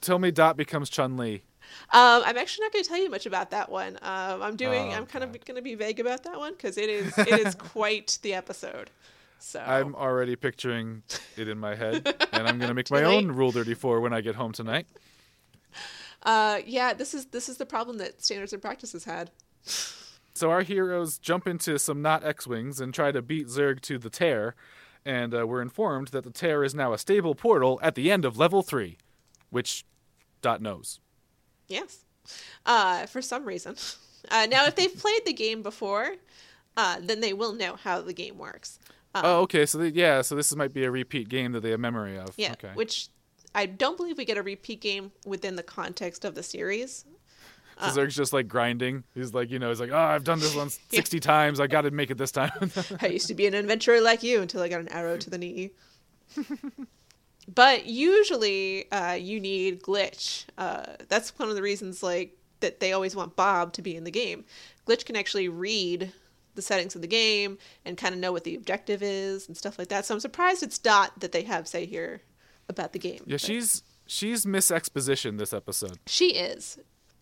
Tell 0.00 0.18
me 0.18 0.30
Dot 0.30 0.56
becomes 0.56 0.88
Chun 0.88 1.18
Li. 1.18 1.42
Um, 1.92 2.22
I'm 2.24 2.38
actually 2.38 2.64
not 2.64 2.72
going 2.72 2.82
to 2.84 2.88
tell 2.88 2.98
you 2.98 3.10
much 3.10 3.26
about 3.26 3.50
that 3.50 3.70
one. 3.70 3.98
Um, 4.00 4.42
I'm 4.42 4.56
doing. 4.56 4.88
Oh, 4.88 4.96
I'm 4.96 5.06
kind 5.06 5.24
God. 5.24 5.36
of 5.36 5.44
going 5.44 5.56
to 5.56 5.62
be 5.62 5.74
vague 5.74 6.00
about 6.00 6.24
that 6.24 6.38
one 6.38 6.52
because 6.52 6.78
it 6.78 6.88
is. 6.88 7.12
It 7.18 7.46
is 7.46 7.54
quite 7.54 8.18
the 8.22 8.32
episode. 8.32 8.90
So 9.38 9.60
I'm 9.60 9.94
already 9.94 10.36
picturing 10.36 11.02
it 11.36 11.48
in 11.48 11.58
my 11.58 11.74
head, 11.74 12.06
and 12.32 12.46
I'm 12.46 12.58
gonna 12.58 12.74
make 12.74 12.90
my 12.90 12.98
late. 13.06 13.16
own 13.16 13.32
Rule 13.32 13.52
34 13.52 14.00
when 14.00 14.12
I 14.12 14.20
get 14.20 14.34
home 14.34 14.52
tonight. 14.52 14.86
Uh, 16.22 16.60
yeah, 16.66 16.92
this 16.92 17.14
is 17.14 17.26
this 17.26 17.48
is 17.48 17.56
the 17.56 17.64
problem 17.66 17.98
that 17.98 18.22
standards 18.22 18.52
and 18.52 18.60
practices 18.60 19.04
had. 19.04 19.30
So 20.34 20.50
our 20.50 20.62
heroes 20.62 21.18
jump 21.18 21.46
into 21.46 21.78
some 21.78 22.02
not 22.02 22.24
X-wings 22.24 22.80
and 22.80 22.92
try 22.94 23.12
to 23.12 23.22
beat 23.22 23.46
Zurg 23.48 23.80
to 23.82 23.98
the 23.98 24.10
tear, 24.10 24.54
and 25.04 25.34
uh, 25.34 25.46
we're 25.46 25.62
informed 25.62 26.08
that 26.08 26.24
the 26.24 26.30
tear 26.30 26.62
is 26.64 26.74
now 26.74 26.92
a 26.92 26.98
stable 26.98 27.34
portal 27.34 27.78
at 27.82 27.94
the 27.94 28.10
end 28.10 28.24
of 28.24 28.36
level 28.38 28.62
three, 28.62 28.98
which 29.50 29.84
Dot 30.42 30.60
knows. 30.62 31.00
Yes, 31.68 32.04
uh, 32.66 33.06
for 33.06 33.22
some 33.22 33.44
reason. 33.44 33.76
Uh, 34.30 34.46
now, 34.50 34.66
if 34.66 34.76
they've 34.76 34.94
played 34.98 35.22
the 35.24 35.32
game 35.32 35.62
before, 35.62 36.14
uh, 36.76 36.98
then 37.00 37.20
they 37.20 37.32
will 37.32 37.54
know 37.54 37.74
how 37.74 38.02
the 38.02 38.12
game 38.12 38.36
works. 38.36 38.78
oh, 39.14 39.40
okay. 39.40 39.64
So 39.64 39.78
they, 39.78 39.88
yeah, 39.88 40.20
so 40.20 40.34
this 40.36 40.54
might 40.54 40.74
be 40.74 40.84
a 40.84 40.90
repeat 40.90 41.30
game 41.30 41.52
that 41.52 41.60
they 41.60 41.70
have 41.70 41.80
memory 41.80 42.18
of. 42.18 42.34
Yeah, 42.36 42.52
Okay. 42.52 42.68
which 42.74 43.08
I 43.54 43.64
don't 43.64 43.96
believe 43.96 44.18
we 44.18 44.26
get 44.26 44.36
a 44.36 44.42
repeat 44.42 44.82
game 44.82 45.12
within 45.24 45.56
the 45.56 45.62
context 45.62 46.26
of 46.26 46.34
the 46.34 46.42
series. 46.42 47.06
So 47.80 48.00
Zurg's 48.02 48.14
just 48.14 48.32
like 48.32 48.46
grinding. 48.48 49.04
He's 49.14 49.32
like, 49.34 49.50
you 49.50 49.58
know, 49.58 49.68
he's 49.68 49.80
like, 49.80 49.90
oh, 49.90 49.96
I've 49.98 50.24
done 50.24 50.38
this 50.38 50.54
once 50.54 50.78
60 50.90 51.20
times. 51.20 51.60
I 51.60 51.66
got 51.66 51.82
to 51.82 51.90
make 51.90 52.10
it 52.10 52.18
this 52.18 52.32
time. 52.32 52.70
I 53.00 53.06
used 53.08 53.26
to 53.28 53.34
be 53.34 53.46
an 53.46 53.54
adventurer 53.54 54.00
like 54.00 54.22
you 54.22 54.40
until 54.42 54.62
I 54.62 54.68
got 54.68 54.80
an 54.80 54.88
arrow 54.88 55.16
to 55.16 55.30
the 55.30 55.38
knee. 55.38 55.70
but 57.54 57.86
usually, 57.86 58.90
uh, 58.92 59.12
you 59.12 59.40
need 59.40 59.82
glitch. 59.82 60.44
Uh, 60.58 60.84
that's 61.08 61.38
one 61.38 61.48
of 61.48 61.54
the 61.56 61.62
reasons, 61.62 62.02
like 62.02 62.36
that 62.60 62.80
they 62.80 62.92
always 62.92 63.16
want 63.16 63.36
Bob 63.36 63.72
to 63.74 63.82
be 63.82 63.96
in 63.96 64.04
the 64.04 64.10
game. 64.10 64.44
Glitch 64.86 65.04
can 65.04 65.16
actually 65.16 65.48
read 65.48 66.12
the 66.54 66.62
settings 66.62 66.94
of 66.94 67.00
the 67.00 67.06
game 67.08 67.56
and 67.84 67.96
kind 67.96 68.14
of 68.14 68.20
know 68.20 68.32
what 68.32 68.44
the 68.44 68.54
objective 68.54 69.02
is 69.02 69.48
and 69.48 69.56
stuff 69.56 69.78
like 69.78 69.88
that. 69.88 70.04
So 70.04 70.14
I'm 70.14 70.20
surprised 70.20 70.62
it's 70.62 70.78
Dot 70.78 71.18
that 71.20 71.32
they 71.32 71.42
have 71.42 71.66
say 71.66 71.86
here 71.86 72.20
about 72.68 72.92
the 72.92 72.98
game. 72.98 73.22
yeah, 73.26 73.34
But 73.34 73.40
she's 73.40 73.82
she's 74.06 74.44
Miss 74.46 74.70
Exposition 74.70 75.36
this 75.38 75.52
episode. 75.52 75.98
she 76.06 76.34
is. 76.34 76.78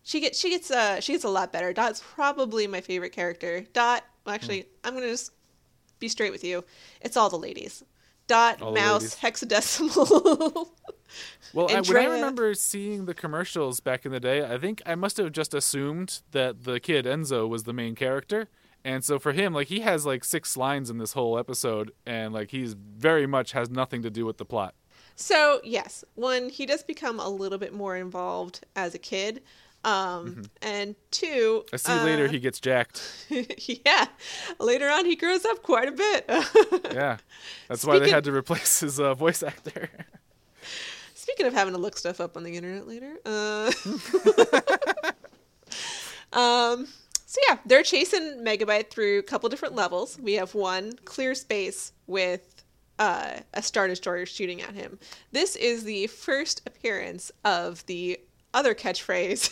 She 0.09 0.21
gets 0.21 0.39
she 0.39 0.49
gets 0.49 0.71
uh 0.71 0.99
she 1.01 1.11
gets 1.11 1.23
a 1.23 1.29
lot 1.29 1.53
better. 1.53 1.71
Dot's 1.71 2.01
probably 2.15 2.65
my 2.65 2.81
favorite 2.81 3.11
character. 3.11 3.67
Dot 3.73 4.03
well, 4.25 4.33
actually 4.33 4.65
I'm 4.83 4.95
gonna 4.95 5.05
just 5.05 5.33
be 5.99 6.07
straight 6.07 6.31
with 6.31 6.43
you. 6.43 6.63
It's 6.99 7.15
all 7.15 7.29
the 7.29 7.37
ladies. 7.37 7.83
Dot, 8.25 8.59
All 8.59 8.73
mouse, 8.73 9.15
hexadecimal. 9.15 10.67
Well, 11.53 11.67
I, 11.71 11.81
when 11.81 11.97
I 11.97 12.05
remember 12.05 12.53
seeing 12.53 13.05
the 13.05 13.15
commercials 13.15 13.79
back 13.79 14.05
in 14.05 14.11
the 14.11 14.19
day, 14.19 14.45
I 14.45 14.59
think 14.59 14.83
I 14.85 14.93
must 14.93 15.17
have 15.17 15.31
just 15.31 15.55
assumed 15.55 16.21
that 16.31 16.63
the 16.65 16.79
kid 16.79 17.05
Enzo 17.05 17.49
was 17.49 17.63
the 17.63 17.73
main 17.73 17.95
character. 17.95 18.47
And 18.83 19.03
so 19.03 19.17
for 19.17 19.31
him, 19.31 19.51
like 19.53 19.67
he 19.67 19.79
has 19.79 20.05
like 20.05 20.23
six 20.23 20.55
lines 20.55 20.91
in 20.91 20.99
this 20.99 21.13
whole 21.13 21.37
episode, 21.39 21.91
and 22.05 22.31
like 22.33 22.51
he's 22.51 22.73
very 22.73 23.25
much 23.25 23.53
has 23.53 23.69
nothing 23.71 24.03
to 24.03 24.11
do 24.11 24.25
with 24.25 24.37
the 24.37 24.45
plot. 24.45 24.75
so 25.15 25.61
yes, 25.63 26.03
one 26.13 26.49
he 26.49 26.65
does 26.67 26.83
become 26.83 27.19
a 27.19 27.29
little 27.29 27.57
bit 27.57 27.73
more 27.73 27.97
involved 27.97 28.65
as 28.75 28.93
a 28.93 28.99
kid. 28.99 29.41
Um 29.83 30.43
and 30.61 30.95
two 31.11 31.63
Mm-hmm. 31.67 31.75
I 31.75 31.77
see 31.77 32.03
later 32.03 32.25
uh, 32.25 32.29
he 32.29 32.39
gets 32.39 32.59
jacked. 32.59 33.01
yeah. 33.85 34.07
Later 34.59 34.89
on 34.89 35.05
he 35.05 35.15
grows 35.15 35.45
up 35.45 35.63
quite 35.63 35.87
a 35.87 35.91
bit. 35.91 36.29
Yeah, 36.93 37.17
that's 37.67 37.85
why 37.85 37.99
they 37.99 38.09
had 38.09 38.23
to 38.25 38.31
replace 38.31 38.79
his 38.81 38.99
uh, 38.99 39.13
voice 39.13 39.43
actor. 39.43 39.89
Speaking 41.13 41.45
of 41.45 41.53
having 41.53 41.73
to 41.73 41.79
look 41.79 41.97
stuff 41.97 42.19
up 42.19 42.35
on 42.35 42.43
the 42.43 42.55
internet 42.55 42.87
later, 42.87 43.17
uh, 43.25 43.71
um, 46.33 46.87
so 47.25 47.39
yeah, 47.47 47.57
they're 47.65 47.83
chasing 47.83 48.43
Megabyte 48.43 48.89
through 48.89 49.19
a 49.19 49.23
couple 49.23 49.47
different 49.49 49.75
levels. 49.75 50.17
We 50.19 50.33
have 50.33 50.55
one 50.55 50.93
clear 51.05 51.35
space 51.35 51.93
with 52.07 52.63
uh, 52.97 53.39
a 53.53 53.61
star 53.61 53.87
destroyer 53.87 54.25
shooting 54.25 54.61
at 54.61 54.73
him. 54.73 54.97
This 55.31 55.55
is 55.55 55.83
the 55.83 56.07
first 56.07 56.61
appearance 56.65 57.31
of 57.45 57.85
the 57.85 58.19
other 58.53 58.73
catchphrase, 58.73 59.51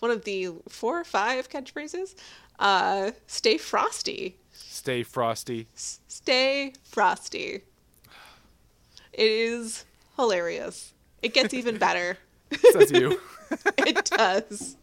one 0.00 0.10
of 0.10 0.24
the 0.24 0.48
four 0.68 1.00
or 1.00 1.04
five 1.04 1.48
catchphrases. 1.48 2.14
Uh, 2.58 3.10
stay 3.26 3.58
frosty. 3.58 4.36
Stay 4.52 5.02
frosty. 5.02 5.66
S- 5.74 6.00
Stay 6.08 6.72
frosty. 6.82 7.62
It 9.12 9.30
is 9.30 9.84
hilarious. 10.16 10.92
It 11.22 11.34
gets 11.34 11.54
even 11.54 11.78
better. 11.86 12.18
Says 12.72 12.90
you. 12.90 13.20
it 13.78 14.04
does. 14.06 14.76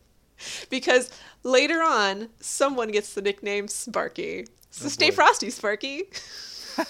Because 0.70 1.10
later 1.44 1.82
on, 1.82 2.30
someone 2.40 2.90
gets 2.92 3.14
the 3.14 3.22
nickname 3.22 3.68
Sparky. 3.68 4.46
So 4.72 4.88
stay 4.90 5.08
Oh, 5.08 5.10
boy. 5.12 5.16
frosty, 5.16 5.50
Sparky. 5.50 6.04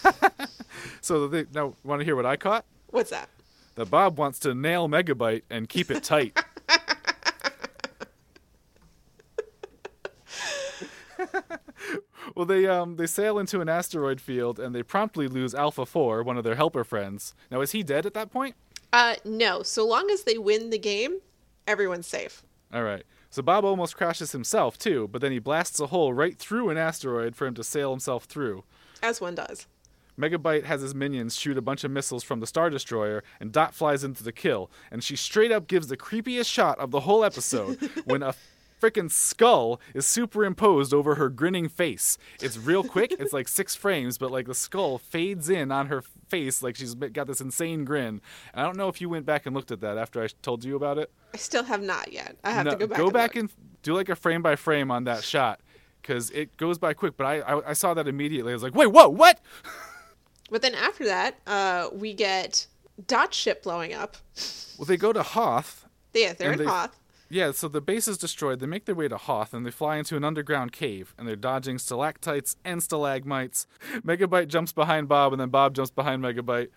so 1.02 1.28
they, 1.28 1.46
now, 1.54 1.74
want 1.84 2.00
to 2.00 2.06
hear 2.06 2.16
what 2.16 2.26
I 2.26 2.36
caught? 2.38 2.66
What's 2.90 3.10
that? 3.10 3.30
That 3.76 3.90
Bob 3.90 4.18
wants 4.18 4.40
to 4.40 4.54
nail 4.54 4.88
Megabyte 4.88 5.44
and 5.50 5.68
keep 5.68 5.92
it 5.92 6.04
tight. 6.04 6.40
well, 12.36 12.46
they 12.46 12.68
um 12.68 12.96
they 12.96 13.08
sail 13.08 13.40
into 13.40 13.62
an 13.62 13.70
asteroid 13.70 14.22
field 14.22 14.60
and 14.60 14.74
they 14.74 14.84
promptly 14.84 15.28
lose 15.28 15.54
Alpha 15.54 15.86
Four, 15.86 16.24
one 16.24 16.38
of 16.38 16.44
their 16.44 16.56
helper 16.56 16.84
friends. 16.84 17.34
Now, 17.52 17.62
is 17.62 17.72
he 17.72 17.84
dead 17.84 18.06
at 18.06 18.14
that 18.14 18.32
point? 18.32 18.56
Uh, 18.92 19.16
no. 19.26 19.64
So 19.64 19.86
long 19.86 20.10
as 20.12 20.24
they 20.24 20.38
win 20.38 20.70
the 20.70 20.78
game, 20.78 21.20
everyone's 21.68 22.08
safe. 22.08 22.44
All 22.72 22.84
right. 22.84 23.04
So 23.30 23.42
Bob 23.42 23.66
almost 23.66 23.98
crashes 23.98 24.32
himself 24.32 24.78
too, 24.78 25.10
but 25.12 25.22
then 25.22 25.32
he 25.32 25.40
blasts 25.40 25.80
a 25.80 25.88
hole 25.88 26.14
right 26.14 26.38
through 26.38 26.70
an 26.70 26.78
asteroid 26.78 27.36
for 27.36 27.48
him 27.48 27.56
to 27.56 27.64
sail 27.64 27.90
himself 27.90 28.26
through. 28.26 28.64
As 29.02 29.20
one 29.20 29.34
does. 29.36 29.68
Megabyte 30.20 30.66
has 30.66 30.82
his 30.82 30.94
minions 30.94 31.36
shoot 31.36 31.58
a 31.58 31.62
bunch 31.62 31.84
of 31.84 31.90
missiles 31.92 32.24
from 32.24 32.40
the 32.40 32.48
Star 32.48 32.70
Destroyer, 32.70 33.24
and 33.40 33.52
Dot 33.52 33.74
flies 33.74 34.04
into 34.04 34.24
the 34.24 34.32
kill. 34.32 34.70
And 34.92 35.04
she 35.04 35.16
straight 35.16 35.52
up 35.52 35.68
gives 35.68 35.88
the 35.88 35.98
creepiest 35.98 36.46
shot 36.46 36.78
of 36.78 36.92
the 36.92 37.02
whole 37.02 37.24
episode 37.24 37.80
when 38.06 38.22
a 38.22 38.36
freaking 38.84 39.10
skull 39.12 39.80
is 39.94 40.06
superimposed 40.06 40.94
over 40.94 41.16
her 41.16 41.30
grinning 41.30 41.70
face. 41.70 42.18
It's 42.42 42.58
real 42.58 42.84
quick, 42.84 43.14
it's 43.18 43.32
like 43.34 43.48
six 43.48 43.76
frames, 43.84 44.18
but 44.18 44.32
like 44.32 44.48
the 44.48 44.54
skull 44.56 44.98
fades 44.98 45.50
in 45.50 45.72
on 45.72 45.88
her 45.88 46.02
face 46.28 46.62
like 46.62 46.76
she's 46.76 46.94
got 46.96 47.28
this 47.28 47.40
insane 47.42 47.86
grin. 47.86 48.20
And 48.54 48.62
I 48.62 48.64
don't 48.64 48.78
know 48.78 48.90
if 48.90 49.00
you 49.00 49.08
went 49.10 49.26
back 49.26 49.46
and 49.46 49.56
looked 49.56 49.72
at 49.72 49.80
that 49.82 49.98
after 49.98 50.22
I 50.24 50.28
told 50.42 50.64
you 50.66 50.76
about 50.76 50.98
it. 50.98 51.12
I 51.34 51.38
still 51.38 51.64
have 51.64 51.82
not 51.82 52.12
yet. 52.12 52.36
I 52.44 52.52
have 52.52 52.66
No, 52.66 52.72
to 52.72 52.78
go 52.78 52.88
back. 52.88 52.98
go 52.98 53.04
and 53.06 53.14
back 53.14 53.36
look. 53.36 53.42
and 53.44 53.50
do 53.84 53.94
like 53.94 54.10
a 54.10 54.16
frame 54.16 54.42
by 54.42 54.56
frame 54.56 54.92
on 54.92 55.06
that 55.06 55.24
shot. 55.24 55.62
Because 56.02 56.30
it 56.32 56.58
goes 56.58 56.78
by 56.78 56.94
quick, 56.94 57.16
but 57.16 57.26
I, 57.26 57.40
I 57.40 57.70
I 57.70 57.74
saw 57.74 57.94
that 57.94 58.10
immediately. 58.10 58.52
I 58.52 58.56
was 58.56 58.64
like, 58.64 58.76
"Wait, 58.76 58.88
whoa, 58.88 59.08
what?" 59.08 59.40
But 60.52 60.62
then 60.62 60.76
after 60.76 61.06
that, 61.06 61.40
uh, 61.48 61.90
we 61.94 62.14
get 62.14 62.68
Dot 63.08 63.34
ship 63.34 63.64
blowing 63.64 63.94
up. 63.94 64.18
Well, 64.78 64.86
they 64.86 64.98
go 64.98 65.14
to 65.14 65.24
Hoth, 65.24 65.86
Yeah, 66.14 66.34
they're 66.34 66.52
in 66.52 66.60
they- 66.60 66.66
Hoth. 66.66 67.00
Yeah, 67.34 67.50
so 67.50 67.68
the 67.68 67.82
base 67.82 68.08
is 68.08 68.20
destroyed. 68.20 68.60
They 68.60 68.68
make 68.68 68.86
their 68.86 68.94
way 68.94 69.08
to 69.08 69.18
Hoth 69.18 69.56
and 69.56 69.66
they 69.66 69.72
fly 69.72 69.98
into 69.98 70.16
an 70.16 70.24
underground 70.24 70.72
cave 70.72 71.16
and 71.18 71.28
they're 71.28 71.36
dodging 71.36 71.80
stalactites 71.80 72.58
and 72.64 72.84
stalagmites. 72.84 73.66
Megabyte 74.06 74.50
jumps 74.50 74.72
behind 74.72 75.08
Bob 75.08 75.34
and 75.34 75.42
then 75.42 75.50
Bob 75.50 75.74
jumps 75.74 75.90
behind 75.90 76.22
Megabyte. 76.22 76.68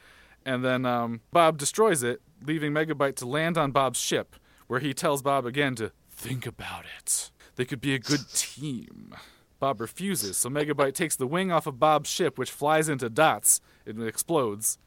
And 0.47 0.65
then 0.65 0.87
um, 0.87 1.21
Bob 1.31 1.59
destroys 1.59 2.03
it, 2.03 2.23
leaving 2.43 2.73
Megabyte 2.73 3.17
to 3.17 3.27
land 3.27 3.59
on 3.59 3.71
Bob's 3.71 4.01
ship, 4.01 4.35
where 4.67 4.81
he 4.81 4.95
tells 4.95 5.21
Bob 5.21 5.45
again 5.45 5.75
to 5.75 5.93
think 6.11 6.47
about 6.47 6.87
it. 6.99 7.31
They 7.57 7.67
could 7.67 7.83
be 7.83 7.95
a 7.95 7.99
good 7.99 8.27
team. 8.35 9.15
Bob 9.61 9.79
refuses, 9.79 10.39
so 10.39 10.49
Megabyte 10.49 10.95
takes 10.95 11.17
the 11.17 11.27
wing 11.27 11.53
off 11.53 11.67
of 11.67 11.79
Bob's 11.79 12.09
ship, 12.09 12.39
which 12.39 12.51
flies 12.51 12.89
into 12.89 13.11
Dots. 13.11 13.61
It 13.85 14.01
explodes. 14.01 14.79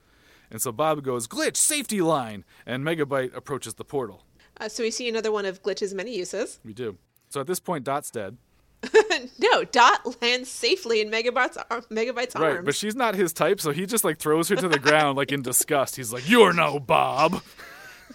And 0.49 0.63
so 0.63 0.71
Bob 0.71 1.03
goes, 1.03 1.27
Glitch, 1.27 1.57
safety 1.57 2.01
line! 2.01 2.43
And 2.65 2.83
Megabyte 2.83 3.35
approaches 3.35 3.75
the 3.75 3.85
portal. 3.85 4.25
Uh, 4.59 4.67
so 4.69 4.83
we 4.83 4.91
see 4.91 5.07
another 5.09 5.31
one 5.31 5.45
of 5.45 5.61
Glitch's 5.63 5.93
many 5.93 6.15
uses. 6.15 6.59
We 6.65 6.73
do. 6.73 6.97
So 7.29 7.39
at 7.41 7.47
this 7.47 7.59
point, 7.59 7.83
Dot's 7.85 8.11
dead. 8.11 8.37
no, 9.39 9.63
Dot 9.65 10.21
lands 10.21 10.49
safely 10.49 11.01
in 11.01 11.09
Megabyte's, 11.11 11.57
ar- 11.69 11.81
Megabyte's 11.91 12.35
Right, 12.35 12.55
arms. 12.57 12.65
but 12.65 12.75
she's 12.75 12.95
not 12.95 13.13
his 13.15 13.33
type, 13.33 13.59
so 13.59 13.71
he 13.71 13.85
just 13.85 14.03
like 14.03 14.17
throws 14.19 14.47
her 14.49 14.55
to 14.55 14.67
the 14.69 14.79
ground 14.79 15.17
like 15.17 15.31
in 15.31 15.41
disgust. 15.41 15.95
He's 15.97 16.13
like, 16.13 16.29
"You're 16.29 16.53
no 16.53 16.79
Bob." 16.79 17.41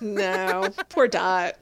No, 0.01 0.69
poor 0.89 1.07
Dot. 1.07 1.55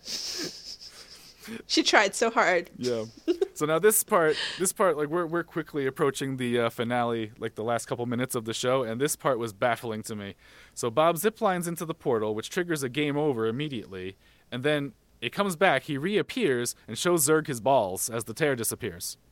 She 1.66 1.82
tried 1.82 2.14
so 2.14 2.30
hard. 2.30 2.70
Yeah. 2.78 3.04
So 3.54 3.66
now 3.66 3.78
this 3.78 4.02
part, 4.02 4.34
this 4.58 4.72
part, 4.72 4.96
like 4.96 5.08
we're 5.08 5.26
we're 5.26 5.44
quickly 5.44 5.86
approaching 5.86 6.38
the 6.38 6.58
uh, 6.58 6.70
finale, 6.70 7.32
like 7.38 7.54
the 7.54 7.62
last 7.62 7.84
couple 7.86 8.04
minutes 8.06 8.34
of 8.34 8.44
the 8.46 8.54
show, 8.54 8.82
and 8.82 8.98
this 9.00 9.14
part 9.14 9.38
was 9.38 9.52
baffling 9.52 10.02
to 10.04 10.16
me. 10.16 10.34
So 10.74 10.90
Bob 10.90 11.16
ziplines 11.16 11.68
into 11.68 11.84
the 11.84 11.94
portal, 11.94 12.34
which 12.34 12.48
triggers 12.48 12.82
a 12.82 12.88
game 12.88 13.16
over 13.18 13.46
immediately, 13.46 14.16
and 14.52 14.62
then 14.62 14.92
it 15.20 15.32
comes 15.32 15.56
back. 15.56 15.84
He 15.84 15.98
reappears 15.98 16.76
and 16.86 16.96
shows 16.96 17.26
Zurg 17.26 17.48
his 17.48 17.60
balls 17.60 18.08
as 18.08 18.24
the 18.24 18.34
tear 18.34 18.54
disappears. 18.54 19.16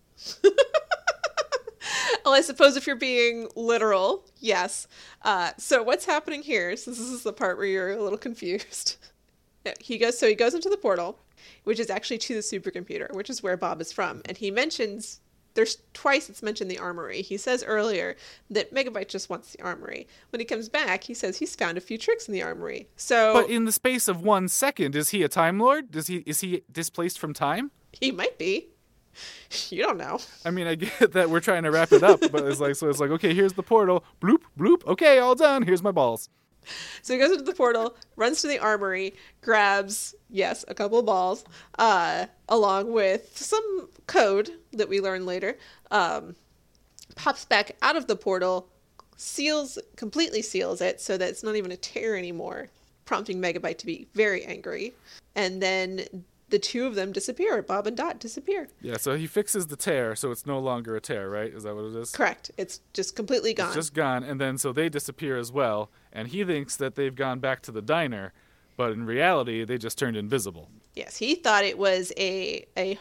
Well, 2.25 2.35
I 2.35 2.43
suppose 2.43 2.77
if 2.77 2.87
you're 2.87 2.97
being 2.97 3.49
literal, 3.57 4.25
yes. 4.39 4.87
Uh, 5.23 5.51
so 5.57 5.83
what's 5.83 6.05
happening 6.05 6.43
here? 6.43 6.77
So 6.77 6.91
this 6.91 7.01
is 7.01 7.23
the 7.23 7.33
part 7.33 7.57
where 7.57 7.67
you're 7.67 7.93
a 7.93 8.03
little 8.03 8.19
confused. 8.19 8.99
he 9.81 9.99
goes, 9.99 10.19
so 10.19 10.29
he 10.29 10.35
goes 10.35 10.55
into 10.55 10.69
the 10.69 10.77
portal, 10.77 11.19
which 11.65 11.81
is 11.81 11.91
actually 11.91 12.19
to 12.19 12.35
the 12.35 12.41
supercomputer, 12.41 13.13
which 13.15 13.31
is 13.31 13.43
where 13.43 13.57
Bob 13.57 13.81
is 13.81 13.93
from, 13.93 14.23
and 14.27 14.37
he 14.37 14.51
mentions 14.51 15.21
there's 15.55 15.79
twice 15.95 16.29
it's 16.29 16.43
mentioned 16.43 16.71
the 16.71 16.79
armory. 16.79 17.23
He 17.23 17.37
says 17.37 17.65
earlier 17.65 18.17
that 18.51 18.73
Megabyte 18.75 19.09
just 19.09 19.29
wants 19.31 19.53
the 19.53 19.63
armory. 19.63 20.07
When 20.31 20.41
he 20.41 20.47
comes 20.47 20.69
back, 20.69 21.05
he 21.05 21.15
says 21.15 21.39
he's 21.39 21.57
found 21.57 21.77
a 21.79 21.81
few 21.81 21.99
tricks 21.99 22.29
in 22.29 22.35
the 22.35 22.43
armory. 22.43 22.89
So 22.97 23.33
But 23.35 23.51
in 23.51 23.65
the 23.65 23.73
space 23.73 24.09
of 24.09 24.23
one 24.23 24.49
second, 24.49 24.95
is 24.97 25.11
he 25.11 25.23
a 25.23 25.29
Time 25.29 25.59
Lord? 25.59 25.91
Does 25.91 26.07
he 26.07 26.19
is 26.27 26.41
he 26.41 26.63
displaced 26.71 27.19
from 27.19 27.35
time? 27.35 27.71
he 27.93 28.11
might 28.13 28.39
be. 28.39 28.69
You 29.71 29.83
don't 29.83 29.99
know. 29.99 30.21
I 30.45 30.51
mean, 30.53 30.69
I 30.69 30.75
get 30.77 31.13
that 31.13 31.29
we're 31.31 31.41
trying 31.41 31.65
to 31.65 31.71
wrap 31.73 31.91
it 31.93 32.05
up, 32.05 32.21
but 32.31 32.45
it's 32.47 32.61
like 32.61 32.77
so. 32.77 32.89
It's 32.89 33.01
like 33.01 33.11
okay, 33.11 33.35
here's 33.35 33.55
the 33.55 33.63
portal. 33.65 34.05
Bloop 34.21 34.43
bloop. 34.57 34.87
Okay, 34.87 35.19
all 35.19 35.35
done. 35.35 35.63
Here's 35.63 35.83
my 35.83 35.91
balls. 35.91 36.29
So 37.03 37.15
he 37.15 37.19
goes 37.19 37.33
into 37.33 37.45
the 37.45 37.55
portal, 37.55 37.97
runs 38.17 38.43
to 38.43 38.47
the 38.47 38.59
armory, 38.59 39.15
grabs, 39.41 40.15
yes, 40.29 40.65
a 40.69 40.75
couple 40.75 40.99
of 40.99 41.07
balls, 41.07 41.45
uh, 41.79 42.27
along 42.49 42.93
with 42.93 43.37
some 43.37 43.89
code 44.07 44.51
that 44.73 44.89
we 44.89 45.01
learn 45.01 45.25
later, 45.25 45.57
um, 45.91 46.37
pops 47.17 47.47
back 47.47 47.77
out 47.81 47.97
of 47.97 48.07
the 48.07 48.17
portal, 48.17 48.69
seals, 49.17 49.79
completely 49.97 50.43
seals 50.43 50.81
it 50.81 51.01
so 51.01 51.17
that 51.17 51.31
it's 51.31 51.43
not 51.43 51.57
even 51.57 51.73
a 51.73 51.77
tear 51.77 52.17
anymore, 52.17 52.69
prompting 53.07 53.41
Megabyte 53.41 53.79
to 53.79 53.87
be 53.87 54.07
very 54.15 54.45
angry. 54.45 54.93
And 55.35 55.63
then 55.63 56.05
the 56.51 56.59
two 56.59 56.87
of 56.87 56.95
them 56.95 57.13
disappear. 57.13 57.63
Bob 57.63 57.87
and 57.87 57.97
Dot 57.97 58.19
disappear. 58.19 58.69
Yeah. 58.81 58.97
So 58.99 59.17
he 59.17 59.27
fixes 59.27 59.69
the 59.69 59.77
tear, 59.77 60.15
so 60.15 60.31
it's 60.31 60.47
no 60.47 60.59
longer 60.59 60.97
a 60.97 61.01
tear, 61.01 61.31
right? 61.31 61.53
Is 61.53 61.63
that 61.63 61.75
what 61.75 61.85
it 61.85 61.95
is? 61.95 62.11
Correct. 62.11 62.51
It's 62.57 62.81
just 62.93 63.17
completely 63.17 63.55
gone. 63.55 63.69
It's 63.69 63.77
just 63.77 63.95
gone, 63.95 64.23
and 64.23 64.41
then 64.41 64.59
so 64.59 64.73
they 64.73 64.89
disappear 64.89 65.37
as 65.39 65.51
well, 65.51 65.91
and 66.13 66.29
he 66.29 66.45
thinks 66.45 66.77
that 66.77 66.95
they've 66.95 67.15
gone 67.15 67.39
back 67.39 67.63
to 67.63 67.73
the 67.73 67.83
diner, 67.83 68.33
but 68.77 68.93
in 68.93 69.05
reality, 69.05 69.65
they 69.65 69.79
just 69.79 69.99
turned 69.99 70.17
invisible. 70.17 70.71
Yes, 70.95 71.17
he 71.17 71.35
thought 71.35 71.65
it 71.65 71.79
was 71.79 72.13
a 72.17 72.67
a 72.77 72.99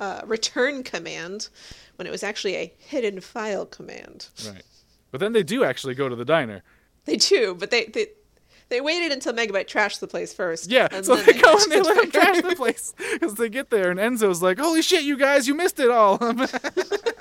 uh, 0.00 0.22
return 0.24 0.82
command 0.82 1.48
when 1.96 2.06
it 2.06 2.10
was 2.10 2.22
actually 2.22 2.56
a 2.56 2.72
hidden 2.78 3.20
file 3.20 3.66
command. 3.66 4.28
Right. 4.46 4.62
But 5.10 5.20
then 5.20 5.32
they 5.32 5.42
do 5.42 5.64
actually 5.64 5.94
go 5.94 6.08
to 6.08 6.16
the 6.16 6.24
diner. 6.24 6.62
They 7.04 7.16
do, 7.16 7.54
but 7.54 7.70
they 7.70 7.86
they, 7.86 8.08
they 8.68 8.80
waited 8.80 9.12
until 9.12 9.32
Megabyte 9.32 9.68
trashed 9.68 10.00
the 10.00 10.08
place 10.08 10.32
first. 10.32 10.70
Yeah, 10.70 10.88
and 10.90 11.04
so 11.04 11.16
then 11.16 11.26
they 11.26 11.40
go 11.40 11.52
and 11.52 11.70
they 11.70 11.80
the 11.80 11.84
let 11.84 12.04
him 12.04 12.10
trash 12.10 12.42
the 12.42 12.56
place 12.56 12.94
because 13.12 13.34
they 13.34 13.48
get 13.48 13.70
there 13.70 13.90
and 13.90 14.00
Enzo's 14.00 14.42
like, 14.42 14.58
"Holy 14.58 14.82
shit, 14.82 15.04
you 15.04 15.16
guys, 15.16 15.46
you 15.46 15.54
missed 15.54 15.78
it 15.78 15.90
all." 15.90 16.18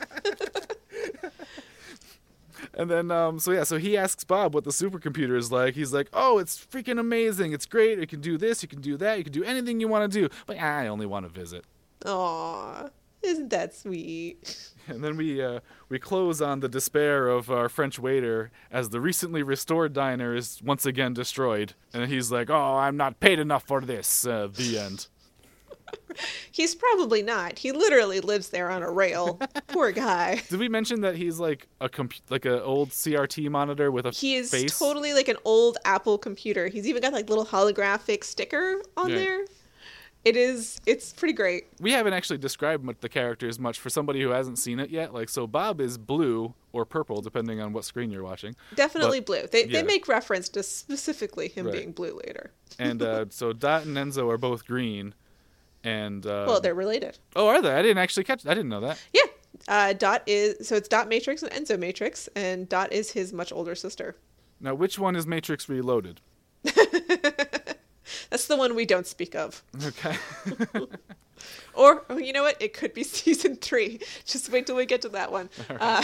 and 2.73 2.89
then, 2.89 3.11
um, 3.11 3.39
so 3.39 3.51
yeah, 3.51 3.63
so 3.63 3.77
he 3.77 3.97
asks 3.97 4.23
Bob 4.23 4.53
what 4.53 4.63
the 4.63 4.71
supercomputer 4.71 5.37
is 5.37 5.51
like. 5.51 5.75
He's 5.75 5.93
like, 5.93 6.07
"Oh, 6.13 6.39
it's 6.39 6.57
freaking 6.65 6.99
amazing! 6.99 7.53
It's 7.53 7.65
great! 7.65 7.99
You 7.99 8.07
can 8.07 8.21
do 8.21 8.37
this, 8.37 8.63
you 8.63 8.69
can 8.69 8.81
do 8.81 8.97
that, 8.97 9.17
you 9.17 9.23
can 9.23 9.33
do 9.33 9.43
anything 9.43 9.79
you 9.79 9.87
want 9.87 10.11
to 10.11 10.19
do." 10.19 10.29
But 10.45 10.59
I 10.59 10.87
only 10.87 11.05
want 11.05 11.25
to 11.25 11.29
visit. 11.29 11.65
Aw, 12.05 12.89
isn't 13.21 13.49
that 13.49 13.75
sweet? 13.75 14.69
And 14.85 15.01
then 15.01 15.15
we 15.15 15.41
uh, 15.41 15.61
we 15.87 15.97
close 15.97 16.41
on 16.41 16.59
the 16.59 16.67
despair 16.67 17.29
of 17.29 17.49
our 17.49 17.69
French 17.69 17.97
waiter 17.97 18.51
as 18.69 18.89
the 18.89 18.99
recently 18.99 19.41
restored 19.41 19.93
diner 19.93 20.35
is 20.35 20.61
once 20.61 20.85
again 20.85 21.13
destroyed, 21.13 21.73
and 21.93 22.11
he's 22.11 22.33
like, 22.33 22.49
"Oh, 22.49 22.75
I'm 22.75 22.97
not 22.97 23.21
paid 23.21 23.39
enough 23.39 23.63
for 23.63 23.79
this." 23.79 24.27
Uh, 24.27 24.49
the 24.53 24.77
end. 24.77 25.07
He's 26.51 26.75
probably 26.75 27.23
not. 27.23 27.57
He 27.59 27.71
literally 27.71 28.19
lives 28.19 28.49
there 28.49 28.69
on 28.69 28.83
a 28.83 28.91
rail. 28.91 29.39
Poor 29.67 29.91
guy. 29.91 30.41
Did 30.49 30.59
we 30.59 30.69
mention 30.69 31.01
that 31.01 31.15
he's 31.15 31.39
like 31.39 31.67
a 31.81 31.89
comp- 31.89 32.13
like 32.29 32.45
an 32.45 32.59
old 32.59 32.89
CRT 32.91 33.49
monitor 33.49 33.91
with 33.91 34.05
a 34.05 34.11
He 34.11 34.35
is 34.35 34.51
face? 34.51 34.77
totally 34.77 35.13
like 35.13 35.27
an 35.27 35.37
old 35.45 35.77
Apple 35.85 36.17
computer. 36.17 36.67
He's 36.67 36.87
even 36.87 37.01
got 37.01 37.13
like 37.13 37.29
little 37.29 37.45
holographic 37.45 38.23
sticker 38.23 38.81
on 38.95 39.09
Yeah. 39.09 39.15
there. 39.15 39.45
It 40.23 40.37
is. 40.37 40.79
It's 40.85 41.11
pretty 41.11 41.33
great. 41.33 41.65
we 41.81 41.91
haven't 41.91 42.13
actually 42.13 42.37
described 42.37 42.87
the 43.01 43.09
characters 43.09 43.59
much 43.59 43.79
for 43.79 43.89
somebody 43.89 44.21
who 44.21 44.29
hasn't 44.29 44.57
seen 44.57 44.79
it 44.79 44.89
yet. 44.89 45.13
Like, 45.13 45.27
so 45.27 45.47
Bob 45.47 45.81
is 45.81 45.97
blue 45.97 46.53
or 46.71 46.85
purple, 46.85 47.21
depending 47.21 47.59
on 47.59 47.73
what 47.73 47.83
screen 47.83 48.09
you're 48.09 48.23
watching. 48.23 48.55
Definitely 48.75 49.19
But- 49.19 49.25
blue. 49.25 49.47
They 49.51 49.65
yeah. 49.65 49.81
they 49.81 49.83
make 49.87 50.07
reference 50.07 50.47
to 50.49 50.63
specifically 50.63 51.49
him 51.49 51.65
Right. 51.65 51.73
being 51.75 51.91
blue 51.91 52.21
later. 52.25 52.51
And 52.79 53.01
uh, 53.01 53.25
so 53.31 53.51
Dot 53.51 53.85
and 53.85 53.97
Enzo 53.97 54.31
are 54.31 54.37
both 54.37 54.65
green. 54.65 55.13
And 55.83 56.25
uh, 56.25 56.45
Well, 56.47 56.61
they're 56.61 56.73
related. 56.75 57.17
oh, 57.35 57.47
are 57.47 57.61
they? 57.61 57.71
I 57.73 57.81
didn't 57.81 57.97
actually 57.97 58.23
catch. 58.23 58.45
I 58.45 58.53
didn't 58.53 58.69
know 58.69 58.81
that. 58.81 58.99
Yeah. 59.13 59.21
Uh, 59.67 59.93
Dot 59.93 60.23
is 60.25 60.67
so 60.67 60.75
it's 60.75 60.87
Dot 60.87 61.07
Matrix 61.07 61.43
and 61.43 61.51
Enzo 61.51 61.77
Matrix, 61.79 62.27
and 62.35 62.67
Dot 62.67 62.91
is 62.91 63.11
his 63.11 63.31
much 63.33 63.51
older 63.51 63.75
sister. 63.75 64.15
Now, 64.59 64.73
which 64.75 64.97
one 64.97 65.15
is 65.15 65.25
Matrix 65.27 65.69
Reloaded? 65.69 66.21
That's 68.29 68.47
the 68.47 68.57
one 68.57 68.75
we 68.75 68.85
don't 68.85 69.07
speak 69.07 69.35
of. 69.35 69.63
Okay. 69.85 70.15
Or 71.73 72.05
oh, 72.09 72.17
you 72.17 72.31
know 72.31 72.43
what? 72.43 72.61
It 72.61 72.73
could 72.73 72.93
be 72.93 73.03
season 73.19 73.57
three. 73.57 73.99
Just 74.23 74.49
wait 74.51 74.65
till 74.67 74.75
we 74.77 74.85
get 74.85 75.01
to 75.01 75.09
that 75.09 75.31
one. 75.31 75.49
Uh, 75.69 76.03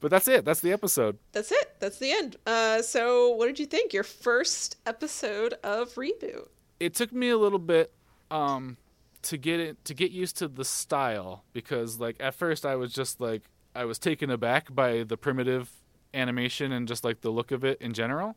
but 0.00 0.10
that's 0.10 0.28
it. 0.28 0.44
That's 0.44 0.60
the 0.60 0.72
episode. 0.72 1.18
that's 1.32 1.50
it. 1.52 1.74
That's 1.80 1.98
the 1.98 2.12
end. 2.12 2.36
Uh, 2.46 2.82
so 2.82 3.30
what 3.30 3.46
did 3.46 3.58
you 3.58 3.66
think? 3.66 3.92
Your 3.92 4.02
first 4.04 4.76
episode 4.86 5.54
of 5.62 5.94
reboot. 5.94 6.48
it 6.80 6.94
took 6.94 7.12
me 7.12 7.28
a 7.30 7.36
little 7.38 7.58
bit 7.58 7.92
um 8.30 8.76
to 9.22 9.36
get 9.36 9.58
it 9.58 9.84
to 9.84 9.94
get 9.94 10.10
used 10.10 10.36
to 10.38 10.46
the 10.48 10.64
style 10.64 11.42
because 11.52 11.98
like 11.98 12.16
at 12.20 12.34
first 12.34 12.64
I 12.66 12.76
was 12.76 12.92
just 12.92 13.20
like 13.20 13.42
I 13.74 13.84
was 13.84 13.98
taken 13.98 14.30
aback 14.30 14.74
by 14.74 15.02
the 15.02 15.16
primitive 15.16 15.70
animation 16.14 16.72
and 16.72 16.86
just 16.88 17.04
like 17.04 17.20
the 17.22 17.30
look 17.30 17.50
of 17.50 17.64
it 17.64 17.80
in 17.80 17.92
general. 17.94 18.36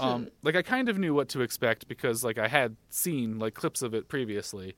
Um 0.00 0.28
like 0.42 0.56
I 0.56 0.62
kind 0.62 0.88
of 0.88 0.98
knew 0.98 1.14
what 1.14 1.28
to 1.30 1.42
expect 1.42 1.86
because 1.88 2.24
like 2.24 2.38
I 2.38 2.48
had 2.48 2.76
seen 2.90 3.38
like 3.38 3.54
clips 3.54 3.82
of 3.82 3.92
it 3.94 4.08
previously. 4.08 4.74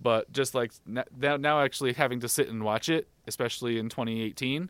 But 0.00 0.32
just 0.32 0.54
like 0.54 0.72
now 0.84 1.36
now 1.36 1.60
actually 1.62 1.92
having 1.92 2.20
to 2.20 2.28
sit 2.28 2.48
and 2.48 2.64
watch 2.64 2.88
it, 2.88 3.06
especially 3.28 3.78
in 3.78 3.88
2018, 3.88 4.68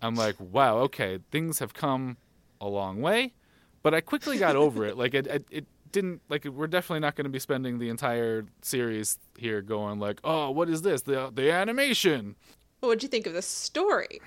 I'm 0.00 0.14
like, 0.14 0.36
wow, 0.38 0.78
okay, 0.78 1.18
things 1.30 1.58
have 1.58 1.74
come 1.74 2.16
a 2.60 2.68
long 2.68 3.00
way, 3.00 3.34
but 3.82 3.94
I 3.94 4.00
quickly 4.00 4.38
got 4.38 4.56
over 4.56 4.84
it. 4.84 4.96
Like 4.96 5.14
it, 5.14 5.26
it, 5.26 5.44
it 5.50 5.66
didn't 5.92 6.20
like 6.28 6.44
we're 6.44 6.66
definitely 6.66 7.00
not 7.00 7.16
going 7.16 7.24
to 7.24 7.30
be 7.30 7.38
spending 7.38 7.78
the 7.78 7.88
entire 7.88 8.44
series 8.62 9.18
here 9.36 9.62
going 9.62 9.98
like, 9.98 10.20
oh, 10.24 10.50
what 10.50 10.68
is 10.68 10.82
this? 10.82 11.02
The 11.02 11.30
the 11.34 11.50
animation. 11.50 12.36
What 12.80 12.94
did 12.94 13.02
you 13.02 13.08
think 13.08 13.26
of 13.26 13.32
the 13.32 13.42
story? 13.42 14.20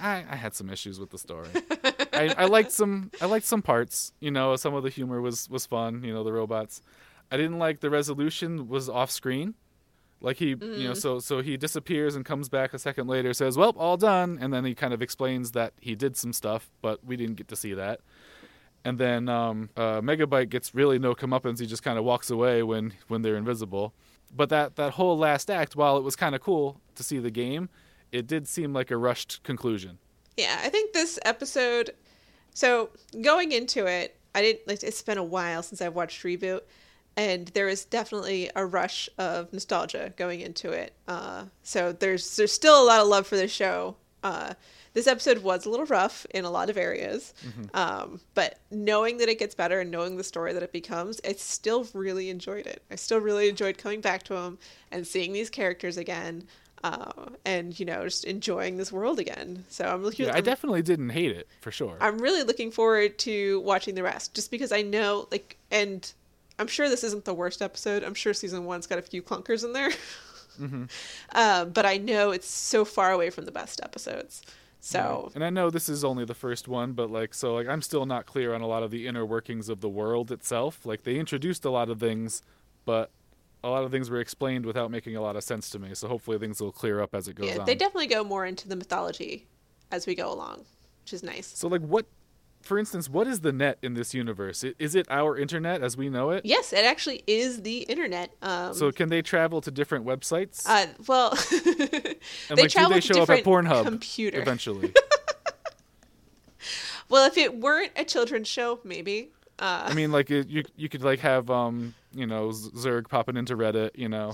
I, 0.00 0.24
I 0.30 0.36
had 0.36 0.54
some 0.54 0.70
issues 0.70 0.98
with 0.98 1.10
the 1.10 1.18
story. 1.18 1.48
I, 2.12 2.34
I 2.38 2.44
liked 2.46 2.72
some 2.72 3.10
I 3.20 3.26
liked 3.26 3.46
some 3.46 3.62
parts. 3.62 4.12
You 4.20 4.30
know, 4.30 4.56
some 4.56 4.74
of 4.74 4.82
the 4.82 4.90
humor 4.90 5.20
was 5.20 5.48
was 5.50 5.66
fun. 5.66 6.02
You 6.02 6.14
know, 6.14 6.24
the 6.24 6.32
robots. 6.32 6.82
I 7.30 7.36
didn't 7.36 7.58
like 7.58 7.80
the 7.80 7.90
resolution 7.90 8.68
was 8.68 8.88
off 8.88 9.10
screen. 9.10 9.54
Like 10.22 10.36
he, 10.36 10.50
you 10.50 10.88
know, 10.88 10.94
so 10.94 11.18
so 11.18 11.42
he 11.42 11.56
disappears 11.56 12.14
and 12.14 12.24
comes 12.24 12.48
back 12.48 12.72
a 12.72 12.78
second 12.78 13.08
later, 13.08 13.34
says, 13.34 13.58
"Well, 13.58 13.74
all 13.76 13.96
done," 13.96 14.38
and 14.40 14.52
then 14.52 14.64
he 14.64 14.74
kind 14.74 14.94
of 14.94 15.02
explains 15.02 15.50
that 15.52 15.72
he 15.80 15.94
did 15.96 16.16
some 16.16 16.32
stuff, 16.32 16.70
but 16.80 17.04
we 17.04 17.16
didn't 17.16 17.34
get 17.34 17.48
to 17.48 17.56
see 17.56 17.74
that. 17.74 18.00
And 18.84 18.98
then 18.98 19.28
um, 19.28 19.70
uh, 19.76 20.00
Megabyte 20.00 20.48
gets 20.48 20.74
really 20.74 20.98
no 20.98 21.14
comeuppance. 21.14 21.60
He 21.60 21.66
just 21.66 21.82
kind 21.82 21.98
of 21.98 22.04
walks 22.04 22.30
away 22.30 22.62
when 22.62 22.94
when 23.08 23.22
they're 23.22 23.36
invisible. 23.36 23.92
But 24.34 24.48
that 24.48 24.76
that 24.76 24.92
whole 24.92 25.18
last 25.18 25.50
act, 25.50 25.74
while 25.76 25.96
it 25.96 26.02
was 26.02 26.16
kind 26.16 26.34
of 26.34 26.40
cool 26.40 26.80
to 26.94 27.02
see 27.02 27.18
the 27.18 27.30
game, 27.30 27.68
it 28.12 28.26
did 28.26 28.46
seem 28.46 28.72
like 28.72 28.90
a 28.90 28.96
rushed 28.96 29.42
conclusion. 29.42 29.98
Yeah, 30.36 30.60
I 30.62 30.68
think 30.68 30.92
this 30.92 31.18
episode. 31.24 31.90
So 32.54 32.90
going 33.22 33.52
into 33.52 33.86
it, 33.86 34.16
I 34.34 34.42
didn't. 34.42 34.68
Like, 34.68 34.82
it's 34.82 35.02
been 35.02 35.18
a 35.18 35.24
while 35.24 35.62
since 35.62 35.82
I've 35.82 35.94
watched 35.94 36.22
reboot, 36.22 36.60
and 37.16 37.48
there 37.48 37.68
is 37.68 37.84
definitely 37.84 38.50
a 38.56 38.64
rush 38.64 39.08
of 39.18 39.52
nostalgia 39.52 40.12
going 40.16 40.40
into 40.40 40.70
it. 40.70 40.92
Uh, 41.08 41.44
so 41.62 41.92
there's 41.92 42.36
there's 42.36 42.52
still 42.52 42.82
a 42.82 42.86
lot 42.86 43.00
of 43.00 43.08
love 43.08 43.26
for 43.26 43.36
this 43.36 43.52
show. 43.52 43.96
Uh, 44.22 44.54
this 44.94 45.06
episode 45.06 45.38
was 45.38 45.64
a 45.66 45.70
little 45.70 45.86
rough 45.86 46.26
in 46.34 46.44
a 46.44 46.50
lot 46.50 46.68
of 46.68 46.76
areas, 46.76 47.32
um, 47.74 48.20
but 48.34 48.58
knowing 48.70 49.16
that 49.18 49.28
it 49.28 49.38
gets 49.38 49.54
better 49.54 49.80
and 49.80 49.90
knowing 49.90 50.16
the 50.18 50.24
story 50.24 50.52
that 50.52 50.62
it 50.62 50.70
becomes, 50.72 51.18
I 51.26 51.32
still 51.32 51.86
really 51.94 52.28
enjoyed 52.28 52.66
it. 52.66 52.82
I 52.90 52.96
still 52.96 53.18
really 53.18 53.48
enjoyed 53.48 53.78
coming 53.78 54.00
back 54.02 54.22
to 54.24 54.34
them 54.34 54.58
and 54.90 55.06
seeing 55.06 55.32
these 55.32 55.48
characters 55.50 55.96
again. 55.96 56.44
Uh, 56.84 57.26
and 57.44 57.78
you 57.78 57.86
know, 57.86 58.02
just 58.04 58.24
enjoying 58.24 58.76
this 58.76 58.90
world 58.90 59.18
again. 59.20 59.64
So 59.68 59.84
I'm 59.84 60.02
looking. 60.02 60.26
Yeah, 60.26 60.32
I 60.32 60.36
I'm- 60.36 60.44
definitely 60.44 60.82
didn't 60.82 61.10
hate 61.10 61.30
it 61.30 61.46
for 61.60 61.70
sure. 61.70 61.96
I'm 62.00 62.18
really 62.18 62.42
looking 62.42 62.70
forward 62.72 63.18
to 63.20 63.60
watching 63.60 63.94
the 63.94 64.02
rest, 64.02 64.34
just 64.34 64.50
because 64.50 64.72
I 64.72 64.82
know, 64.82 65.28
like, 65.30 65.56
and 65.70 66.12
I'm 66.58 66.66
sure 66.66 66.88
this 66.88 67.04
isn't 67.04 67.24
the 67.24 67.34
worst 67.34 67.62
episode. 67.62 68.04
I'm 68.04 68.14
sure 68.14 68.34
season 68.34 68.64
one's 68.64 68.86
got 68.86 68.98
a 68.98 69.02
few 69.02 69.22
clunkers 69.22 69.64
in 69.64 69.72
there, 69.72 69.90
uh, 71.34 71.64
but 71.66 71.86
I 71.86 71.96
know 71.96 72.30
it's 72.30 72.48
so 72.48 72.84
far 72.84 73.12
away 73.12 73.30
from 73.30 73.44
the 73.44 73.52
best 73.52 73.80
episodes. 73.82 74.42
So 74.84 75.30
and 75.36 75.44
I 75.44 75.50
know 75.50 75.70
this 75.70 75.88
is 75.88 76.02
only 76.02 76.24
the 76.24 76.34
first 76.34 76.66
one, 76.66 76.92
but 76.92 77.08
like 77.08 77.34
so 77.34 77.54
like 77.54 77.68
I'm 77.68 77.82
still 77.82 78.04
not 78.04 78.26
clear 78.26 78.52
on 78.52 78.62
a 78.62 78.66
lot 78.66 78.82
of 78.82 78.90
the 78.90 79.06
inner 79.06 79.24
workings 79.24 79.68
of 79.68 79.80
the 79.80 79.88
world 79.88 80.32
itself. 80.32 80.84
Like 80.84 81.04
they 81.04 81.18
introduced 81.18 81.64
a 81.64 81.70
lot 81.70 81.88
of 81.88 82.00
things, 82.00 82.42
but 82.84 83.10
a 83.62 83.68
lot 83.68 83.84
of 83.84 83.92
things 83.92 84.10
were 84.10 84.20
explained 84.20 84.66
without 84.66 84.90
making 84.90 85.14
a 85.14 85.20
lot 85.20 85.36
of 85.36 85.44
sense 85.44 85.70
to 85.70 85.78
me. 85.78 85.94
So 85.94 86.08
hopefully 86.08 86.36
things 86.38 86.60
will 86.60 86.72
clear 86.72 87.00
up 87.00 87.14
as 87.14 87.28
it 87.28 87.34
goes 87.34 87.48
yeah, 87.48 87.60
on. 87.60 87.64
they 87.64 87.76
definitely 87.76 88.08
go 88.08 88.24
more 88.24 88.44
into 88.44 88.68
the 88.68 88.74
mythology 88.74 89.46
as 89.92 90.04
we 90.04 90.16
go 90.16 90.32
along, 90.32 90.64
which 91.04 91.12
is 91.12 91.22
nice. 91.22 91.46
so 91.46 91.68
like 91.68 91.82
what 91.82 92.06
for 92.62 92.78
instance, 92.78 93.08
what 93.08 93.26
is 93.26 93.40
the 93.40 93.52
net 93.52 93.78
in 93.82 93.94
this 93.94 94.14
universe? 94.14 94.64
Is 94.78 94.94
it 94.94 95.06
our 95.10 95.36
internet 95.36 95.82
as 95.82 95.96
we 95.96 96.08
know 96.08 96.30
it? 96.30 96.44
Yes, 96.44 96.72
it 96.72 96.84
actually 96.84 97.22
is 97.26 97.62
the 97.62 97.78
internet. 97.80 98.34
Um, 98.42 98.72
So 98.74 98.90
can 98.92 99.08
they 99.08 99.22
travel 99.22 99.60
to 99.60 99.70
different 99.70 100.04
websites? 100.06 100.64
uh, 100.66 100.86
well, 101.06 101.30
and 102.48 102.56
they 102.56 102.62
like, 102.62 102.70
travel 102.70 102.90
they 102.94 103.00
to 103.00 103.06
show 103.14 103.22
up 103.22 103.30
at 103.30 103.36
different 103.44 103.66
Pornhub 103.68 103.84
computer. 103.84 104.40
eventually? 104.40 104.92
well, 107.08 107.26
if 107.26 107.36
it 107.36 107.58
weren't 107.60 107.92
a 107.96 108.04
children's 108.04 108.48
show, 108.48 108.80
maybe. 108.84 109.30
Uh, 109.58 109.86
I 109.86 109.94
mean, 109.94 110.10
like 110.12 110.30
it, 110.30 110.48
you 110.48 110.64
you 110.76 110.88
could 110.88 111.02
like 111.04 111.20
have 111.20 111.50
um 111.50 111.94
you 112.14 112.26
know 112.26 112.48
Zurg 112.48 113.08
popping 113.08 113.36
into 113.36 113.56
Reddit. 113.56 113.90
You 113.94 114.08
know, 114.08 114.32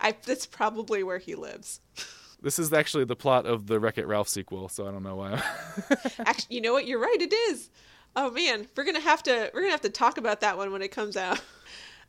I, 0.00 0.14
that's 0.26 0.46
probably 0.46 1.02
where 1.02 1.18
he 1.18 1.34
lives. 1.34 1.80
this 2.42 2.58
is 2.58 2.72
actually 2.72 3.04
the 3.04 3.16
plot 3.16 3.46
of 3.46 3.66
the 3.66 3.80
Wreck 3.80 3.98
It 3.98 4.06
Ralph 4.06 4.28
sequel, 4.28 4.68
so 4.68 4.86
I 4.86 4.90
don't 4.90 5.02
know 5.02 5.16
why. 5.16 5.42
Actually, 6.20 6.56
you 6.56 6.60
know 6.60 6.72
what? 6.72 6.86
You're 6.86 7.00
right. 7.00 7.16
It 7.20 7.32
is. 7.32 7.70
Oh 8.16 8.30
man, 8.30 8.66
we're 8.76 8.84
gonna 8.84 9.00
have 9.00 9.22
to 9.24 9.50
we're 9.54 9.60
gonna 9.60 9.72
have 9.72 9.80
to 9.82 9.90
talk 9.90 10.18
about 10.18 10.40
that 10.40 10.56
one 10.56 10.72
when 10.72 10.82
it 10.82 10.88
comes 10.88 11.16
out. 11.16 11.40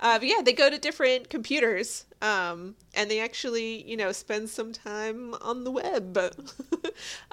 Uh, 0.02 0.18
but 0.18 0.30
yeah, 0.30 0.42
they 0.42 0.54
go 0.54 0.70
to 0.70 0.78
different 0.78 1.30
computers, 1.30 2.06
um, 2.22 2.74
and 2.96 3.12
they 3.12 3.20
actually, 3.20 3.84
you 3.86 3.98
know, 3.98 4.14
spend 4.14 4.50
some 4.50 4.72
time 4.72 5.34
on 5.42 5.66
the 5.66 5.72
web. 5.72 6.18
uh, 6.18 6.32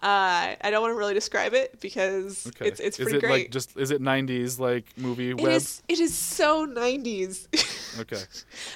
I 0.02 0.56
don't 0.62 0.82
want 0.82 0.90
to 0.92 0.96
really 0.98 1.14
describe 1.14 1.54
it 1.54 1.80
because 1.80 2.44
Okay, 2.48 2.66
it's 2.66 2.80
it's 2.80 2.98
is 2.98 3.04
pretty 3.04 3.18
it 3.18 3.20
great. 3.20 3.30
like 3.44 3.50
just 3.52 3.76
is 3.76 3.92
it 3.92 4.02
'90s 4.02 4.58
like 4.58 4.86
movie 4.96 5.30
It 5.30 5.40
web? 5.40 5.52
is 5.52 5.82
it 5.88 6.00
is 6.00 6.12
so 6.12 6.66
90s. 6.66 7.46
Okay, 8.00 8.20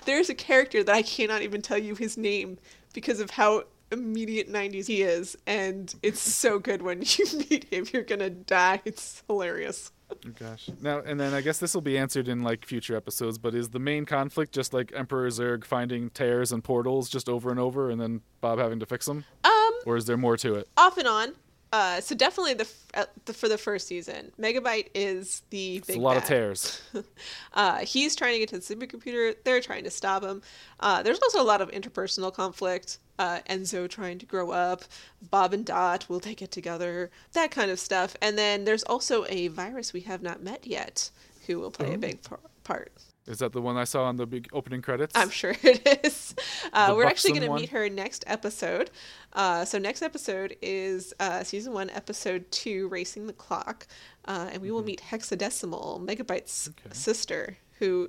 There's 0.05 0.31
a 0.31 0.35
character 0.35 0.85
that 0.85 0.95
I 0.95 1.03
cannot 1.03 1.43
even 1.43 1.61
tell 1.61 1.79
you 1.79 1.97
his 1.97 2.17
name 2.17 2.59
because 2.93 3.19
of 3.19 3.31
how 3.31 3.65
immediate 3.91 4.49
90s 4.51 4.87
he 4.87 5.03
is, 5.03 5.37
and 5.47 5.95
it's 6.03 6.21
so 6.21 6.59
good 6.59 6.83
when 6.83 7.03
you 7.05 7.25
meet 7.51 7.67
him. 7.73 7.87
You're 7.93 8.03
gonna 8.03 8.31
die. 8.31 8.81
It's 8.85 9.23
hilarious. 9.27 9.93
Oh, 10.13 10.17
gosh. 10.39 10.69
Now 10.81 10.99
and 11.01 11.21
then 11.21 11.35
I 11.35 11.41
guess 11.41 11.59
this 11.59 11.73
will 11.73 11.81
be 11.83 11.97
answered 11.97 12.27
in 12.29 12.43
like 12.43 12.65
future 12.67 12.97
episodes. 12.97 13.39
But 13.39 13.55
is 13.55 13.69
the 13.71 13.79
main 13.79 14.07
conflict 14.07 14.53
just 14.53 14.73
like 14.75 14.93
Emperor 14.95 15.29
Zurg 15.29 15.65
finding 15.65 16.11
tears 16.11 16.51
and 16.53 16.65
portals 16.65 17.09
just 17.09 17.29
over 17.29 17.51
and 17.51 17.61
over, 17.61 17.91
and 17.91 18.01
then 18.01 18.21
Bob 18.41 18.59
having 18.59 18.81
to 18.81 18.87
fix 18.87 19.07
them, 19.07 19.25
Um, 19.45 19.73
or 19.87 19.97
is 19.97 20.07
there 20.07 20.17
more 20.17 20.37
to 20.39 20.55
it? 20.57 20.69
off 20.77 20.99
and 20.99 21.07
on. 21.09 21.33
Uh, 21.73 22.01
so 22.01 22.17
definitely 22.17 22.53
the, 22.55 22.65
f- 22.65 22.87
uh, 22.95 23.05
the 23.27 23.33
for 23.33 23.49
the 23.49 23.57
first 23.57 23.87
season, 23.87 24.33
Megabyte 24.41 24.89
is 24.93 25.43
the 25.51 25.77
It's 25.77 25.87
big 25.87 25.99
a 25.99 26.01
lot 26.01 26.17
of 26.17 26.25
tears. 26.25 26.83
Uh, 27.55 27.79
he's 27.79 28.17
trying 28.17 28.33
to 28.33 28.39
get 28.41 28.49
to 28.49 28.59
the 28.59 28.75
supercomputer. 28.75 29.37
They're 29.45 29.61
trying 29.61 29.85
to 29.85 29.91
stop 29.91 30.25
him. 30.25 30.43
Uh, 30.81 31.03
there's 31.05 31.21
also 31.21 31.41
a 31.41 31.45
lot 31.45 31.61
of 31.61 31.71
interpersonal 31.71 32.33
conflict. 32.35 32.99
Uh, 33.21 33.41
Enzo 33.51 33.89
trying 33.89 34.19
to 34.19 34.27
grow 34.27 34.51
up. 34.51 34.85
Bob 35.31 35.53
and 35.53 35.65
Dot, 35.67 36.09
will 36.09 36.21
they 36.21 36.35
get 36.35 36.51
together? 36.51 37.11
That 37.33 37.51
kind 37.51 37.71
of 37.71 37.79
stuff. 37.79 38.17
And 38.23 38.39
then 38.39 38.65
there's 38.65 38.83
also 38.85 39.27
a 39.29 39.49
virus 39.49 39.93
we 39.93 40.01
have 40.03 40.23
not 40.23 40.43
met 40.43 40.67
yet 40.67 41.11
who 41.47 41.59
will 41.61 41.71
play 41.71 41.93
a 41.95 41.99
big 41.99 42.23
par- 42.23 42.41
part. 42.65 42.91
Is 43.27 43.39
that 43.41 43.53
the 43.53 43.61
one 43.61 43.77
I 43.77 43.85
saw 43.85 44.05
on 44.05 44.17
the 44.17 44.27
big 44.27 44.49
opening 44.53 44.81
credits? 44.83 45.13
I'm 45.15 45.29
sure 45.31 45.55
it 45.63 46.01
is. 46.05 46.35
Uh, 46.73 46.95
we're 46.97 47.05
actually 47.05 47.39
going 47.39 47.49
to 47.53 47.55
meet 47.61 47.69
her 47.71 47.89
next 47.91 48.25
episode. 48.27 48.91
Uh, 49.35 49.65
so 49.67 49.79
next 49.79 50.03
episode 50.03 50.57
is 50.63 51.13
uh, 51.21 51.45
season 51.45 51.73
one, 51.75 51.91
episode 51.91 52.51
two, 52.51 52.89
racing 52.89 53.27
the 53.27 53.33
clock, 53.35 53.87
uh, 54.25 54.49
and 54.53 54.63
we 54.63 54.71
will 54.71 54.83
meet 54.83 55.03
Hexadecimal, 55.11 56.01
Megabyte's 56.05 56.69
Mm-hmm. 56.71 56.87
Okay. 56.89 56.95
sister, 56.97 57.57
who, 57.79 58.09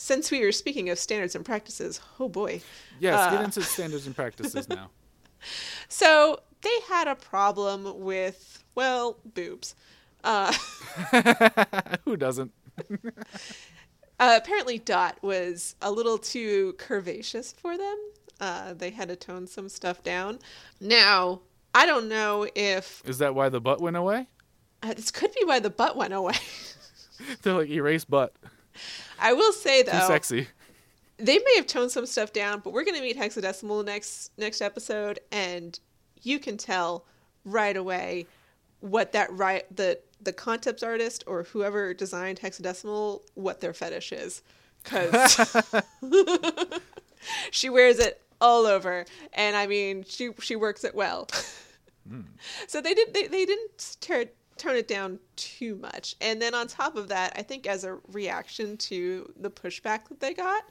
since 0.00 0.30
we 0.30 0.44
were 0.44 0.52
speaking 0.52 0.88
of 0.90 0.98
standards 0.98 1.34
and 1.34 1.44
practices, 1.44 2.00
oh 2.20 2.28
boy. 2.28 2.60
Yes, 3.00 3.32
get 3.32 3.40
Uh, 3.40 3.44
into 3.44 3.62
standards 3.62 4.06
and 4.06 4.14
practices 4.14 4.68
now. 4.78 4.90
So 5.88 6.40
they 6.62 6.80
had 6.88 7.08
a 7.08 7.16
problem 7.16 8.00
with 8.00 8.62
well 8.76 9.18
boobs. 9.34 9.74
Uh, 10.24 10.52
Who 12.04 12.16
doesn't? 12.16 12.52
Uh, 14.20 14.36
apparently, 14.42 14.80
Dot 14.80 15.16
was 15.22 15.76
a 15.80 15.92
little 15.92 16.18
too 16.18 16.74
curvaceous 16.76 17.54
for 17.54 17.78
them. 17.78 17.96
Uh, 18.40 18.74
they 18.74 18.90
had 18.90 19.06
to 19.10 19.14
tone 19.14 19.46
some 19.46 19.68
stuff 19.68 20.02
down. 20.02 20.40
Now, 20.80 21.42
I 21.72 21.86
don't 21.86 22.08
know 22.08 22.48
if 22.56 23.00
Is 23.06 23.18
that 23.18 23.36
why 23.36 23.48
the 23.48 23.60
butt 23.60 23.80
went 23.80 23.94
away? 23.96 24.26
uh, 24.82 24.92
this 24.94 25.12
could 25.12 25.32
be 25.38 25.44
why 25.44 25.60
the 25.60 25.70
butt 25.70 25.96
went 25.96 26.14
away. 26.14 26.34
They're 27.42 27.54
like 27.54 27.68
erase 27.68 28.04
butt. 28.04 28.34
I 29.20 29.32
will 29.32 29.52
say 29.52 29.82
though, 29.82 29.92
Too 29.92 30.06
sexy. 30.06 30.48
they 31.18 31.38
may 31.38 31.56
have 31.56 31.66
toned 31.66 31.90
some 31.90 32.06
stuff 32.06 32.32
down, 32.32 32.60
but 32.60 32.72
we're 32.72 32.84
going 32.84 32.96
to 32.96 33.02
meet 33.02 33.16
Hexadecimal 33.18 33.84
next 33.84 34.32
next 34.38 34.60
episode, 34.60 35.20
and 35.32 35.78
you 36.22 36.38
can 36.38 36.56
tell 36.56 37.04
right 37.44 37.76
away 37.76 38.26
what 38.80 39.12
that 39.12 39.32
right 39.32 39.64
the 39.74 39.98
the 40.20 40.32
concept 40.32 40.82
artist 40.82 41.24
or 41.26 41.44
whoever 41.44 41.94
designed 41.94 42.40
Hexadecimal 42.40 43.22
what 43.34 43.60
their 43.60 43.72
fetish 43.72 44.12
is, 44.12 44.42
because 44.82 45.56
she 47.50 47.70
wears 47.70 47.98
it 47.98 48.20
all 48.40 48.66
over, 48.66 49.04
and 49.32 49.56
I 49.56 49.66
mean 49.66 50.04
she 50.06 50.30
she 50.40 50.56
works 50.56 50.84
it 50.84 50.94
well. 50.94 51.28
Hmm. 52.08 52.22
So 52.66 52.80
they 52.80 52.94
did 52.94 53.12
they, 53.12 53.26
they 53.26 53.44
didn't 53.44 53.96
tear, 54.00 54.26
tone 54.58 54.76
it 54.76 54.88
down 54.88 55.18
too 55.36 55.76
much. 55.76 56.16
And 56.20 56.40
then 56.40 56.54
on 56.54 56.66
top 56.66 56.96
of 56.96 57.08
that, 57.08 57.32
I 57.36 57.42
think 57.42 57.66
as 57.66 57.84
a 57.84 57.98
reaction 58.12 58.76
to 58.78 59.32
the 59.38 59.50
pushback 59.50 60.08
that 60.08 60.20
they 60.20 60.34
got, 60.34 60.64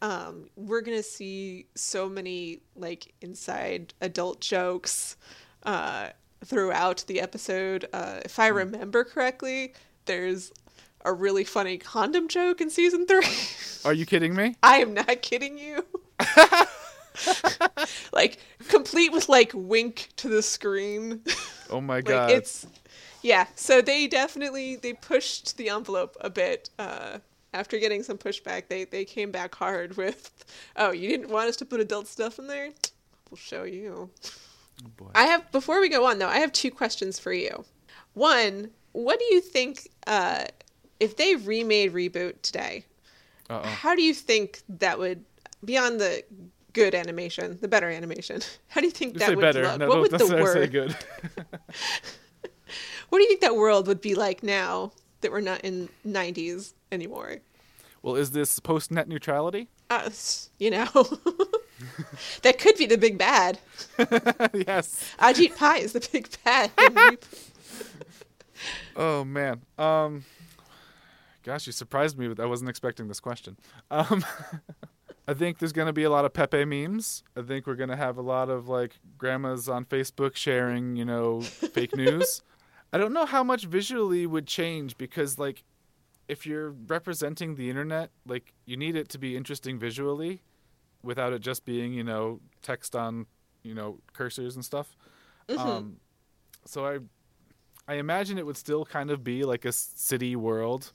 um, 0.00 0.48
we're 0.56 0.80
gonna 0.80 1.02
see 1.02 1.66
so 1.74 2.08
many 2.08 2.60
like 2.76 3.14
inside 3.20 3.94
adult 4.00 4.40
jokes 4.40 5.16
uh, 5.64 6.10
throughout 6.44 7.04
the 7.06 7.20
episode. 7.20 7.88
Uh, 7.92 8.20
if 8.24 8.38
I 8.38 8.48
remember 8.48 9.04
correctly, 9.04 9.74
there's 10.04 10.52
a 11.04 11.12
really 11.12 11.44
funny 11.44 11.78
condom 11.78 12.28
joke 12.28 12.60
in 12.60 12.70
season 12.70 13.06
three. 13.06 13.26
Are 13.84 13.92
you 13.92 14.06
kidding 14.06 14.34
me? 14.34 14.56
I 14.62 14.78
am 14.78 14.94
not 14.94 15.22
kidding 15.22 15.58
you. 15.58 15.84
like 18.12 18.38
complete 18.68 19.12
with 19.12 19.28
like 19.28 19.52
wink 19.54 20.08
to 20.16 20.28
the 20.28 20.42
screen. 20.42 21.22
Oh 21.70 21.80
my 21.80 21.96
like 21.96 22.04
god. 22.04 22.30
it's 22.30 22.66
yeah. 23.28 23.46
So 23.54 23.82
they 23.82 24.06
definitely 24.06 24.76
they 24.76 24.94
pushed 24.94 25.56
the 25.58 25.68
envelope 25.68 26.16
a 26.20 26.30
bit. 26.30 26.70
Uh, 26.78 27.18
after 27.52 27.78
getting 27.78 28.02
some 28.02 28.16
pushback, 28.16 28.68
they 28.68 28.84
they 28.84 29.04
came 29.04 29.30
back 29.30 29.54
hard 29.54 29.96
with, 29.96 30.44
"Oh, 30.76 30.92
you 30.92 31.08
didn't 31.08 31.28
want 31.28 31.48
us 31.48 31.56
to 31.56 31.66
put 31.66 31.78
adult 31.80 32.06
stuff 32.08 32.38
in 32.38 32.46
there? 32.46 32.70
We'll 33.30 33.36
show 33.36 33.64
you." 33.64 34.10
Oh 34.84 34.88
boy. 34.96 35.10
I 35.14 35.24
have 35.24 35.50
before 35.52 35.80
we 35.80 35.88
go 35.90 36.06
on 36.06 36.18
though, 36.18 36.28
I 36.28 36.38
have 36.38 36.52
two 36.52 36.70
questions 36.70 37.18
for 37.18 37.32
you. 37.32 37.64
One, 38.14 38.70
what 38.92 39.18
do 39.18 39.26
you 39.26 39.40
think 39.40 39.90
uh, 40.06 40.44
if 40.98 41.16
they 41.16 41.36
remade 41.36 41.92
reboot 41.92 42.40
today? 42.42 42.86
Uh-oh. 43.50 43.62
How 43.62 43.94
do 43.94 44.02
you 44.02 44.14
think 44.14 44.62
that 44.68 44.98
would 44.98 45.24
beyond 45.64 46.00
the 46.00 46.24
good 46.72 46.94
animation, 46.94 47.58
the 47.60 47.68
better 47.68 47.90
animation? 47.90 48.40
How 48.68 48.80
do 48.80 48.86
you 48.86 48.92
think 48.92 49.18
that 49.18 49.30
would 49.30 49.40
better. 49.40 49.62
look? 49.62 49.78
No, 49.80 49.88
what 49.88 50.00
would 50.00 50.10
the 50.12 50.18
say 50.18 50.40
word? 50.40 50.72
good. 50.72 50.96
What 53.08 53.18
do 53.18 53.22
you 53.22 53.28
think 53.28 53.40
that 53.40 53.56
world 53.56 53.86
would 53.86 54.00
be 54.00 54.14
like 54.14 54.42
now 54.42 54.92
that 55.20 55.32
we're 55.32 55.40
not 55.40 55.60
in 55.62 55.88
'90s 56.06 56.74
anymore? 56.92 57.38
well, 58.02 58.14
is 58.16 58.30
this 58.30 58.60
post 58.60 58.90
net 58.90 59.08
neutrality? 59.08 59.68
Us, 59.90 60.50
you 60.58 60.70
know, 60.70 60.86
that 62.42 62.58
could 62.58 62.76
be 62.76 62.86
the 62.86 62.98
big 62.98 63.18
bad. 63.18 63.58
yes. 63.98 65.14
Ajit 65.18 65.56
Pai 65.56 65.80
is 65.82 65.92
the 65.92 66.08
big 66.12 66.28
bad. 66.44 66.70
Oh 68.96 69.24
man. 69.24 69.62
Um 69.78 70.24
gosh, 71.44 71.68
you 71.68 71.72
surprised 71.72 72.18
me 72.18 72.26
with 72.26 72.40
I 72.40 72.44
wasn't 72.44 72.68
expecting 72.68 73.06
this 73.06 73.20
question. 73.20 73.56
Um 73.88 74.24
I 75.28 75.34
think 75.34 75.58
there's 75.58 75.72
going 75.72 75.86
to 75.86 75.92
be 75.92 76.04
a 76.04 76.10
lot 76.10 76.24
of 76.24 76.32
Pepe 76.32 76.64
memes. 76.64 77.22
I 77.36 77.42
think 77.42 77.66
we're 77.66 77.76
going 77.76 77.90
to 77.90 77.96
have 77.96 78.16
a 78.16 78.22
lot 78.22 78.48
of 78.48 78.66
like 78.66 78.98
grandmas 79.16 79.68
on 79.68 79.84
Facebook 79.84 80.34
sharing, 80.34 80.96
you 80.96 81.04
know, 81.04 81.42
fake 81.42 81.94
news. 81.94 82.42
I 82.92 82.98
don't 82.98 83.12
know 83.12 83.26
how 83.26 83.44
much 83.44 83.64
visually 83.64 84.26
would 84.26 84.46
change 84.46 84.96
because 84.96 85.38
like 85.38 85.64
if 86.26 86.46
you're 86.46 86.70
representing 86.70 87.54
the 87.56 87.68
internet, 87.70 88.10
like 88.26 88.52
you 88.66 88.76
need 88.76 88.96
it 88.96 89.08
to 89.10 89.18
be 89.18 89.36
interesting 89.36 89.78
visually 89.78 90.42
without 91.02 91.32
it 91.32 91.40
just 91.40 91.64
being, 91.64 91.92
you 91.92 92.04
know, 92.04 92.40
text 92.62 92.94
on, 92.96 93.26
you 93.62 93.74
know, 93.74 93.98
cursors 94.14 94.54
and 94.54 94.64
stuff. 94.64 94.96
Um 95.58 95.96
so 96.64 96.86
I 96.86 96.98
I 97.86 97.94
imagine 97.94 98.36
it 98.38 98.44
would 98.46 98.56
still 98.58 98.84
kind 98.84 99.10
of 99.10 99.24
be 99.24 99.44
like 99.44 99.64
a 99.64 99.72
city 99.72 100.36
world 100.36 100.92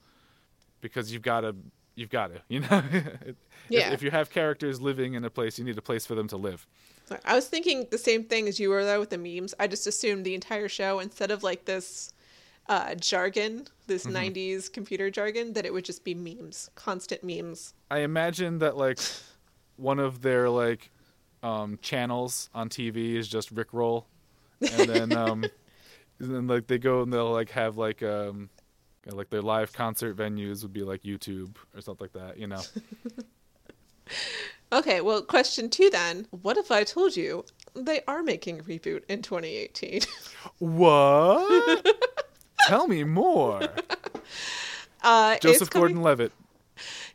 because 0.82 1.12
you've 1.12 1.24
got 1.24 1.42
to 1.42 1.56
you've 1.96 2.10
got 2.10 2.28
to, 2.34 2.42
you 2.50 2.60
know. 2.62 2.84
If- 3.26 3.36
Yeah. 3.70 3.94
If, 3.94 4.02
you 4.04 4.12
have 4.12 4.30
characters 4.30 4.82
living 4.82 5.14
in 5.14 5.24
a 5.24 5.30
place, 5.30 5.58
you 5.58 5.64
need 5.64 5.78
a 5.78 5.82
place 5.82 6.06
for 6.06 6.16
them 6.16 6.28
to 6.28 6.38
live. 6.38 6.68
I 7.26 7.36
was 7.36 7.48
thinking 7.48 7.88
the 7.92 7.98
same 7.98 8.24
thing 8.26 8.48
as 8.48 8.60
you 8.60 8.70
were 8.70 8.84
though 8.86 9.00
with 9.00 9.10
the 9.10 9.18
memes. 9.18 9.54
I 9.60 9.68
just 9.68 9.88
assumed 9.88 10.26
the 10.26 10.34
entire 10.36 10.68
show 10.70 11.00
instead 11.00 11.32
of 11.32 11.44
like 11.44 11.66
this 11.66 12.14
uh, 12.68 12.96
jargon, 12.96 13.68
this 13.88 14.08
Mm-hmm. 14.08 14.10
'90s 14.10 14.70
computer 14.70 15.10
jargon, 15.12 15.54
that 15.54 15.66
it 15.66 15.74
would 15.74 15.86
just 15.86 16.04
be 16.04 16.16
memes, 16.16 16.70
constant 16.76 17.24
memes. 17.24 17.74
I 17.90 18.00
imagine 18.00 18.60
that 18.60 18.78
like 18.78 19.00
one 19.78 20.00
of 20.00 20.22
their 20.22 20.50
like 20.50 20.92
um, 21.44 21.80
channels 21.82 22.50
on 22.54 22.70
TV 22.70 23.18
is 23.18 23.28
just 23.28 23.54
Rickroll, 23.54 24.06
and 24.70 24.88
then 24.88 25.14
um, 25.16 25.52
And 26.20 26.34
then 26.36 26.48
like 26.48 26.68
they 26.68 26.80
go 26.80 27.04
and 27.04 27.14
they'll 27.14 27.32
like 27.32 27.52
have 27.52 27.78
like 27.78 28.04
um 28.04 28.50
like 29.08 29.30
their 29.30 29.42
live 29.44 29.74
concert 29.74 30.18
venues 30.18 30.64
would 30.64 30.74
be 30.74 30.84
like 30.84 31.04
YouTube 31.04 31.58
or 31.76 31.82
something 31.82 32.06
like 32.06 32.14
that, 32.14 32.38
you 32.40 32.48
know. 32.48 32.68
Okay, 34.74 35.02
well, 35.02 35.22
question 35.22 35.70
two 35.70 35.92
then. 35.92 36.26
What 36.32 36.58
if 36.58 36.72
I 36.72 36.84
told 36.84 37.16
you 37.16 37.46
they 37.76 38.02
are 38.08 38.24
making 38.24 38.60
a 38.60 38.64
reboot 38.64 39.04
in 39.08 39.22
2018? 39.22 40.02
what? 40.58 41.86
Tell 42.68 42.88
me 42.88 43.04
more. 43.04 43.62
Uh, 45.06 45.38
Joseph 45.40 45.70
Gordon-Levitt. 45.70 46.32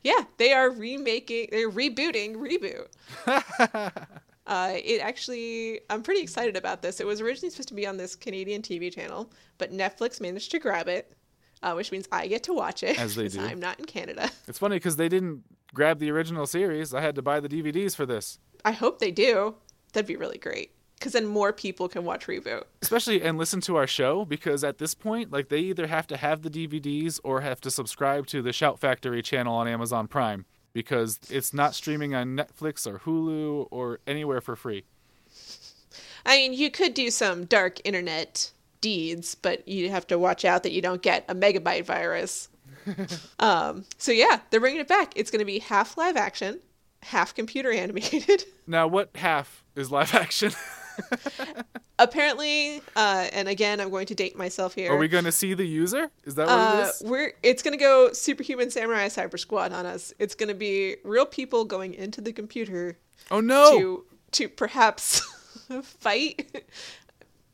Yeah, 0.03 0.21
they 0.37 0.53
are 0.53 0.71
remaking, 0.71 1.49
they're 1.51 1.71
rebooting 1.71 2.37
Reboot. 2.37 2.87
uh, 4.47 4.73
it 4.75 5.01
actually, 5.01 5.81
I'm 5.89 6.03
pretty 6.03 6.21
excited 6.21 6.55
about 6.55 6.83
this. 6.83 7.01
It 7.01 7.07
was 7.07 7.23
originally 7.23 7.49
supposed 7.49 7.69
to 7.69 7.75
be 7.75 7.87
on 7.87 7.97
this 7.97 8.15
Canadian 8.15 8.61
TV 8.61 8.93
channel, 8.93 9.31
but 9.57 9.73
Netflix 9.73 10.21
managed 10.21 10.51
to 10.51 10.59
grab 10.59 10.87
it, 10.87 11.17
uh, 11.63 11.73
which 11.75 11.91
means 11.93 12.07
I 12.13 12.27
get 12.27 12.43
to 12.45 12.53
watch 12.53 12.83
it. 12.83 12.99
As 12.99 13.15
they 13.15 13.29
do. 13.29 13.41
I'm 13.41 13.61
not 13.61 13.79
in 13.79 13.85
Canada. 13.85 14.31
It's 14.47 14.59
funny 14.59 14.77
because 14.77 14.97
they 14.97 15.09
didn't 15.09 15.43
grab 15.75 15.99
the 15.99 16.11
original 16.11 16.47
series. 16.47 16.95
I 16.95 17.01
had 17.01 17.15
to 17.17 17.23
buy 17.23 17.41
the 17.41 17.49
DVDs 17.49 17.95
for 17.95 18.07
this. 18.07 18.39
I 18.65 18.73
hope 18.73 18.99
they 18.99 19.11
do. 19.11 19.55
That'd 19.93 20.07
be 20.07 20.17
really 20.17 20.39
great. 20.39 20.73
Because 20.99 21.13
then 21.13 21.27
more 21.27 21.53
people 21.53 21.89
can 21.89 22.05
watch 22.05 22.27
Reboot. 22.27 22.65
especially 22.83 23.23
and 23.23 23.39
listen 23.39 23.61
to 23.61 23.77
our 23.77 23.87
show 23.87 24.25
because 24.25 24.65
at 24.65 24.79
this 24.79 24.95
point 24.95 25.31
like 25.31 25.49
they 25.49 25.61
either 25.61 25.87
have 25.87 26.09
to 26.09 26.17
have 26.17 26.43
the 26.43 26.51
DVDs 26.51 27.21
or 27.23 27.41
have 27.43 27.61
to 27.61 27.71
subscribe 27.71 28.27
to 28.27 28.43
the 28.43 28.53
Shout 28.53 28.81
Factory 28.81 29.23
channel 29.23 29.55
on 29.55 29.69
Amazon 29.69 30.09
Prime 30.09 30.45
because 30.73 31.21
it's 31.31 31.55
not 31.55 31.75
streaming 31.77 32.17
on 32.17 32.37
Netflix 32.37 32.85
or 32.85 32.99
Hulu 32.99 33.69
or 33.71 34.01
anywhere 34.09 34.41
for 34.41 34.57
free. 34.57 34.85
I 36.27 36.37
mean, 36.37 36.53
you 36.53 36.71
could 36.71 36.95
do 36.95 37.11
some 37.11 37.45
dark 37.45 37.81
internet 37.85 38.51
deeds, 38.81 39.35
but 39.35 39.67
you 39.67 39.91
have 39.91 40.07
to 40.09 40.19
watch 40.19 40.45
out 40.45 40.63
that 40.63 40.73
you 40.73 40.83
don't 40.83 41.03
get 41.03 41.25
a 41.29 41.35
megabyte 41.35 41.85
virus. 41.85 42.49
um, 43.39 43.85
so 43.97 44.13
yeah, 44.13 44.41
they're 44.51 44.61
bringing 44.61 44.81
it 44.81 44.89
back. 44.89 45.13
It's 45.17 45.31
going 45.31 45.41
to 45.41 45.45
be 45.45 45.59
half 45.59 45.97
live 45.97 46.17
action, 46.17 46.61
half 47.03 47.35
computer 47.35 47.71
animated. 47.73 48.45
Now, 48.71 48.87
what 48.87 49.09
half 49.15 49.65
is 49.77 49.91
live 49.91 50.15
action? 50.15 50.53
Apparently, 51.99 52.83
uh, 52.95 53.27
and 53.33 53.49
again, 53.49 53.81
I'm 53.81 53.89
going 53.89 54.05
to 54.05 54.15
date 54.15 54.37
myself 54.37 54.75
here. 54.75 54.93
Are 54.93 54.99
we 54.99 55.09
going 55.09 55.25
to 55.25 55.33
see 55.33 55.55
the 55.55 55.65
user? 55.65 56.11
Is 56.25 56.35
that 56.35 56.49
what 56.49 56.53
uh, 56.53 56.83
it 56.83 56.89
is? 56.89 57.03
we're 57.03 57.33
it's 57.43 57.63
going 57.63 57.73
to 57.73 57.83
go 57.83 58.13
superhuman 58.13 58.71
samurai 58.71 59.07
cyber 59.07 59.39
squad 59.39 59.73
on 59.73 59.87
us. 59.87 60.13
It's 60.19 60.35
going 60.35 60.51
to 60.51 60.55
be 60.55 60.97
real 61.03 61.25
people 61.25 61.65
going 61.65 61.95
into 61.95 62.21
the 62.21 62.31
computer 62.31 62.99
Oh 63.31 63.41
no! 63.41 63.79
to 63.79 64.05
to 64.33 64.49
perhaps 64.51 65.21
fight 65.83 66.63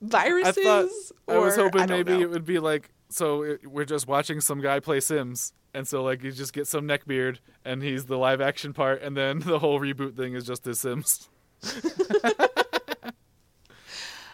I 0.05 0.09
viruses. 0.09 0.65
thought 0.65 1.35
I 1.35 1.39
was 1.39 1.57
hoping 1.57 1.87
don't 1.87 1.91
maybe 1.91 2.13
know. 2.13 2.21
it 2.21 2.31
would 2.31 2.45
be 2.45 2.59
like 2.59 2.91
so 3.09 3.43
it, 3.43 3.67
we're 3.67 3.85
just 3.85 4.07
watching 4.09 4.41
some 4.41 4.61
guy 4.61 4.81
play 4.81 5.01
Sims 5.01 5.53
and 5.73 5.87
so 5.87 6.03
like 6.03 6.23
you 6.23 6.33
just 6.33 6.53
get 6.53 6.67
some 6.67 6.87
neckbeard 6.87 7.39
and 7.65 7.83
he's 7.83 8.07
the 8.07 8.17
live 8.19 8.41
action 8.41 8.73
part 8.73 9.03
and 9.03 9.17
then 9.17 9.39
the 9.41 9.59
whole 9.59 9.79
reboot 9.81 10.17
thing 10.17 10.35
is 10.35 10.45
just 10.47 10.65
his 10.65 10.81
Sims. 10.81 11.29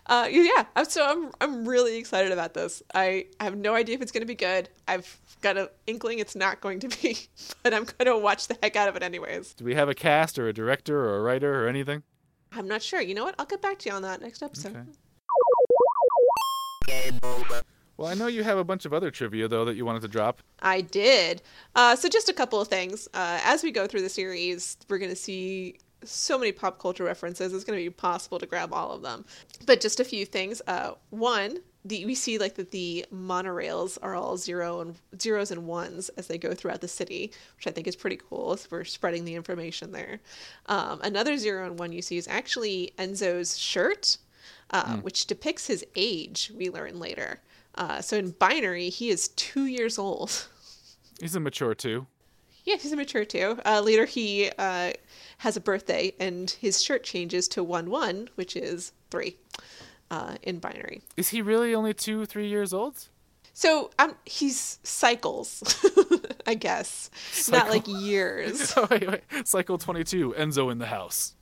Uh, 0.06 0.26
yeah, 0.28 0.64
I'm- 0.74 0.86
so 0.86 1.06
I'm 1.06 1.30
I'm 1.40 1.68
really 1.68 1.96
excited 1.96 2.32
about 2.32 2.52
this. 2.52 2.82
I 2.94 3.26
have 3.38 3.56
no 3.56 3.74
idea 3.76 3.94
if 3.94 4.02
it's 4.02 4.10
going 4.10 4.22
to 4.22 4.26
be 4.26 4.34
good. 4.34 4.68
I've 4.88 5.20
got 5.40 5.56
an 5.56 5.68
inkling 5.86 6.18
it's 6.18 6.34
not 6.34 6.60
going 6.60 6.80
to 6.80 6.88
be, 6.88 7.16
but 7.62 7.72
I'm 7.72 7.84
going 7.84 8.06
to 8.06 8.18
watch 8.18 8.48
the 8.48 8.56
heck 8.60 8.74
out 8.74 8.88
of 8.88 8.96
it 8.96 9.04
anyways. 9.04 9.54
Do 9.54 9.64
we 9.64 9.76
have 9.76 9.88
a 9.88 9.94
cast 9.94 10.36
or 10.36 10.48
a 10.48 10.52
director 10.52 10.98
or 10.98 11.18
a 11.18 11.22
writer 11.22 11.64
or 11.64 11.68
anything? 11.68 12.02
I'm 12.50 12.66
not 12.66 12.82
sure. 12.82 13.00
You 13.00 13.14
know 13.14 13.22
what? 13.24 13.36
I'll 13.38 13.46
get 13.46 13.62
back 13.62 13.78
to 13.80 13.88
you 13.88 13.94
on 13.94 14.02
that 14.02 14.20
next 14.20 14.42
episode. 14.42 14.72
Okay. 14.74 14.80
Well, 18.00 18.08
I 18.08 18.14
know 18.14 18.28
you 18.28 18.42
have 18.42 18.56
a 18.56 18.64
bunch 18.64 18.86
of 18.86 18.94
other 18.94 19.10
trivia 19.10 19.46
though 19.46 19.66
that 19.66 19.76
you 19.76 19.84
wanted 19.84 20.00
to 20.02 20.08
drop. 20.08 20.40
I 20.60 20.80
did. 20.80 21.42
Uh, 21.74 21.94
so 21.94 22.08
just 22.08 22.30
a 22.30 22.32
couple 22.32 22.58
of 22.58 22.66
things. 22.68 23.08
Uh, 23.12 23.40
as 23.44 23.62
we 23.62 23.70
go 23.70 23.86
through 23.86 24.00
the 24.00 24.08
series, 24.08 24.78
we're 24.88 24.96
going 24.96 25.10
to 25.10 25.16
see 25.16 25.76
so 26.02 26.38
many 26.38 26.50
pop 26.50 26.78
culture 26.78 27.04
references. 27.04 27.52
It's 27.52 27.64
going 27.64 27.76
to 27.76 27.82
be 27.82 27.86
impossible 27.86 28.38
to 28.38 28.46
grab 28.46 28.72
all 28.72 28.92
of 28.92 29.02
them. 29.02 29.26
But 29.66 29.82
just 29.82 30.00
a 30.00 30.04
few 30.04 30.24
things. 30.24 30.62
Uh, 30.66 30.92
one, 31.10 31.58
the, 31.84 32.06
we 32.06 32.14
see 32.14 32.38
like 32.38 32.54
that 32.54 32.70
the 32.70 33.04
monorails 33.12 33.98
are 34.02 34.14
all 34.14 34.38
zero 34.38 34.80
and 34.80 34.96
zeros 35.20 35.50
and 35.50 35.66
ones 35.66 36.08
as 36.10 36.26
they 36.26 36.38
go 36.38 36.54
throughout 36.54 36.80
the 36.80 36.88
city, 36.88 37.32
which 37.56 37.66
I 37.66 37.70
think 37.70 37.86
is 37.86 37.96
pretty 37.96 38.16
cool. 38.16 38.56
So 38.56 38.68
we're 38.70 38.84
spreading 38.84 39.26
the 39.26 39.34
information 39.34 39.92
there. 39.92 40.20
Um, 40.66 41.00
another 41.02 41.36
zero 41.36 41.66
and 41.66 41.78
one 41.78 41.92
you 41.92 42.02
see 42.02 42.16
is 42.16 42.28
actually 42.28 42.92
Enzo's 42.98 43.58
shirt, 43.58 44.16
uh, 44.70 44.96
which 44.98 45.26
depicts 45.26 45.66
his 45.66 45.84
age. 45.96 46.52
We 46.56 46.70
learn 46.70 46.98
later. 46.98 47.40
Uh, 47.74 48.00
so 48.00 48.16
in 48.16 48.30
binary, 48.32 48.90
he 48.90 49.10
is 49.10 49.28
two 49.28 49.66
years 49.66 49.98
old. 49.98 50.48
He's 51.20 51.34
a 51.34 51.40
mature 51.40 51.74
too. 51.74 52.06
Yeah, 52.64 52.76
he's 52.76 52.92
a 52.92 52.96
mature 52.96 53.24
too. 53.24 53.58
Uh, 53.64 53.80
later, 53.80 54.04
he 54.04 54.50
uh, 54.58 54.92
has 55.38 55.56
a 55.56 55.60
birthday, 55.60 56.12
and 56.20 56.50
his 56.50 56.82
shirt 56.82 57.04
changes 57.04 57.48
to 57.48 57.64
one 57.64 57.90
one, 57.90 58.28
which 58.34 58.54
is 58.54 58.92
three 59.10 59.36
uh, 60.10 60.36
in 60.42 60.58
binary. 60.58 61.02
Is 61.16 61.28
he 61.28 61.42
really 61.42 61.74
only 61.74 61.94
two, 61.94 62.26
three 62.26 62.48
years 62.48 62.72
old? 62.72 63.08
So 63.52 63.90
um, 63.98 64.14
he's 64.24 64.78
cycles, 64.82 65.62
I 66.46 66.54
guess, 66.54 67.10
not 67.50 67.68
like 67.68 67.86
years. 67.86 68.72
Oh, 68.76 68.86
wait, 68.90 69.06
wait. 69.08 69.22
Cycle 69.44 69.76
22, 69.76 70.34
Enzo 70.38 70.70
in 70.70 70.78
the 70.78 70.86
house. 70.86 71.34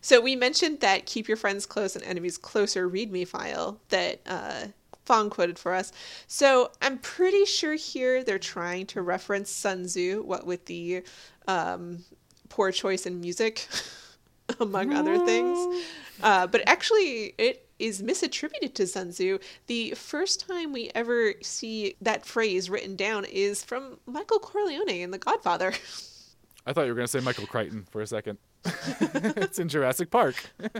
So 0.00 0.20
we 0.20 0.36
mentioned 0.36 0.80
that 0.80 1.06
keep 1.06 1.28
your 1.28 1.36
friends 1.36 1.66
close 1.66 1.96
and 1.96 2.04
enemies 2.04 2.38
closer 2.38 2.88
README 2.88 3.26
file 3.26 3.80
that 3.88 4.20
uh, 4.26 4.66
Phong 5.08 5.30
quoted 5.30 5.58
for 5.58 5.74
us. 5.74 5.92
So 6.26 6.70
I'm 6.82 6.98
pretty 6.98 7.44
sure 7.44 7.74
here 7.74 8.22
they're 8.22 8.38
trying 8.38 8.86
to 8.88 9.02
reference 9.02 9.50
Sun 9.50 9.86
Tzu, 9.86 10.22
what 10.22 10.46
with 10.46 10.66
the 10.66 11.02
um, 11.46 12.04
poor 12.48 12.70
choice 12.70 13.06
in 13.06 13.20
music, 13.20 13.66
among 14.60 14.92
other 14.92 15.18
things. 15.24 15.84
Uh, 16.22 16.46
but 16.46 16.62
actually, 16.66 17.34
it 17.38 17.68
is 17.78 18.02
misattributed 18.02 18.74
to 18.74 18.86
Sun 18.86 19.10
Tzu. 19.10 19.38
The 19.66 19.92
first 19.92 20.46
time 20.46 20.72
we 20.72 20.90
ever 20.94 21.34
see 21.42 21.96
that 22.02 22.26
phrase 22.26 22.68
written 22.68 22.96
down 22.96 23.24
is 23.24 23.64
from 23.64 23.98
Michael 24.06 24.40
Corleone 24.40 24.88
in 24.88 25.10
The 25.10 25.18
Godfather. 25.18 25.72
I 26.66 26.72
thought 26.74 26.82
you 26.82 26.88
were 26.88 26.96
going 26.96 27.06
to 27.06 27.10
say 27.10 27.20
Michael 27.20 27.46
Crichton 27.46 27.86
for 27.90 28.02
a 28.02 28.06
second. 28.06 28.38
it's 29.36 29.58
in 29.58 29.68
Jurassic 29.68 30.10
Park. 30.10 30.36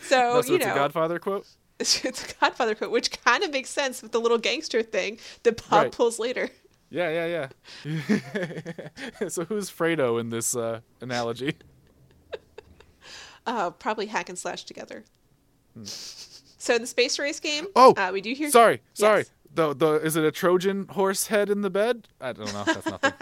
So, 0.00 0.34
That's 0.34 0.48
you 0.48 0.54
what's 0.54 0.66
know. 0.66 0.72
a 0.72 0.74
Godfather 0.74 1.18
quote? 1.18 1.46
it's 1.80 2.04
a 2.04 2.34
Godfather 2.40 2.74
quote, 2.74 2.90
which 2.90 3.10
kind 3.24 3.42
of 3.42 3.50
makes 3.52 3.70
sense 3.70 4.02
with 4.02 4.12
the 4.12 4.20
little 4.20 4.38
gangster 4.38 4.82
thing 4.82 5.18
that 5.44 5.56
Bob 5.70 5.82
Right. 5.84 5.92
pulls 5.92 6.18
later. 6.18 6.50
Yeah, 6.90 7.10
yeah, 7.26 7.48
yeah. 7.84 9.28
so 9.28 9.44
who's 9.44 9.70
Fredo 9.70 10.20
in 10.20 10.28
this 10.30 10.54
uh, 10.54 10.80
analogy? 11.00 11.54
Uh, 13.46 13.70
probably 13.70 14.06
hack 14.06 14.28
and 14.28 14.38
slash 14.38 14.64
together. 14.64 15.04
So 15.82 16.74
in 16.74 16.82
the 16.82 16.86
space 16.86 17.18
race 17.18 17.40
game, 17.40 17.64
Hmm. 17.64 17.70
Oh, 17.76 17.94
uh, 17.96 18.10
we 18.12 18.20
do 18.20 18.32
hear. 18.34 18.50
Sorry, 18.50 18.82
sorry. 18.94 19.20
Yes. 19.20 19.30
The 19.54 19.74
the 19.74 19.92
is 19.94 20.16
it 20.16 20.24
a 20.24 20.30
Trojan 20.32 20.86
horse 20.88 21.28
head 21.28 21.48
in 21.50 21.62
the 21.62 21.70
bed? 21.70 22.08
I 22.20 22.32
don't 22.32 22.52
know. 22.52 22.64
That's 22.64 22.86
nothing. 22.86 23.12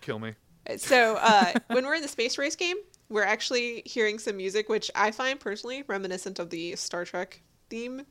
Kill 0.00 0.18
me. 0.20 0.34
So 0.76 1.16
uh, 1.20 1.52
when 1.68 1.84
we're 1.84 1.94
in 1.94 2.02
the 2.02 2.08
space 2.08 2.38
race 2.38 2.56
game, 2.56 2.76
we're 3.08 3.22
actually 3.24 3.82
hearing 3.84 4.18
some 4.18 4.36
music, 4.36 4.68
which 4.68 4.90
I 4.94 5.10
find 5.10 5.38
personally 5.38 5.84
reminiscent 5.86 6.38
of 6.38 6.50
the 6.50 6.74
Star 6.76 7.04
Trek 7.04 7.40
theme. 7.70 8.02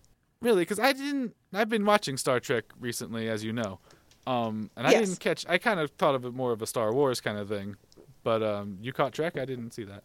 Really, 0.42 0.62
because 0.62 0.80
I 0.80 0.94
didn't. 0.94 1.36
I've 1.54 1.70
been 1.70 1.86
watching 1.86 2.18
Star 2.18 2.40
Trek 2.40 2.66
recently, 2.80 3.30
as 3.30 3.44
you 3.44 3.52
know, 3.54 3.80
um, 4.28 4.70
and 4.76 4.86
I 4.88 4.92
Yes. 4.92 5.08
didn't 5.08 5.20
catch. 5.20 5.46
I 5.50 5.58
kind 5.58 5.80
of 5.80 5.92
thought 5.92 6.16
of 6.16 6.24
it 6.26 6.34
more 6.34 6.52
of 6.52 6.62
a 6.62 6.68
Star 6.68 6.94
Wars 6.94 7.20
kind 7.22 7.38
of 7.38 7.50
thing, 7.50 7.76
but 8.24 8.44
um, 8.44 8.78
you 8.82 8.94
caught 8.94 9.14
Trek. 9.14 9.38
I 9.38 9.46
didn't 9.46 9.72
see 9.72 9.84
that. 9.86 10.04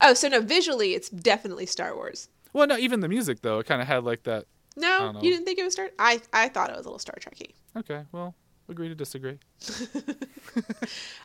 Oh, 0.00 0.14
so 0.14 0.28
no, 0.28 0.40
visually 0.40 0.94
it's 0.94 1.08
definitely 1.08 1.66
Star 1.66 1.94
Wars. 1.94 2.28
Well, 2.52 2.66
no, 2.66 2.76
even 2.76 3.00
the 3.00 3.08
music 3.08 3.40
though, 3.40 3.60
it 3.60 3.66
kind 3.66 3.80
of 3.80 3.88
had 3.88 4.04
like 4.04 4.24
that. 4.24 4.46
No, 4.76 5.12
you 5.20 5.30
didn't 5.30 5.44
think 5.46 5.58
it 5.58 5.64
was 5.64 5.74
Star. 5.74 5.90
I 5.98 6.20
I 6.32 6.48
thought 6.48 6.70
it 6.70 6.76
was 6.76 6.84
a 6.86 6.88
little 6.88 6.98
Star 6.98 7.16
Trekky. 7.20 7.52
Okay, 7.76 8.02
well, 8.12 8.34
agree 8.68 8.88
to 8.88 8.94
disagree. 8.94 9.38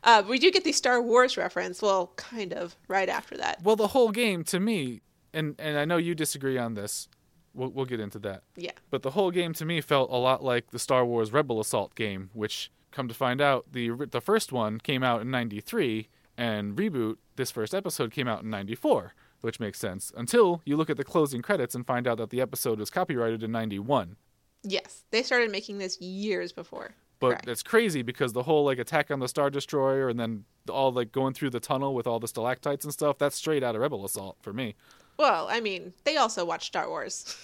Uh, 0.03 0.23
we 0.27 0.39
do 0.39 0.49
get 0.51 0.63
the 0.63 0.71
Star 0.71 1.01
Wars 1.01 1.35
reference. 1.35 1.81
Well, 1.81 2.13
kind 2.15 2.53
of 2.53 2.77
right 2.87 3.09
after 3.09 3.35
that. 3.37 3.61
Well, 3.61 3.75
the 3.75 3.87
whole 3.87 4.11
game 4.11 4.43
to 4.45 4.59
me, 4.59 5.01
and 5.33 5.55
and 5.59 5.77
I 5.77 5.83
know 5.83 5.97
you 5.97 6.15
disagree 6.15 6.57
on 6.57 6.75
this. 6.75 7.09
We'll 7.53 7.69
we'll 7.69 7.85
get 7.85 7.99
into 7.99 8.19
that. 8.19 8.43
Yeah. 8.55 8.71
But 8.89 9.01
the 9.01 9.11
whole 9.11 9.31
game 9.31 9.53
to 9.55 9.65
me 9.65 9.81
felt 9.81 10.09
a 10.11 10.15
lot 10.15 10.43
like 10.43 10.71
the 10.71 10.79
Star 10.79 11.05
Wars 11.05 11.33
Rebel 11.33 11.59
Assault 11.59 11.93
game, 11.95 12.29
which 12.33 12.71
come 12.91 13.09
to 13.09 13.13
find 13.13 13.41
out 13.41 13.73
the 13.73 13.89
the 14.09 14.21
first 14.21 14.53
one 14.53 14.79
came 14.79 15.03
out 15.03 15.21
in 15.21 15.29
93 15.29 16.07
and 16.37 16.77
reboot 16.77 17.17
this 17.35 17.51
first 17.51 17.73
episode 17.75 18.11
came 18.11 18.27
out 18.27 18.43
in 18.43 18.49
94, 18.49 19.13
which 19.41 19.59
makes 19.59 19.79
sense 19.79 20.11
until 20.15 20.61
you 20.65 20.77
look 20.77 20.89
at 20.89 20.97
the 20.97 21.03
closing 21.03 21.41
credits 21.41 21.75
and 21.75 21.85
find 21.85 22.07
out 22.07 22.17
that 22.17 22.29
the 22.29 22.39
episode 22.39 22.79
was 22.79 22.89
copyrighted 22.89 23.43
in 23.43 23.51
91. 23.51 24.15
Yes, 24.63 25.03
they 25.11 25.23
started 25.23 25.51
making 25.51 25.79
this 25.79 25.99
years 25.99 26.51
before. 26.51 26.95
But 27.19 27.29
Correct. 27.29 27.47
it's 27.47 27.63
crazy 27.63 28.01
because 28.03 28.33
the 28.33 28.43
whole 28.43 28.65
like 28.65 28.77
attack 28.77 29.09
on 29.09 29.19
the 29.19 29.27
Star 29.27 29.49
Destroyer 29.49 30.07
and 30.09 30.19
then 30.19 30.45
all 30.69 30.91
like 30.91 31.11
going 31.11 31.33
through 31.33 31.49
the 31.49 31.59
tunnel 31.59 31.95
with 31.95 32.05
all 32.05 32.19
the 32.19 32.27
stalactites 32.27 32.85
and 32.85 32.93
stuff, 32.93 33.17
that's 33.17 33.35
straight 33.35 33.63
out 33.63 33.75
of 33.75 33.81
Rebel 33.81 34.05
Assault 34.05 34.37
for 34.41 34.53
me. 34.53 34.75
Well, 35.17 35.47
I 35.49 35.59
mean, 35.59 35.93
they 36.03 36.17
also 36.17 36.45
watch 36.45 36.67
Star 36.67 36.87
Wars, 36.87 37.35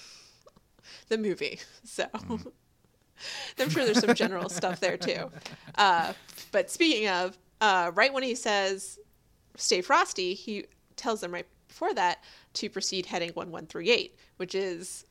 the 1.07 1.17
movie, 1.17 1.59
so 1.83 2.05
I'm 3.59 3.69
sure 3.69 3.85
there's 3.85 3.99
some 3.99 4.15
general 4.15 4.49
stuff 4.49 4.79
there 4.79 4.97
too. 4.97 5.31
Uh, 5.75 6.13
but 6.51 6.69
speaking 6.69 7.07
of, 7.07 7.37
uh, 7.61 7.91
right 7.95 8.13
when 8.13 8.23
he 8.23 8.35
says 8.35 8.99
"Stay 9.55 9.81
frosty," 9.81 10.33
he 10.35 10.65
tells 10.95 11.21
them 11.21 11.33
right 11.33 11.47
before 11.67 11.93
that 11.95 12.23
to 12.53 12.69
proceed 12.69 13.07
heading 13.07 13.29
1138, 13.29 14.15
which 14.37 14.53
is 14.53 15.05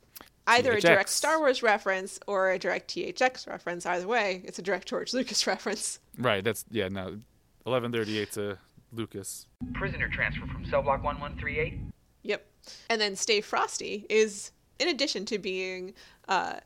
either 0.47 0.73
a 0.73 0.81
direct 0.81 1.11
Star 1.11 1.39
Wars 1.39 1.63
reference 1.63 2.19
or 2.27 2.51
a 2.51 2.59
direct 2.59 2.95
THX 2.95 3.47
reference. 3.47 3.87
Either 3.87 4.07
way, 4.07 4.43
it's 4.45 4.59
a 4.59 4.63
direct 4.63 4.89
George 4.89 5.13
Lucas 5.13 5.47
reference. 5.47 5.99
Right. 6.19 6.43
That's 6.43 6.65
yeah. 6.71 6.89
No, 6.89 7.19
eleven 7.67 7.93
thirty 7.93 8.19
eight 8.19 8.33
to 8.33 8.59
Lucas. 8.93 9.47
Prisoner 9.75 10.09
transfer 10.09 10.47
from 10.47 10.65
cell 10.67 10.83
block 10.83 11.03
1138. 11.03 11.81
Yep. 12.23 12.47
And 12.91 13.01
then 13.01 13.17
Stay 13.17 13.41
Frosty 13.41 14.07
is, 14.09 14.53
in 14.79 14.89
addition 14.89 15.25
to 15.27 15.39
being 15.39 15.95
uh, 16.29 16.57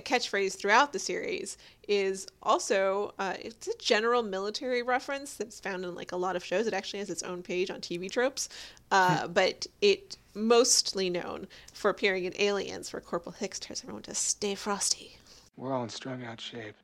a 0.00 0.02
catchphrase 0.02 0.56
throughout 0.56 0.92
the 0.92 0.98
series, 0.98 1.56
is 1.86 2.26
also 2.42 3.14
uh, 3.18 3.34
it's 3.38 3.68
a 3.68 3.76
general 3.78 4.22
military 4.22 4.82
reference 4.82 5.34
that's 5.34 5.60
found 5.60 5.84
in 5.84 5.94
like 5.94 6.12
a 6.12 6.16
lot 6.16 6.36
of 6.36 6.44
shows. 6.44 6.66
It 6.66 6.74
actually 6.74 7.00
has 7.00 7.10
its 7.10 7.22
own 7.22 7.42
page 7.42 7.70
on 7.70 7.80
TV 7.80 8.10
tropes, 8.10 8.48
uh, 8.90 9.28
but 9.28 9.66
it 9.80 10.16
mostly 10.34 11.10
known 11.10 11.46
for 11.72 11.90
appearing 11.90 12.24
in 12.24 12.32
Aliens, 12.38 12.92
where 12.92 13.00
Corporal 13.00 13.34
Hicks 13.38 13.58
tells 13.58 13.82
everyone 13.82 14.02
to 14.04 14.14
stay 14.14 14.54
frosty. 14.54 15.16
We're 15.56 15.74
all 15.74 15.82
in 15.82 15.88
strung 15.88 16.24
out 16.24 16.40
shape. 16.40 16.74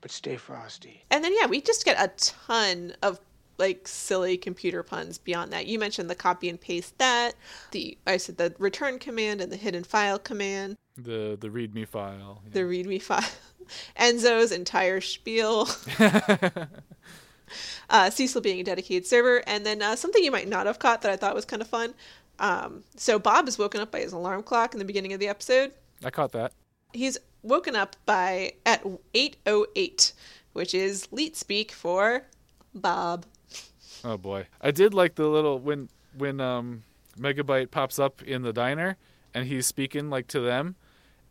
But 0.00 0.12
stay 0.12 0.36
frosty. 0.36 1.02
And 1.10 1.24
then 1.24 1.32
yeah, 1.34 1.46
we 1.46 1.60
just 1.60 1.84
get 1.84 1.96
a 1.98 2.12
ton 2.16 2.92
of 3.02 3.18
like 3.58 3.88
silly 3.88 4.36
computer 4.36 4.82
puns 4.84 5.18
beyond 5.18 5.52
that. 5.52 5.66
You 5.66 5.78
mentioned 5.78 6.08
the 6.08 6.14
copy 6.14 6.48
and 6.48 6.60
paste 6.60 6.96
that, 6.98 7.34
the 7.72 7.98
I 8.06 8.16
said 8.16 8.36
the 8.36 8.54
return 8.58 8.98
command 9.00 9.40
and 9.40 9.50
the 9.50 9.56
hidden 9.56 9.82
file 9.82 10.18
command, 10.18 10.76
The 10.98 11.38
the 11.40 11.48
README 11.48 11.86
file. 11.86 12.42
yeah. 12.44 12.50
the 12.52 12.60
readme 12.60 13.00
file, 13.00 13.24
Enzo's 13.98 14.50
entire 14.50 15.00
spiel. 15.00 15.68
uh, 17.90 18.10
Cecil 18.10 18.40
being 18.40 18.60
a 18.60 18.64
dedicated 18.64 19.06
server, 19.06 19.42
and 19.46 19.64
then 19.64 19.80
uh, 19.80 19.94
something 19.94 20.24
you 20.24 20.32
might 20.32 20.48
not 20.48 20.66
have 20.66 20.78
caught 20.78 21.02
that 21.02 21.12
I 21.12 21.16
thought 21.16 21.34
was 21.34 21.44
kind 21.44 21.62
of 21.62 21.68
fun. 21.68 21.94
Um, 22.40 22.82
so 22.96 23.18
Bob 23.18 23.48
is 23.48 23.58
woken 23.58 23.80
up 23.80 23.90
by 23.90 24.00
his 24.00 24.12
alarm 24.12 24.42
clock 24.42 24.74
in 24.74 24.78
the 24.78 24.84
beginning 24.84 25.12
of 25.12 25.20
the 25.20 25.28
episode. 25.28 25.72
I 26.04 26.10
caught 26.10 26.32
that. 26.32 26.52
He's 26.92 27.18
woken 27.42 27.76
up 27.76 27.96
by 28.04 28.54
at 28.66 28.84
8:08, 29.14 30.12
which 30.52 30.74
is 30.74 31.08
leet 31.12 31.36
speak 31.36 31.72
for 31.72 32.24
Bob. 32.74 33.24
Oh 34.04 34.16
boy, 34.16 34.46
I 34.60 34.70
did 34.70 34.94
like 34.94 35.14
the 35.14 35.28
little 35.28 35.58
when 35.58 35.88
when 36.16 36.40
um 36.40 36.82
Megabyte 37.18 37.70
pops 37.70 37.98
up 37.98 38.22
in 38.22 38.42
the 38.42 38.52
diner 38.52 38.96
and 39.34 39.46
he's 39.46 39.66
speaking 39.66 40.08
like 40.10 40.26
to 40.28 40.40
them, 40.40 40.76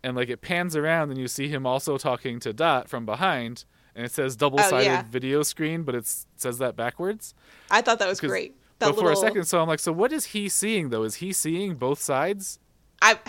and 0.07 0.15
like 0.15 0.29
it 0.29 0.39
pans 0.39 0.73
around 0.73 1.09
and 1.09 1.19
you 1.19 1.27
see 1.27 1.49
him 1.49 1.65
also 1.65 1.97
talking 1.97 2.39
to 2.39 2.53
Dot 2.53 2.87
from 2.87 3.05
behind, 3.05 3.65
and 3.93 4.05
it 4.05 4.11
says 4.11 4.37
double 4.37 4.59
oh, 4.59 4.69
sided 4.69 4.85
yeah. 4.85 5.03
video 5.03 5.43
screen, 5.43 5.83
but 5.83 5.95
it's, 5.95 6.25
it 6.33 6.41
says 6.41 6.59
that 6.59 6.77
backwards. 6.77 7.33
I 7.69 7.81
thought 7.81 7.99
that 7.99 8.07
was 8.07 8.21
great. 8.21 8.55
That 8.79 8.95
but 8.95 8.99
for 8.99 9.11
a 9.11 9.15
second, 9.17 9.43
so 9.45 9.59
I'm 9.59 9.67
like, 9.67 9.79
so 9.79 9.91
what 9.91 10.13
is 10.13 10.27
he 10.27 10.47
seeing 10.47 10.89
though? 10.89 11.03
Is 11.03 11.15
he 11.15 11.33
seeing 11.33 11.75
both 11.75 11.99
sides? 11.99 12.59
I 13.01 13.19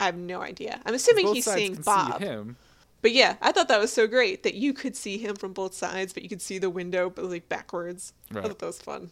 I 0.00 0.06
have 0.06 0.16
no 0.16 0.40
idea. 0.40 0.80
I'm 0.86 0.94
assuming 0.94 1.34
he's 1.34 1.44
seeing 1.44 1.74
Bob. 1.74 2.18
See 2.18 2.26
him. 2.26 2.56
But 3.02 3.12
yeah, 3.12 3.36
I 3.42 3.52
thought 3.52 3.68
that 3.68 3.78
was 3.78 3.92
so 3.92 4.06
great 4.06 4.44
that 4.44 4.54
you 4.54 4.72
could 4.72 4.96
see 4.96 5.18
him 5.18 5.36
from 5.36 5.52
both 5.52 5.74
sides, 5.74 6.14
but 6.14 6.22
you 6.22 6.30
could 6.30 6.42
see 6.42 6.58
the 6.58 6.70
window, 6.70 7.10
but 7.10 7.26
like 7.26 7.48
backwards. 7.50 8.14
Right. 8.30 8.42
I 8.42 8.48
thought 8.48 8.58
that 8.58 8.66
was 8.66 8.80
fun. 8.80 9.10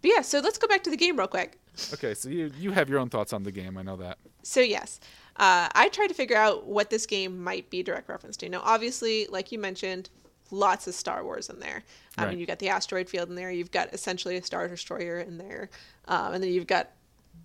But 0.00 0.10
yeah, 0.10 0.22
so 0.22 0.40
let's 0.40 0.58
go 0.58 0.66
back 0.66 0.82
to 0.82 0.90
the 0.90 0.96
game 0.96 1.16
real 1.16 1.28
quick. 1.28 1.60
Okay, 1.94 2.14
so 2.14 2.28
you 2.28 2.50
you 2.58 2.72
have 2.72 2.88
your 2.88 2.98
own 2.98 3.08
thoughts 3.08 3.32
on 3.32 3.44
the 3.44 3.52
game. 3.52 3.78
I 3.78 3.82
know 3.82 3.96
that. 3.96 4.18
So 4.42 4.60
yes, 4.60 4.98
uh, 5.36 5.68
I 5.74 5.88
tried 5.88 6.08
to 6.08 6.14
figure 6.14 6.36
out 6.36 6.66
what 6.66 6.90
this 6.90 7.06
game 7.06 7.42
might 7.42 7.70
be 7.70 7.82
direct 7.82 8.08
reference 8.08 8.36
to. 8.38 8.48
Now, 8.48 8.60
obviously, 8.64 9.26
like 9.26 9.50
you 9.52 9.58
mentioned, 9.58 10.10
lots 10.50 10.86
of 10.86 10.94
Star 10.94 11.24
Wars 11.24 11.48
in 11.48 11.58
there. 11.60 11.82
I 12.18 12.28
mean, 12.28 12.38
you've 12.38 12.48
got 12.48 12.58
the 12.58 12.68
asteroid 12.68 13.08
field 13.08 13.30
in 13.30 13.34
there. 13.34 13.50
You've 13.50 13.70
got 13.70 13.92
essentially 13.94 14.36
a 14.36 14.42
Star 14.42 14.68
Destroyer 14.68 15.18
in 15.18 15.38
there, 15.38 15.70
um, 16.08 16.34
and 16.34 16.44
then 16.44 16.52
you've 16.52 16.66
got 16.66 16.90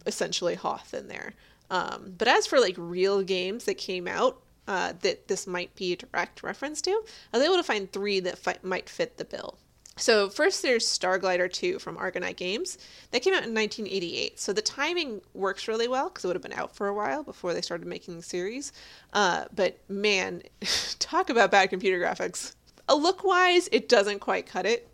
essentially 0.05 0.55
Hoth 0.55 0.93
in 0.93 1.07
there. 1.07 1.33
Um, 1.69 2.13
but 2.17 2.27
as 2.27 2.45
for 2.47 2.59
like 2.59 2.75
real 2.77 3.23
games 3.23 3.65
that 3.65 3.77
came 3.77 4.07
out 4.07 4.41
uh, 4.67 4.93
that 5.01 5.27
this 5.27 5.47
might 5.47 5.73
be 5.75 5.93
a 5.93 5.95
direct 5.95 6.43
reference 6.43 6.81
to, 6.83 7.03
I 7.33 7.37
was 7.37 7.45
able 7.45 7.57
to 7.57 7.63
find 7.63 7.91
three 7.91 8.19
that 8.21 8.37
fi- 8.37 8.57
might 8.61 8.89
fit 8.89 9.17
the 9.17 9.25
bill. 9.25 9.57
So 9.97 10.29
first, 10.29 10.61
there's 10.61 10.85
Starglider 10.85 11.51
2 11.51 11.79
from 11.79 11.97
Argonaut 11.97 12.35
Games. 12.35 12.77
That 13.11 13.21
came 13.21 13.33
out 13.33 13.43
in 13.43 13.53
1988. 13.53 14.39
So 14.39 14.53
the 14.53 14.61
timing 14.61 15.21
works 15.33 15.67
really 15.67 15.87
well 15.87 16.09
because 16.09 16.23
it 16.23 16.27
would 16.27 16.35
have 16.35 16.43
been 16.43 16.53
out 16.53 16.75
for 16.75 16.87
a 16.87 16.93
while 16.93 17.23
before 17.23 17.53
they 17.53 17.61
started 17.61 17.87
making 17.87 18.15
the 18.15 18.23
series. 18.23 18.71
Uh, 19.13 19.45
but 19.55 19.77
man, 19.89 20.43
talk 20.99 21.29
about 21.29 21.51
bad 21.51 21.69
computer 21.69 21.99
graphics. 21.99 22.55
Uh, 22.87 22.95
look-wise, 22.95 23.67
it 23.71 23.89
doesn't 23.89 24.19
quite 24.19 24.45
cut 24.45 24.65
it. 24.65 24.87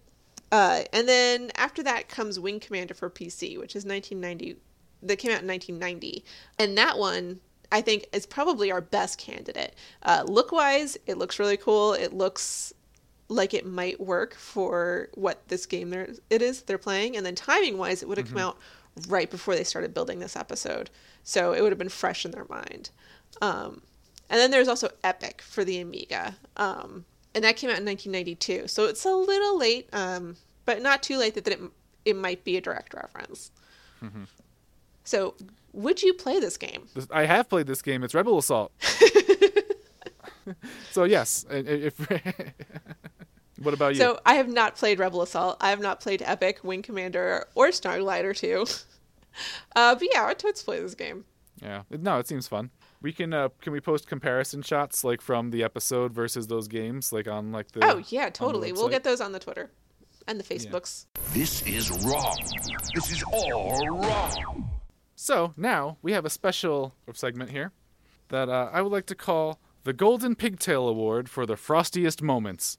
Uh, 0.51 0.83
and 0.93 1.07
then 1.07 1.51
after 1.55 1.83
that 1.83 2.07
comes 2.07 2.39
Wing 2.39 2.59
Commander 2.59 2.93
for 2.93 3.09
PC, 3.09 3.59
which 3.59 3.75
is 3.75 3.85
1990. 3.85 4.57
That 5.01 5.17
came 5.17 5.31
out 5.31 5.41
in 5.41 5.47
1990, 5.47 6.23
and 6.59 6.77
that 6.77 6.97
one 6.97 7.41
I 7.73 7.81
think 7.81 8.05
is 8.13 8.25
probably 8.25 8.71
our 8.71 8.79
best 8.79 9.17
candidate. 9.17 9.75
Uh, 10.03 10.23
look-wise, 10.25 10.95
it 11.07 11.17
looks 11.17 11.39
really 11.39 11.57
cool. 11.57 11.91
It 11.91 12.13
looks 12.13 12.71
like 13.29 13.53
it 13.53 13.65
might 13.65 13.99
work 13.99 14.35
for 14.35 15.09
what 15.13 15.47
this 15.47 15.65
game 15.65 15.89
there 15.89 16.09
it 16.29 16.41
is 16.41 16.63
they're 16.63 16.77
playing, 16.77 17.15
and 17.17 17.25
then 17.25 17.35
timing-wise, 17.35 18.01
it 18.03 18.09
would 18.09 18.17
have 18.17 18.27
come 18.27 18.37
out 18.37 18.57
right 19.07 19.29
before 19.31 19.55
they 19.55 19.63
started 19.63 19.93
building 19.93 20.19
this 20.19 20.35
episode, 20.35 20.89
so 21.23 21.53
it 21.53 21.61
would 21.61 21.71
have 21.71 21.79
been 21.79 21.89
fresh 21.89 22.25
in 22.25 22.31
their 22.31 22.45
mind. 22.49 22.89
Um, 23.41 23.81
and 24.29 24.39
then 24.39 24.51
there's 24.51 24.67
also 24.67 24.89
Epic 25.03 25.41
for 25.41 25.63
the 25.63 25.79
Amiga. 25.79 26.35
Um, 26.57 27.05
and 27.35 27.43
that 27.43 27.55
came 27.55 27.69
out 27.69 27.79
in 27.79 27.85
1992. 27.85 28.67
So 28.67 28.85
it's 28.85 29.05
a 29.05 29.11
little 29.11 29.57
late, 29.57 29.89
um, 29.93 30.37
but 30.65 30.81
not 30.81 31.03
too 31.03 31.17
late 31.17 31.35
that, 31.35 31.45
that 31.45 31.53
it, 31.53 31.61
it 32.05 32.15
might 32.15 32.43
be 32.43 32.57
a 32.57 32.61
direct 32.61 32.93
reference. 32.93 33.51
So, 35.03 35.35
would 35.73 36.01
you 36.03 36.13
play 36.13 36.39
this 36.39 36.57
game? 36.57 36.87
I 37.11 37.25
have 37.25 37.49
played 37.49 37.67
this 37.67 37.81
game. 37.81 38.03
It's 38.03 38.13
Rebel 38.13 38.37
Assault. 38.37 38.71
so 40.91 41.03
yes, 41.03 41.45
if 41.49 41.97
what 43.61 43.73
about 43.73 43.93
you? 43.93 43.99
So, 43.99 44.19
I 44.25 44.35
have 44.35 44.47
not 44.47 44.75
played 44.75 44.99
Rebel 44.99 45.21
Assault. 45.21 45.57
I 45.61 45.69
have 45.69 45.79
not 45.79 45.99
played 45.99 46.21
Epic, 46.21 46.63
Wing 46.63 46.81
Commander, 46.81 47.47
or 47.55 47.67
Starglider 47.67 48.35
2. 48.35 48.65
Uh, 49.75 49.95
but 49.95 50.07
yeah, 50.13 50.25
I'd 50.25 50.37
totes 50.37 50.61
play 50.61 50.79
this 50.79 50.93
game. 50.93 51.25
yeah, 51.59 51.81
no, 51.89 52.19
it 52.19 52.27
seems 52.27 52.47
fun. 52.47 52.69
We 53.01 53.11
can 53.11 53.33
uh, 53.33 53.49
can 53.61 53.73
we 53.73 53.81
post 53.81 54.07
comparison 54.07 54.61
shots 54.61 55.03
like 55.03 55.21
from 55.21 55.49
the 55.49 55.63
episode 55.63 56.13
versus 56.13 56.45
those 56.45 56.67
games 56.67 57.11
like 57.11 57.27
on 57.27 57.51
like 57.51 57.71
the 57.71 57.83
oh, 57.83 58.03
yeah, 58.09 58.29
totally. 58.29 58.71
We'll 58.71 58.89
get 58.89 59.03
those 59.03 59.21
on 59.21 59.31
the 59.31 59.39
Twitter 59.39 59.71
and 60.27 60.39
the 60.39 60.43
Facebooks. 60.43 61.07
This 61.33 61.63
is 61.63 61.89
wrong. 62.05 62.37
This 62.93 63.11
is 63.11 63.23
all 63.33 63.87
wrong. 63.97 64.69
So 65.15 65.53
now 65.57 65.97
we 66.01 66.11
have 66.11 66.25
a 66.25 66.29
special 66.29 66.93
segment 67.13 67.49
here 67.49 67.71
that 68.29 68.49
uh, 68.49 68.69
I 68.71 68.81
would 68.81 68.91
like 68.91 69.05
to 69.07 69.15
call 69.15 69.59
the 69.83 69.93
Golden 69.93 70.35
Pigtail 70.35 70.87
Award 70.87 71.29
for 71.29 71.45
the 71.45 71.55
Frostiest 71.55 72.21
Moments, 72.21 72.77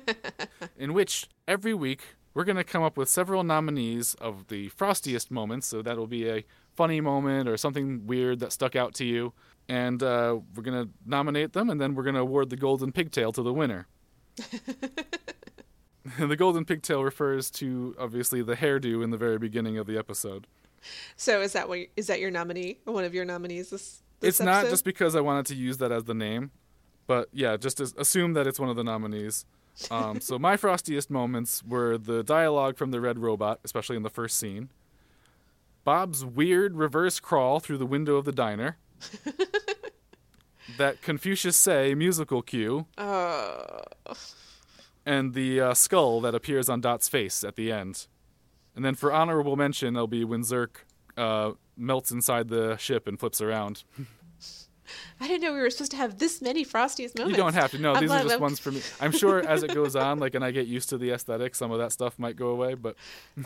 in 0.76 0.92
which 0.92 1.28
every 1.46 1.74
week 1.74 2.02
we're 2.34 2.44
going 2.44 2.56
to 2.56 2.64
come 2.64 2.82
up 2.82 2.96
with 2.96 3.08
several 3.08 3.44
nominees 3.44 4.14
of 4.14 4.48
the 4.48 4.68
frostiest 4.70 5.30
moments. 5.30 5.68
So 5.68 5.82
that'll 5.82 6.08
be 6.08 6.28
a 6.28 6.44
funny 6.74 7.00
moment 7.00 7.48
or 7.48 7.56
something 7.56 8.06
weird 8.06 8.40
that 8.40 8.52
stuck 8.52 8.74
out 8.74 8.94
to 8.94 9.04
you. 9.04 9.32
And 9.68 10.02
uh, 10.02 10.40
we're 10.54 10.62
going 10.62 10.86
to 10.86 10.90
nominate 11.06 11.52
them, 11.54 11.70
and 11.70 11.80
then 11.80 11.94
we're 11.94 12.02
going 12.02 12.16
to 12.16 12.20
award 12.20 12.50
the 12.50 12.56
Golden 12.56 12.92
Pigtail 12.92 13.32
to 13.32 13.42
the 13.42 13.52
winner. 13.52 13.86
the 16.18 16.36
Golden 16.36 16.64
Pigtail 16.64 17.02
refers 17.02 17.50
to, 17.52 17.94
obviously, 17.98 18.42
the 18.42 18.56
hairdo 18.56 19.02
in 19.02 19.10
the 19.10 19.16
very 19.16 19.38
beginning 19.38 19.78
of 19.78 19.86
the 19.86 19.96
episode. 19.96 20.46
So, 21.16 21.40
is 21.40 21.54
that 21.54 21.68
what, 21.68 21.80
is 21.96 22.08
that 22.08 22.20
your 22.20 22.30
nominee? 22.30 22.80
One 22.84 23.04
of 23.04 23.14
your 23.14 23.24
nominees 23.24 23.70
this, 23.70 24.02
it's 24.24 24.40
not 24.40 24.66
just 24.66 24.84
because 24.84 25.14
I 25.14 25.20
wanted 25.20 25.46
to 25.46 25.54
use 25.54 25.78
that 25.78 25.92
as 25.92 26.04
the 26.04 26.14
name, 26.14 26.50
but 27.06 27.28
yeah, 27.32 27.56
just 27.56 27.80
as, 27.80 27.94
assume 27.96 28.32
that 28.34 28.46
it's 28.46 28.58
one 28.58 28.68
of 28.68 28.76
the 28.76 28.84
nominees. 28.84 29.44
Um, 29.90 30.20
so 30.20 30.38
my 30.38 30.56
frostiest 30.56 31.10
moments 31.10 31.62
were 31.64 31.98
the 31.98 32.22
dialogue 32.22 32.76
from 32.76 32.90
the 32.90 33.00
Red 33.00 33.18
Robot, 33.18 33.60
especially 33.64 33.96
in 33.96 34.02
the 34.02 34.10
first 34.10 34.38
scene. 34.38 34.68
Bob's 35.84 36.24
weird 36.24 36.76
reverse 36.76 37.20
crawl 37.20 37.60
through 37.60 37.78
the 37.78 37.86
window 37.86 38.16
of 38.16 38.24
the 38.24 38.32
diner. 38.32 38.78
that 40.78 41.02
Confucius 41.02 41.56
say 41.56 41.94
musical 41.94 42.40
cue. 42.40 42.86
And 45.04 45.34
the 45.34 45.60
uh, 45.60 45.74
skull 45.74 46.20
that 46.22 46.34
appears 46.34 46.68
on 46.68 46.80
Dot's 46.80 47.08
face 47.08 47.44
at 47.44 47.56
the 47.56 47.70
end. 47.70 48.06
And 48.74 48.84
then 48.84 48.94
for 48.94 49.12
honorable 49.12 49.56
mention, 49.56 49.94
there'll 49.94 50.06
be 50.06 50.24
when 50.24 50.42
Zurg 50.42 50.70
uh, 51.16 51.52
melts 51.76 52.10
inside 52.10 52.48
the 52.48 52.76
ship 52.76 53.06
and 53.06 53.18
flips 53.18 53.40
around. 53.40 53.84
I 55.20 55.26
didn't 55.26 55.42
know 55.42 55.52
we 55.52 55.60
were 55.60 55.70
supposed 55.70 55.92
to 55.92 55.96
have 55.96 56.18
this 56.18 56.42
many 56.42 56.64
Frostiest 56.64 57.16
moments. 57.16 57.36
You 57.36 57.42
don't 57.42 57.54
have 57.54 57.70
to. 57.70 57.78
No, 57.78 57.94
I'm 57.94 58.02
these 58.02 58.10
are 58.10 58.20
just 58.22 58.32
I'm- 58.32 58.40
ones 58.40 58.58
for 58.58 58.70
me. 58.70 58.82
I'm 59.00 59.12
sure 59.12 59.40
as 59.40 59.62
it 59.62 59.72
goes 59.74 59.96
on, 59.96 60.18
like, 60.18 60.34
and 60.34 60.44
I 60.44 60.50
get 60.50 60.66
used 60.66 60.90
to 60.90 60.98
the 60.98 61.10
aesthetic, 61.10 61.54
some 61.54 61.70
of 61.70 61.78
that 61.78 61.90
stuff 61.92 62.18
might 62.18 62.36
go 62.36 62.48
away. 62.48 62.74
But 62.74 62.96
All 63.38 63.44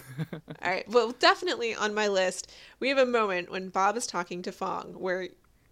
right. 0.63 0.89
Well, 0.89 1.13
definitely 1.19 1.75
on 1.75 1.95
my 1.95 2.09
list, 2.09 2.53
we 2.81 2.89
have 2.89 2.99
a 2.99 3.07
moment 3.07 3.51
when 3.51 3.69
Bob 3.69 3.97
is 3.97 4.07
talking 4.07 4.43
to 4.43 4.51
Phong 4.53 4.95
where 4.97 5.29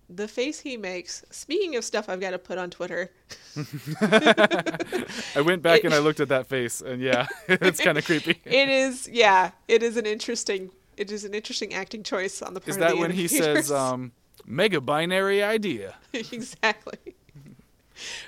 the 0.08 0.28
face 0.28 0.60
he 0.60 0.76
makes, 0.76 1.24
speaking 1.30 1.74
of 1.74 1.84
stuff 1.84 2.08
I've 2.08 2.20
got 2.20 2.30
to 2.30 2.38
put 2.38 2.58
on 2.58 2.70
Twitter, 2.70 3.10
I 4.00 5.40
went 5.44 5.62
back 5.62 5.82
and 5.84 5.92
I 5.92 5.98
looked 5.98 6.20
at 6.20 6.28
that 6.28 6.46
face, 6.46 6.80
and 6.80 7.02
yeah, 7.02 7.26
it's 7.48 7.80
kind 7.80 7.98
of 7.98 8.04
creepy. 8.04 8.40
it 8.44 8.68
is, 8.68 9.08
yeah, 9.08 9.50
it 9.66 9.82
is 9.82 9.96
an 9.96 10.06
interesting, 10.06 10.70
it 10.96 11.10
is 11.10 11.24
an 11.24 11.34
interesting 11.34 11.74
acting 11.74 12.02
choice 12.02 12.42
on 12.42 12.54
the 12.54 12.60
part 12.60 12.68
Is 12.68 12.76
of 12.76 12.80
the 12.80 12.86
bigger. 12.86 12.94
Is 12.94 13.00
that 13.00 13.08
when 13.08 13.10
he 13.12 13.28
says, 13.28 13.70
um, 13.72 14.12
"mega 14.44 14.80
binary 14.80 15.42
idea"? 15.42 15.94
exactly. 16.12 17.14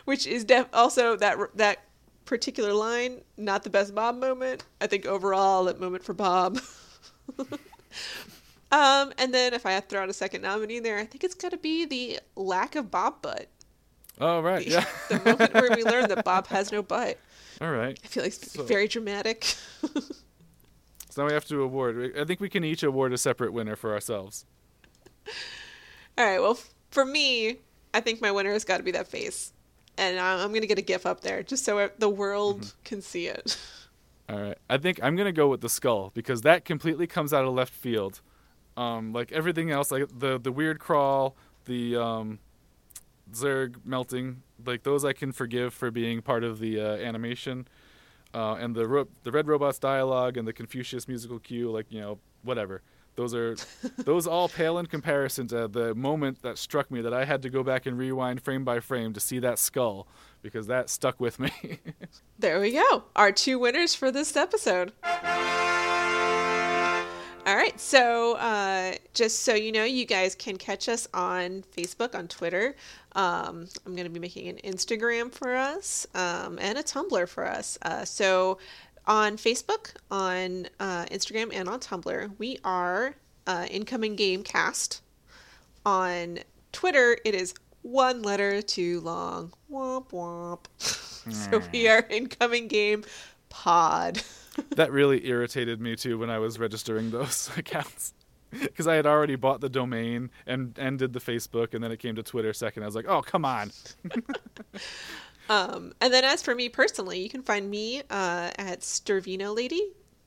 Which 0.05 0.27
is 0.27 0.45
def- 0.45 0.69
also 0.73 1.16
that 1.16 1.39
that 1.57 1.79
particular 2.25 2.73
line, 2.73 3.23
not 3.37 3.64
the 3.64 3.71
best 3.71 3.95
Bob 3.95 4.16
moment. 4.19 4.64
I 4.81 4.87
think 4.87 5.07
overall 5.07 5.64
that 5.64 5.81
moment 5.81 6.05
for 6.05 6.12
Bob. 6.14 6.59
um, 8.73 9.12
and 9.19 9.33
then 9.33 9.55
if 9.55 9.64
I 9.66 9.73
have 9.73 9.85
to 9.85 9.89
throw 9.95 10.03
out 10.03 10.09
a 10.09 10.14
second 10.14 10.43
nominee 10.43 10.79
there, 10.79 10.99
I 10.99 11.05
think 11.05 11.25
it's 11.25 11.35
got 11.35 11.51
to 11.53 11.57
be 11.59 11.85
the 11.85 12.21
lack 12.37 12.77
of 12.77 12.91
Bob 12.91 13.23
butt. 13.23 13.49
Oh 14.21 14.41
right, 14.41 14.66
yeah. 14.66 14.85
The 15.09 15.21
moment 15.25 15.55
where 15.55 15.71
we 15.77 15.85
learn 15.85 16.09
that 16.09 16.25
Bob 16.25 16.47
has 16.49 16.73
no 16.73 16.83
butt. 16.83 17.19
All 17.61 17.71
right. 17.71 17.99
I 18.03 18.07
feel 18.07 18.23
like 18.23 18.33
it's 18.33 18.53
So- 18.53 18.62
very 18.64 18.89
dramatic. 18.89 19.55
So 21.11 21.22
now 21.22 21.28
we 21.28 21.34
have 21.34 21.44
to 21.46 21.62
award. 21.62 22.12
I 22.18 22.24
think 22.24 22.40
we 22.40 22.48
can 22.48 22.64
each 22.64 22.82
award 22.82 23.12
a 23.12 23.18
separate 23.18 23.52
winner 23.52 23.76
for 23.76 23.92
ourselves. 23.92 24.44
All 26.16 26.24
right. 26.24 26.40
Well, 26.40 26.59
for 26.90 27.04
me, 27.04 27.59
I 27.94 28.00
think 28.00 28.20
my 28.20 28.30
winner 28.30 28.52
has 28.52 28.64
got 28.64 28.78
to 28.78 28.82
be 28.82 28.90
that 28.92 29.09
face, 29.09 29.52
and 29.96 30.18
I'm, 30.18 30.52
gonna 30.52 30.66
get 30.66 30.78
a 30.78 30.82
GIF 30.82 31.06
up 31.06 31.20
there 31.22 31.42
just 31.42 31.64
so 31.64 31.90
the 31.98 32.09
world 32.09 32.62
Mm-hmm. 32.62 32.78
can 32.84 33.02
see 33.02 33.26
it. 33.26 33.59
All 34.28 34.38
right. 34.38 34.59
I 34.68 34.76
think 34.78 35.00
I'm 35.02 35.16
gonna 35.16 35.32
go 35.32 35.48
with 35.48 35.61
the 35.61 35.68
skull 35.68 36.11
because 36.14 36.42
that 36.42 36.64
completely 36.64 37.06
comes 37.06 37.32
out 37.32 37.44
of 37.44 37.54
left 37.54 37.72
field. 37.72 38.20
Um, 38.76 39.12
like 39.12 39.32
everything 39.32 39.70
else, 39.70 39.90
like 39.90 40.06
the 40.18 40.38
the 40.38 40.52
weird 40.52 40.78
crawl, 40.78 41.34
the 41.64 41.96
um, 41.96 42.38
Zurg 43.32 43.76
melting, 43.84 44.42
like 44.64 44.82
those 44.84 45.04
I 45.04 45.12
can 45.12 45.32
forgive 45.32 45.74
for 45.74 45.90
being 45.90 46.22
part 46.22 46.44
of 46.44 46.59
the 46.59 46.80
uh, 46.80 46.96
animation, 46.96 47.66
uh, 48.35 48.55
and 48.55 48.74
the 48.74 48.87
ro- 48.87 49.09
the 49.24 49.31
Red 49.33 49.49
Robot's 49.49 49.79
dialogue 49.79 50.37
and 50.37 50.47
the 50.47 50.53
Confucius 50.53 51.09
musical 51.09 51.39
cue, 51.39 51.70
like 51.70 51.87
you 51.91 52.01
know 52.01 52.18
whatever. 52.43 52.83
Those 53.16 53.35
are 53.35 53.57
those 53.99 54.26
all 54.29 54.49
pale 54.49 54.79
in 54.79 54.87
comparison 54.87 55.49
to 55.49 55.66
the 55.66 55.95
moment 55.95 56.43
that 56.43 56.57
struck 56.57 56.91
me 56.91 57.01
that 57.01 57.12
I 57.12 57.24
had 57.24 57.43
to 57.43 57.51
go 57.51 57.62
back 57.64 57.87
and 57.87 57.99
rewind 57.99 58.43
frame 58.43 58.64
by 58.64 58.81
frame 58.81 59.12
to 59.14 59.20
see 59.20 59.41
that 59.41 59.59
skull 59.59 60.07
because 60.41 60.68
that 60.68 60.89
stuck 60.89 61.18
with 61.20 61.39
me. 61.39 61.51
There 62.41 62.61
we 62.61 62.70
go. 62.74 63.03
Our 63.16 63.33
two 63.33 63.59
winners 63.59 63.97
for 63.97 64.12
this 64.12 64.37
episode. 64.37 64.93
All 67.49 67.57
right. 67.57 67.80
So, 67.80 68.34
uh, 68.34 68.92
just 69.14 69.40
so 69.40 69.55
you 69.55 69.72
know, 69.72 69.84
you 69.84 70.05
guys 70.05 70.34
can 70.34 70.59
catch 70.59 70.86
us 70.86 71.09
on 71.14 71.64
Facebook, 71.74 72.14
on 72.14 72.28
Twitter. 72.28 72.76
Um, 73.12 73.66
I'm 73.86 73.94
going 73.94 74.05
to 74.05 74.11
be 74.11 74.20
making 74.20 74.49
an 74.49 74.59
Instagram 74.70 75.32
for 75.32 75.57
us 75.57 76.07
um, 76.14 76.59
and 76.61 76.76
a 76.76 76.82
Tumblr 76.82 77.26
for 77.26 77.46
us. 77.46 77.78
Uh, 77.80 78.05
so, 78.05 78.59
on 79.07 79.38
Facebook, 79.38 79.94
on 80.11 80.66
uh, 80.78 81.07
Instagram, 81.07 81.51
and 81.55 81.70
on 81.70 81.80
Tumblr, 81.80 82.32
we 82.36 82.59
are 82.64 83.14
uh, 83.46 83.66
Incoming 83.70 84.16
Game 84.16 84.42
Cast. 84.42 85.01
On 85.86 86.40
Twitter, 86.72 87.16
it 87.24 87.34
is 87.34 87.55
one 87.80 88.20
letter 88.20 88.61
too 88.61 89.01
long. 89.01 89.55
Womp 89.72 90.11
womp. 90.11 90.66
so 91.32 91.62
we 91.72 91.88
are 91.88 92.05
Incoming 92.11 92.68
Game 92.68 93.05
Pod. 93.49 94.20
that 94.76 94.90
really 94.92 95.26
irritated 95.28 95.80
me 95.80 95.96
too 95.96 96.18
when 96.18 96.30
I 96.30 96.38
was 96.38 96.59
registering 96.59 97.11
those 97.11 97.50
accounts. 97.56 98.14
Because 98.50 98.86
I 98.86 98.94
had 98.94 99.04
already 99.04 99.36
bought 99.36 99.61
the 99.61 99.68
domain 99.68 100.30
and, 100.46 100.74
and 100.78 100.98
did 100.98 101.12
the 101.12 101.20
Facebook, 101.20 101.74
and 101.74 101.84
then 101.84 101.92
it 101.92 101.98
came 101.98 102.14
to 102.16 102.22
Twitter 102.22 102.54
second. 102.54 102.82
I 102.82 102.86
was 102.86 102.94
like, 102.94 103.04
oh, 103.06 103.20
come 103.22 103.44
on. 103.44 103.70
Um, 105.50 105.94
and 106.02 106.12
then 106.12 106.24
as 106.24 106.42
for 106.42 106.54
me 106.54 106.68
personally, 106.68 107.20
you 107.20 107.30
can 107.30 107.40
find 107.42 107.70
me 107.70 108.00
uh, 108.11 108.50
at 108.59 108.80
Stervino 108.80 109.56
Lady 109.56 109.80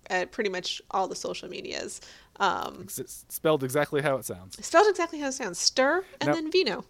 at 0.09 0.32
pretty 0.32 0.49
much 0.49 0.82
all 0.89 1.07
the 1.07 1.15
social 1.15 1.47
medias. 1.47 2.01
Um, 2.39 2.82
It's- 2.82 3.25
spelled 3.29 3.63
exactly 3.63 4.01
how 4.01 4.15
it 4.15 4.25
sounds. 4.25 4.57
spelled 4.65 4.88
exactly 4.89 5.19
how 5.19 5.27
it 5.27 5.34
sounds: 5.34 5.59
stir 5.59 6.03
and 6.19 6.29
Now- 6.29 6.34
then 6.34 6.51
vino. 6.51 6.86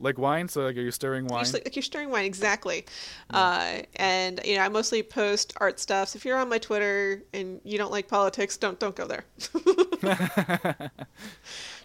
Like 0.00 0.18
wine, 0.18 0.48
so 0.48 0.62
like, 0.62 0.76
are 0.76 0.80
you 0.80 0.90
stirring 0.90 1.26
wine? 1.26 1.40
Usually, 1.40 1.62
like 1.64 1.76
you're 1.76 1.82
stirring 1.82 2.10
wine, 2.10 2.24
exactly. 2.24 2.84
Uh, 3.30 3.80
and 3.96 4.40
you 4.44 4.56
know, 4.56 4.62
I 4.62 4.68
mostly 4.68 5.02
post 5.02 5.54
art 5.58 5.78
stuff. 5.80 6.08
So 6.08 6.16
if 6.16 6.24
you're 6.24 6.38
on 6.38 6.48
my 6.48 6.58
Twitter 6.58 7.22
and 7.32 7.60
you 7.64 7.78
don't 7.78 7.90
like 7.92 8.08
politics, 8.08 8.56
don't 8.56 8.78
don't 8.78 8.96
go 8.96 9.06
there. 9.06 9.24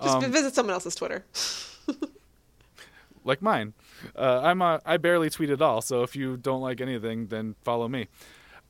Just 0.02 0.16
Um, 0.16 0.32
visit 0.32 0.54
someone 0.56 0.74
else's 0.74 0.96
Twitter. 0.96 1.26
like 3.24 3.42
mine. 3.42 3.74
Uh, 4.16 4.42
I'm 4.44 4.62
uh, 4.62 4.80
I 4.86 4.98
barely 4.98 5.30
tweet 5.30 5.50
at 5.50 5.62
all, 5.62 5.82
so 5.82 6.04
if 6.04 6.16
you 6.16 6.38
don't 6.38 6.62
like 6.62 6.82
anything, 6.82 7.28
then 7.28 7.56
follow 7.64 7.88
me. 7.88 8.08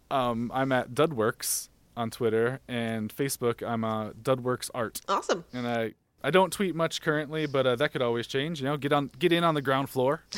Um, 0.09 0.51
I'm 0.53 0.71
at 0.71 0.91
Dudworks 0.91 1.69
on 1.95 2.09
Twitter 2.11 2.59
and 2.67 3.13
Facebook. 3.15 3.65
I'm 3.67 3.83
uh, 3.83 4.11
Dudworks 4.11 4.69
Art, 4.73 5.01
Awesome. 5.07 5.43
and 5.53 5.67
I 5.67 5.93
I 6.23 6.31
don't 6.31 6.51
tweet 6.51 6.75
much 6.75 7.01
currently, 7.01 7.45
but 7.45 7.67
uh, 7.67 7.75
that 7.75 7.91
could 7.91 8.01
always 8.01 8.27
change. 8.27 8.59
You 8.59 8.65
know, 8.65 8.77
get 8.77 8.91
on 8.91 9.11
get 9.19 9.31
in 9.31 9.43
on 9.43 9.55
the 9.55 9.61
ground 9.61 9.89
floor. 9.89 10.23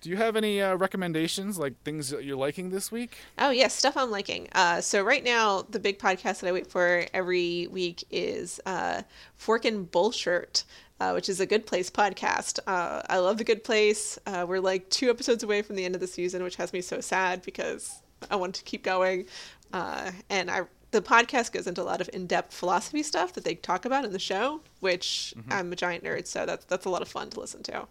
Do 0.00 0.10
you 0.10 0.16
have 0.18 0.36
any 0.36 0.60
uh, 0.60 0.74
recommendations, 0.74 1.58
like 1.58 1.82
things 1.82 2.10
that 2.10 2.24
you're 2.24 2.36
liking 2.36 2.68
this 2.68 2.92
week? 2.92 3.16
Oh 3.38 3.48
yes, 3.48 3.74
stuff 3.74 3.96
I'm 3.96 4.10
liking. 4.10 4.48
Uh, 4.52 4.82
so 4.82 5.02
right 5.02 5.24
now, 5.24 5.62
the 5.62 5.80
big 5.80 5.98
podcast 5.98 6.40
that 6.40 6.44
I 6.44 6.52
wait 6.52 6.66
for 6.66 7.06
every 7.14 7.68
week 7.68 8.04
is 8.10 8.60
uh, 8.66 9.00
and 9.48 9.90
Bullshirt, 9.90 10.64
uh, 11.00 11.12
which 11.12 11.30
is 11.30 11.40
a 11.40 11.46
Good 11.46 11.64
Place 11.64 11.88
podcast. 11.88 12.58
Uh, 12.66 13.00
I 13.08 13.16
love 13.16 13.38
the 13.38 13.44
Good 13.44 13.64
Place. 13.64 14.18
Uh, 14.26 14.44
we're 14.46 14.60
like 14.60 14.90
two 14.90 15.08
episodes 15.08 15.42
away 15.42 15.62
from 15.62 15.76
the 15.76 15.86
end 15.86 15.94
of 15.94 16.02
the 16.02 16.06
season, 16.06 16.42
which 16.42 16.56
has 16.56 16.74
me 16.74 16.82
so 16.82 17.00
sad 17.00 17.40
because 17.40 18.02
I 18.30 18.36
want 18.36 18.54
to 18.56 18.62
keep 18.64 18.82
going. 18.82 19.24
Uh, 19.72 20.12
and 20.28 20.50
I 20.50 20.64
the 20.94 21.02
podcast 21.02 21.50
goes 21.50 21.66
into 21.66 21.82
a 21.82 21.84
lot 21.84 22.00
of 22.00 22.08
in-depth 22.12 22.54
philosophy 22.54 23.02
stuff 23.02 23.32
that 23.32 23.44
they 23.44 23.56
talk 23.56 23.84
about 23.84 24.04
in 24.04 24.12
the 24.12 24.18
show, 24.18 24.60
which 24.78 25.34
mm-hmm. 25.36 25.52
I'm 25.52 25.72
a 25.72 25.76
giant 25.76 26.04
nerd, 26.04 26.26
so 26.26 26.46
that's 26.46 26.64
that's 26.66 26.86
a 26.86 26.88
lot 26.88 27.02
of 27.02 27.08
fun 27.08 27.30
to 27.30 27.40
listen 27.40 27.62
to. 27.64 27.88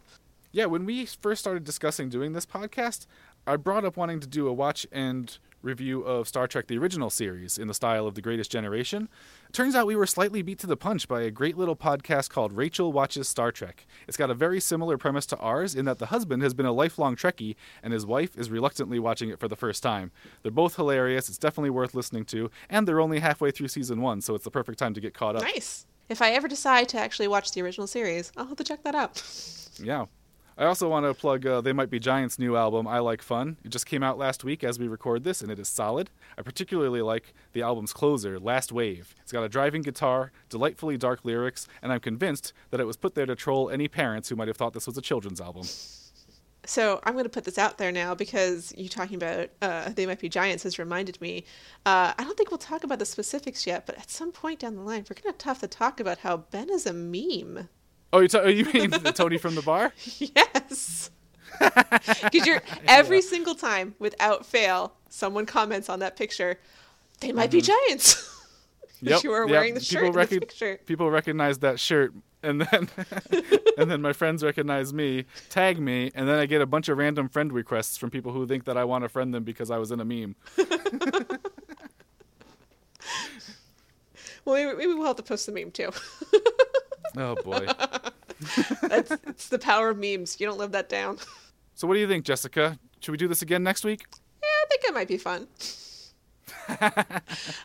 Yeah, 0.54 0.68
when 0.68 0.86
we 0.86 1.06
first 1.06 1.42
started 1.42 1.66
discussing 1.66 2.10
doing 2.10 2.32
this 2.32 2.46
podcast, 2.46 3.06
I 3.46 3.58
brought 3.58 3.84
up 3.84 3.98
wanting 3.98 4.22
to 4.22 4.28
do 4.28 4.48
a 4.48 4.54
watch 4.54 4.88
and 4.92 5.38
review 5.64 6.02
of 6.02 6.28
Star 6.28 6.48
Trek 6.48 6.68
the 6.68 6.78
original 6.78 7.10
series 7.10 7.58
in 7.58 7.68
the 7.68 7.74
style 7.74 8.06
of 8.06 8.16
The 8.16 8.22
Greatest 8.22 8.52
Generation. 8.52 9.10
Turns 9.52 9.76
out 9.76 9.88
we 9.88 9.96
were 9.96 10.06
slightly 10.06 10.42
beat 10.42 10.60
to 10.60 10.68
the 10.68 10.78
punch 10.78 11.08
by 11.08 11.22
a 11.22 11.32
great 11.32 11.58
little 11.58 11.76
podcast 11.76 12.30
called 12.30 12.54
Rachel 12.54 12.92
Watches 12.92 13.28
Star 13.28 13.52
Trek. 13.52 13.88
It's 14.08 14.18
got 14.18 14.30
a 14.30 14.36
very 14.36 14.60
similar 14.60 14.98
premise 14.98 15.26
to 15.28 15.38
ours 15.38 15.74
in 15.74 15.86
that 15.86 16.00
the 16.00 16.08
husband 16.08 16.44
has 16.44 16.54
been 16.54 16.66
a 16.66 16.72
lifelong 16.72 17.16
Trekkie 17.16 17.56
and 17.82 17.94
his 17.94 18.06
wife 18.06 18.38
is 18.38 18.52
reluctantly 18.52 19.00
watching 19.00 19.30
it 19.30 19.40
for 19.40 19.48
the 19.48 19.56
first 19.56 19.82
time. 19.82 20.12
They're 20.42 20.52
both 20.52 20.76
hilarious, 20.76 21.30
it's 21.30 21.38
definitely 21.38 21.70
worth 21.70 21.96
listening 21.96 22.26
to, 22.26 22.52
and 22.70 22.88
they're 22.88 23.02
only 23.02 23.20
halfway 23.20 23.52
through 23.52 23.70
season 23.70 24.02
one, 24.02 24.22
so 24.22 24.36
it's 24.36 24.44
the 24.44 24.52
perfect 24.52 24.80
time 24.80 24.94
to 24.94 25.02
get 25.02 25.14
caught 25.14 25.36
up. 25.36 25.44
Nice. 25.44 25.86
If 26.10 26.22
I 26.22 26.32
ever 26.32 26.48
decide 26.48 26.90
to 26.90 27.00
actually 27.00 27.30
watch 27.30 27.54
the 27.54 27.62
original 27.62 27.88
series, 27.88 28.32
I'll 28.36 28.48
have 28.48 28.58
to 28.58 28.64
check 28.64 28.84
that 28.84 28.96
out. 28.96 29.24
Yeah. 29.82 30.06
I 30.56 30.66
also 30.66 30.88
want 30.88 31.06
to 31.06 31.14
plug 31.16 31.48
uh, 31.48 31.62
They 31.62 31.74
Might 31.74 31.90
Be 31.90 32.00
Giants' 32.00 32.38
new 32.38 32.56
album, 32.56 32.88
I 32.88 33.00
Like 33.00 33.24
Fun. 33.24 33.58
It 33.64 33.70
just 33.70 33.88
came 33.88 34.04
out 34.04 34.20
last 34.20 34.44
week 34.44 34.64
as 34.64 34.78
we 34.78 34.88
record 34.88 35.24
this, 35.24 35.42
and 35.42 35.52
it 35.52 35.58
is 35.58 35.68
solid. 35.68 36.12
I 36.38 36.44
particularly 36.44 37.02
like 37.02 37.34
the 37.54 37.64
album's 37.64 37.92
closer, 37.92 38.40
Last 38.40 38.72
Wave. 38.72 39.16
It's 39.22 39.32
got 39.32 39.44
a 39.44 39.50
driving 39.50 39.82
guitar, 39.82 40.32
delightfully 40.50 40.96
dark 40.96 41.22
lyrics, 41.24 41.68
and 41.82 41.92
I'm 41.92 42.02
convinced 42.02 42.54
that 42.70 42.80
it 42.80 42.86
was 42.86 42.98
put 42.98 43.16
there 43.16 43.26
to 43.26 43.36
troll 43.36 43.72
any 43.72 43.88
parents 43.88 44.30
who 44.30 44.36
might 44.36 44.48
have 44.48 44.58
thought 44.58 44.74
this 44.74 44.86
was 44.86 44.98
a 44.98 45.02
children's 45.02 45.42
album. 45.42 45.64
So 46.66 47.02
I'm 47.04 47.14
going 47.14 47.26
to 47.26 47.30
put 47.30 47.44
this 47.44 47.58
out 47.58 47.78
there 47.78 47.92
now 47.92 48.16
because 48.16 48.74
you 48.78 48.88
talking 48.88 49.16
about 49.16 49.50
uh, 49.62 49.90
they 49.90 50.06
might 50.06 50.20
be 50.20 50.30
giants 50.30 50.64
has 50.64 50.80
reminded 50.80 51.20
me. 51.20 51.46
Uh, 51.86 52.14
I 52.18 52.24
don't 52.24 52.38
think 52.38 52.52
we'll 52.52 52.58
talk 52.58 52.84
about 52.84 53.00
the 53.00 53.06
specifics 53.06 53.68
yet, 53.68 53.86
but 53.86 53.98
at 53.98 54.10
some 54.10 54.32
point 54.32 54.60
down 54.60 54.76
the 54.76 54.82
line, 54.82 55.04
we're 55.10 55.22
going 55.22 55.36
to 55.36 55.46
have 55.46 55.60
to 55.60 55.68
talk 55.68 56.00
about 56.00 56.20
how 56.20 56.38
Ben 56.38 56.70
is 56.70 56.86
a 56.86 56.94
meme. 56.94 57.68
Oh, 58.14 58.20
you, 58.20 58.28
t- 58.28 58.38
oh, 58.38 58.48
you 58.48 58.66
mean 58.72 58.92
Tony 59.16 59.40
from 59.40 59.56
the 59.56 59.62
bar? 59.62 59.92
Yes. 60.20 61.10
Because 62.24 62.48
you're 62.48 62.62
every 62.88 63.22
single 63.22 63.54
time, 63.54 63.94
without 64.00 64.46
fail, 64.46 64.96
someone 65.10 65.46
comments 65.46 65.88
on 65.88 66.00
that 66.00 66.18
picture. 66.18 66.60
They 67.20 67.32
might 67.32 67.52
be 67.52 67.62
mm-hmm. 67.62 67.88
giants. 67.90 68.30
Yep. 69.02 69.24
you 69.24 69.32
were 69.32 69.42
yep. 69.42 69.50
wearing 69.50 69.74
the 69.74 69.82
shirt 69.82 70.06
in 70.06 70.14
the 70.14 70.40
picture. 70.40 70.80
People 70.86 71.12
recognize 71.12 71.60
that 71.60 71.78
shirt, 71.78 72.14
and 72.42 72.62
then 72.62 72.88
and 73.78 73.92
then 73.92 74.02
my 74.02 74.14
friends 74.14 74.42
recognize 74.44 74.94
me, 74.94 75.26
tag 75.50 75.78
me, 75.78 76.10
and 76.16 76.26
then 76.26 76.40
I 76.40 76.46
get 76.46 76.62
a 76.62 76.66
bunch 76.66 76.88
of 76.88 76.98
random 76.98 77.28
friend 77.28 77.52
requests 77.52 77.98
from 77.98 78.12
people 78.12 78.32
who 78.32 78.48
think 78.48 78.64
that 78.64 78.78
I 78.78 78.86
want 78.86 79.04
to 79.04 79.10
friend 79.10 79.34
them 79.34 79.44
because 79.44 79.70
I 79.72 79.78
was 79.78 79.92
in 79.92 80.00
a 80.00 80.06
meme. 80.06 80.38
Well, 84.46 84.56
maybe, 84.56 84.78
maybe 84.78 84.94
we'll 84.94 85.08
have 85.08 85.16
to 85.18 85.24
post 85.24 85.46
the 85.46 85.52
meme 85.52 85.72
too. 85.72 85.90
Oh 87.18 87.36
boy. 87.44 87.68
That's 88.82 89.12
it's 89.28 89.50
the 89.50 89.60
power 89.60 89.90
of 89.90 89.98
memes. 89.98 90.40
You 90.40 90.48
don't 90.48 90.58
live 90.58 90.72
that 90.72 90.90
down. 90.90 91.18
So, 91.76 91.88
what 91.88 91.96
do 91.96 92.00
you 92.00 92.08
think, 92.08 92.26
Jessica? 92.26 92.78
Should 93.00 93.12
we 93.12 93.18
do 93.18 93.28
this 93.28 93.42
again 93.42 93.64
next 93.64 93.84
week? 93.84 94.06
Yeah, 94.42 94.48
I 94.50 94.66
think 94.70 94.84
it 94.86 94.94
might 94.94 95.08
be 95.08 95.18
fun. 95.18 95.48
uh, 96.70 97.00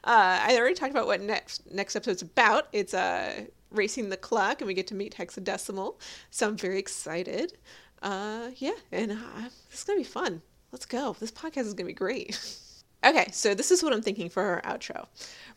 I 0.05 0.57
already 0.59 0.75
talked 0.75 0.91
about 0.91 1.07
what 1.07 1.21
next 1.21 1.71
next 1.73 1.97
episode's 1.97 2.23
about. 2.23 2.69
It's 2.73 2.95
uh, 2.95 3.45
racing 3.71 4.09
the 4.09 4.17
clock, 4.17 4.61
and 4.61 4.67
we 4.69 4.75
get 4.75 4.87
to 4.89 4.95
meet 4.95 5.15
Hexadecimal. 5.17 5.97
So 6.31 6.49
I'm 6.49 6.57
very 6.57 6.79
excited. 6.79 7.57
Uh, 8.03 8.51
yeah, 8.57 8.73
and 8.93 9.13
uh, 9.13 9.49
this 9.71 9.81
is 9.81 9.85
gonna 9.85 9.99
be 9.99 10.05
fun. 10.05 10.43
Let's 10.73 10.87
go. 10.87 11.17
This 11.19 11.33
podcast 11.33 11.67
is 11.67 11.75
gonna 11.75 11.89
be 11.89 11.93
great. 11.93 12.39
okay, 13.05 13.29
so 13.33 13.55
this 13.55 13.71
is 13.71 13.83
what 13.83 13.93
I'm 13.93 14.03
thinking 14.03 14.29
for 14.29 14.43
our 14.43 14.63
outro. 14.63 15.07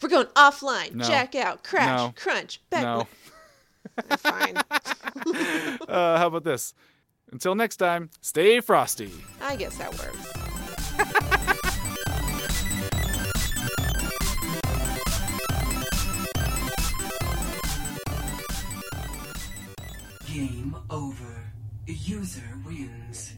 We're 0.02 0.10
going 0.10 0.28
offline, 0.28 0.96
No. 0.96 1.06
jack 1.06 1.36
out, 1.36 1.64
crash, 1.64 2.00
No. 2.00 2.14
crunch, 2.16 2.62
back. 2.70 2.84
No. 2.84 3.08
Fine. 4.18 4.58
uh, 5.88 6.18
how 6.18 6.28
about 6.28 6.44
this? 6.44 6.74
Until 7.32 7.56
next 7.56 7.78
time, 7.78 8.10
stay 8.22 8.60
frosty. 8.60 9.12
I 9.42 9.56
guess 9.56 9.78
that 9.78 9.92
works. 9.98 10.42
Game 20.26 20.76
over. 20.90 21.52
User 21.88 22.42
wins. 22.66 23.34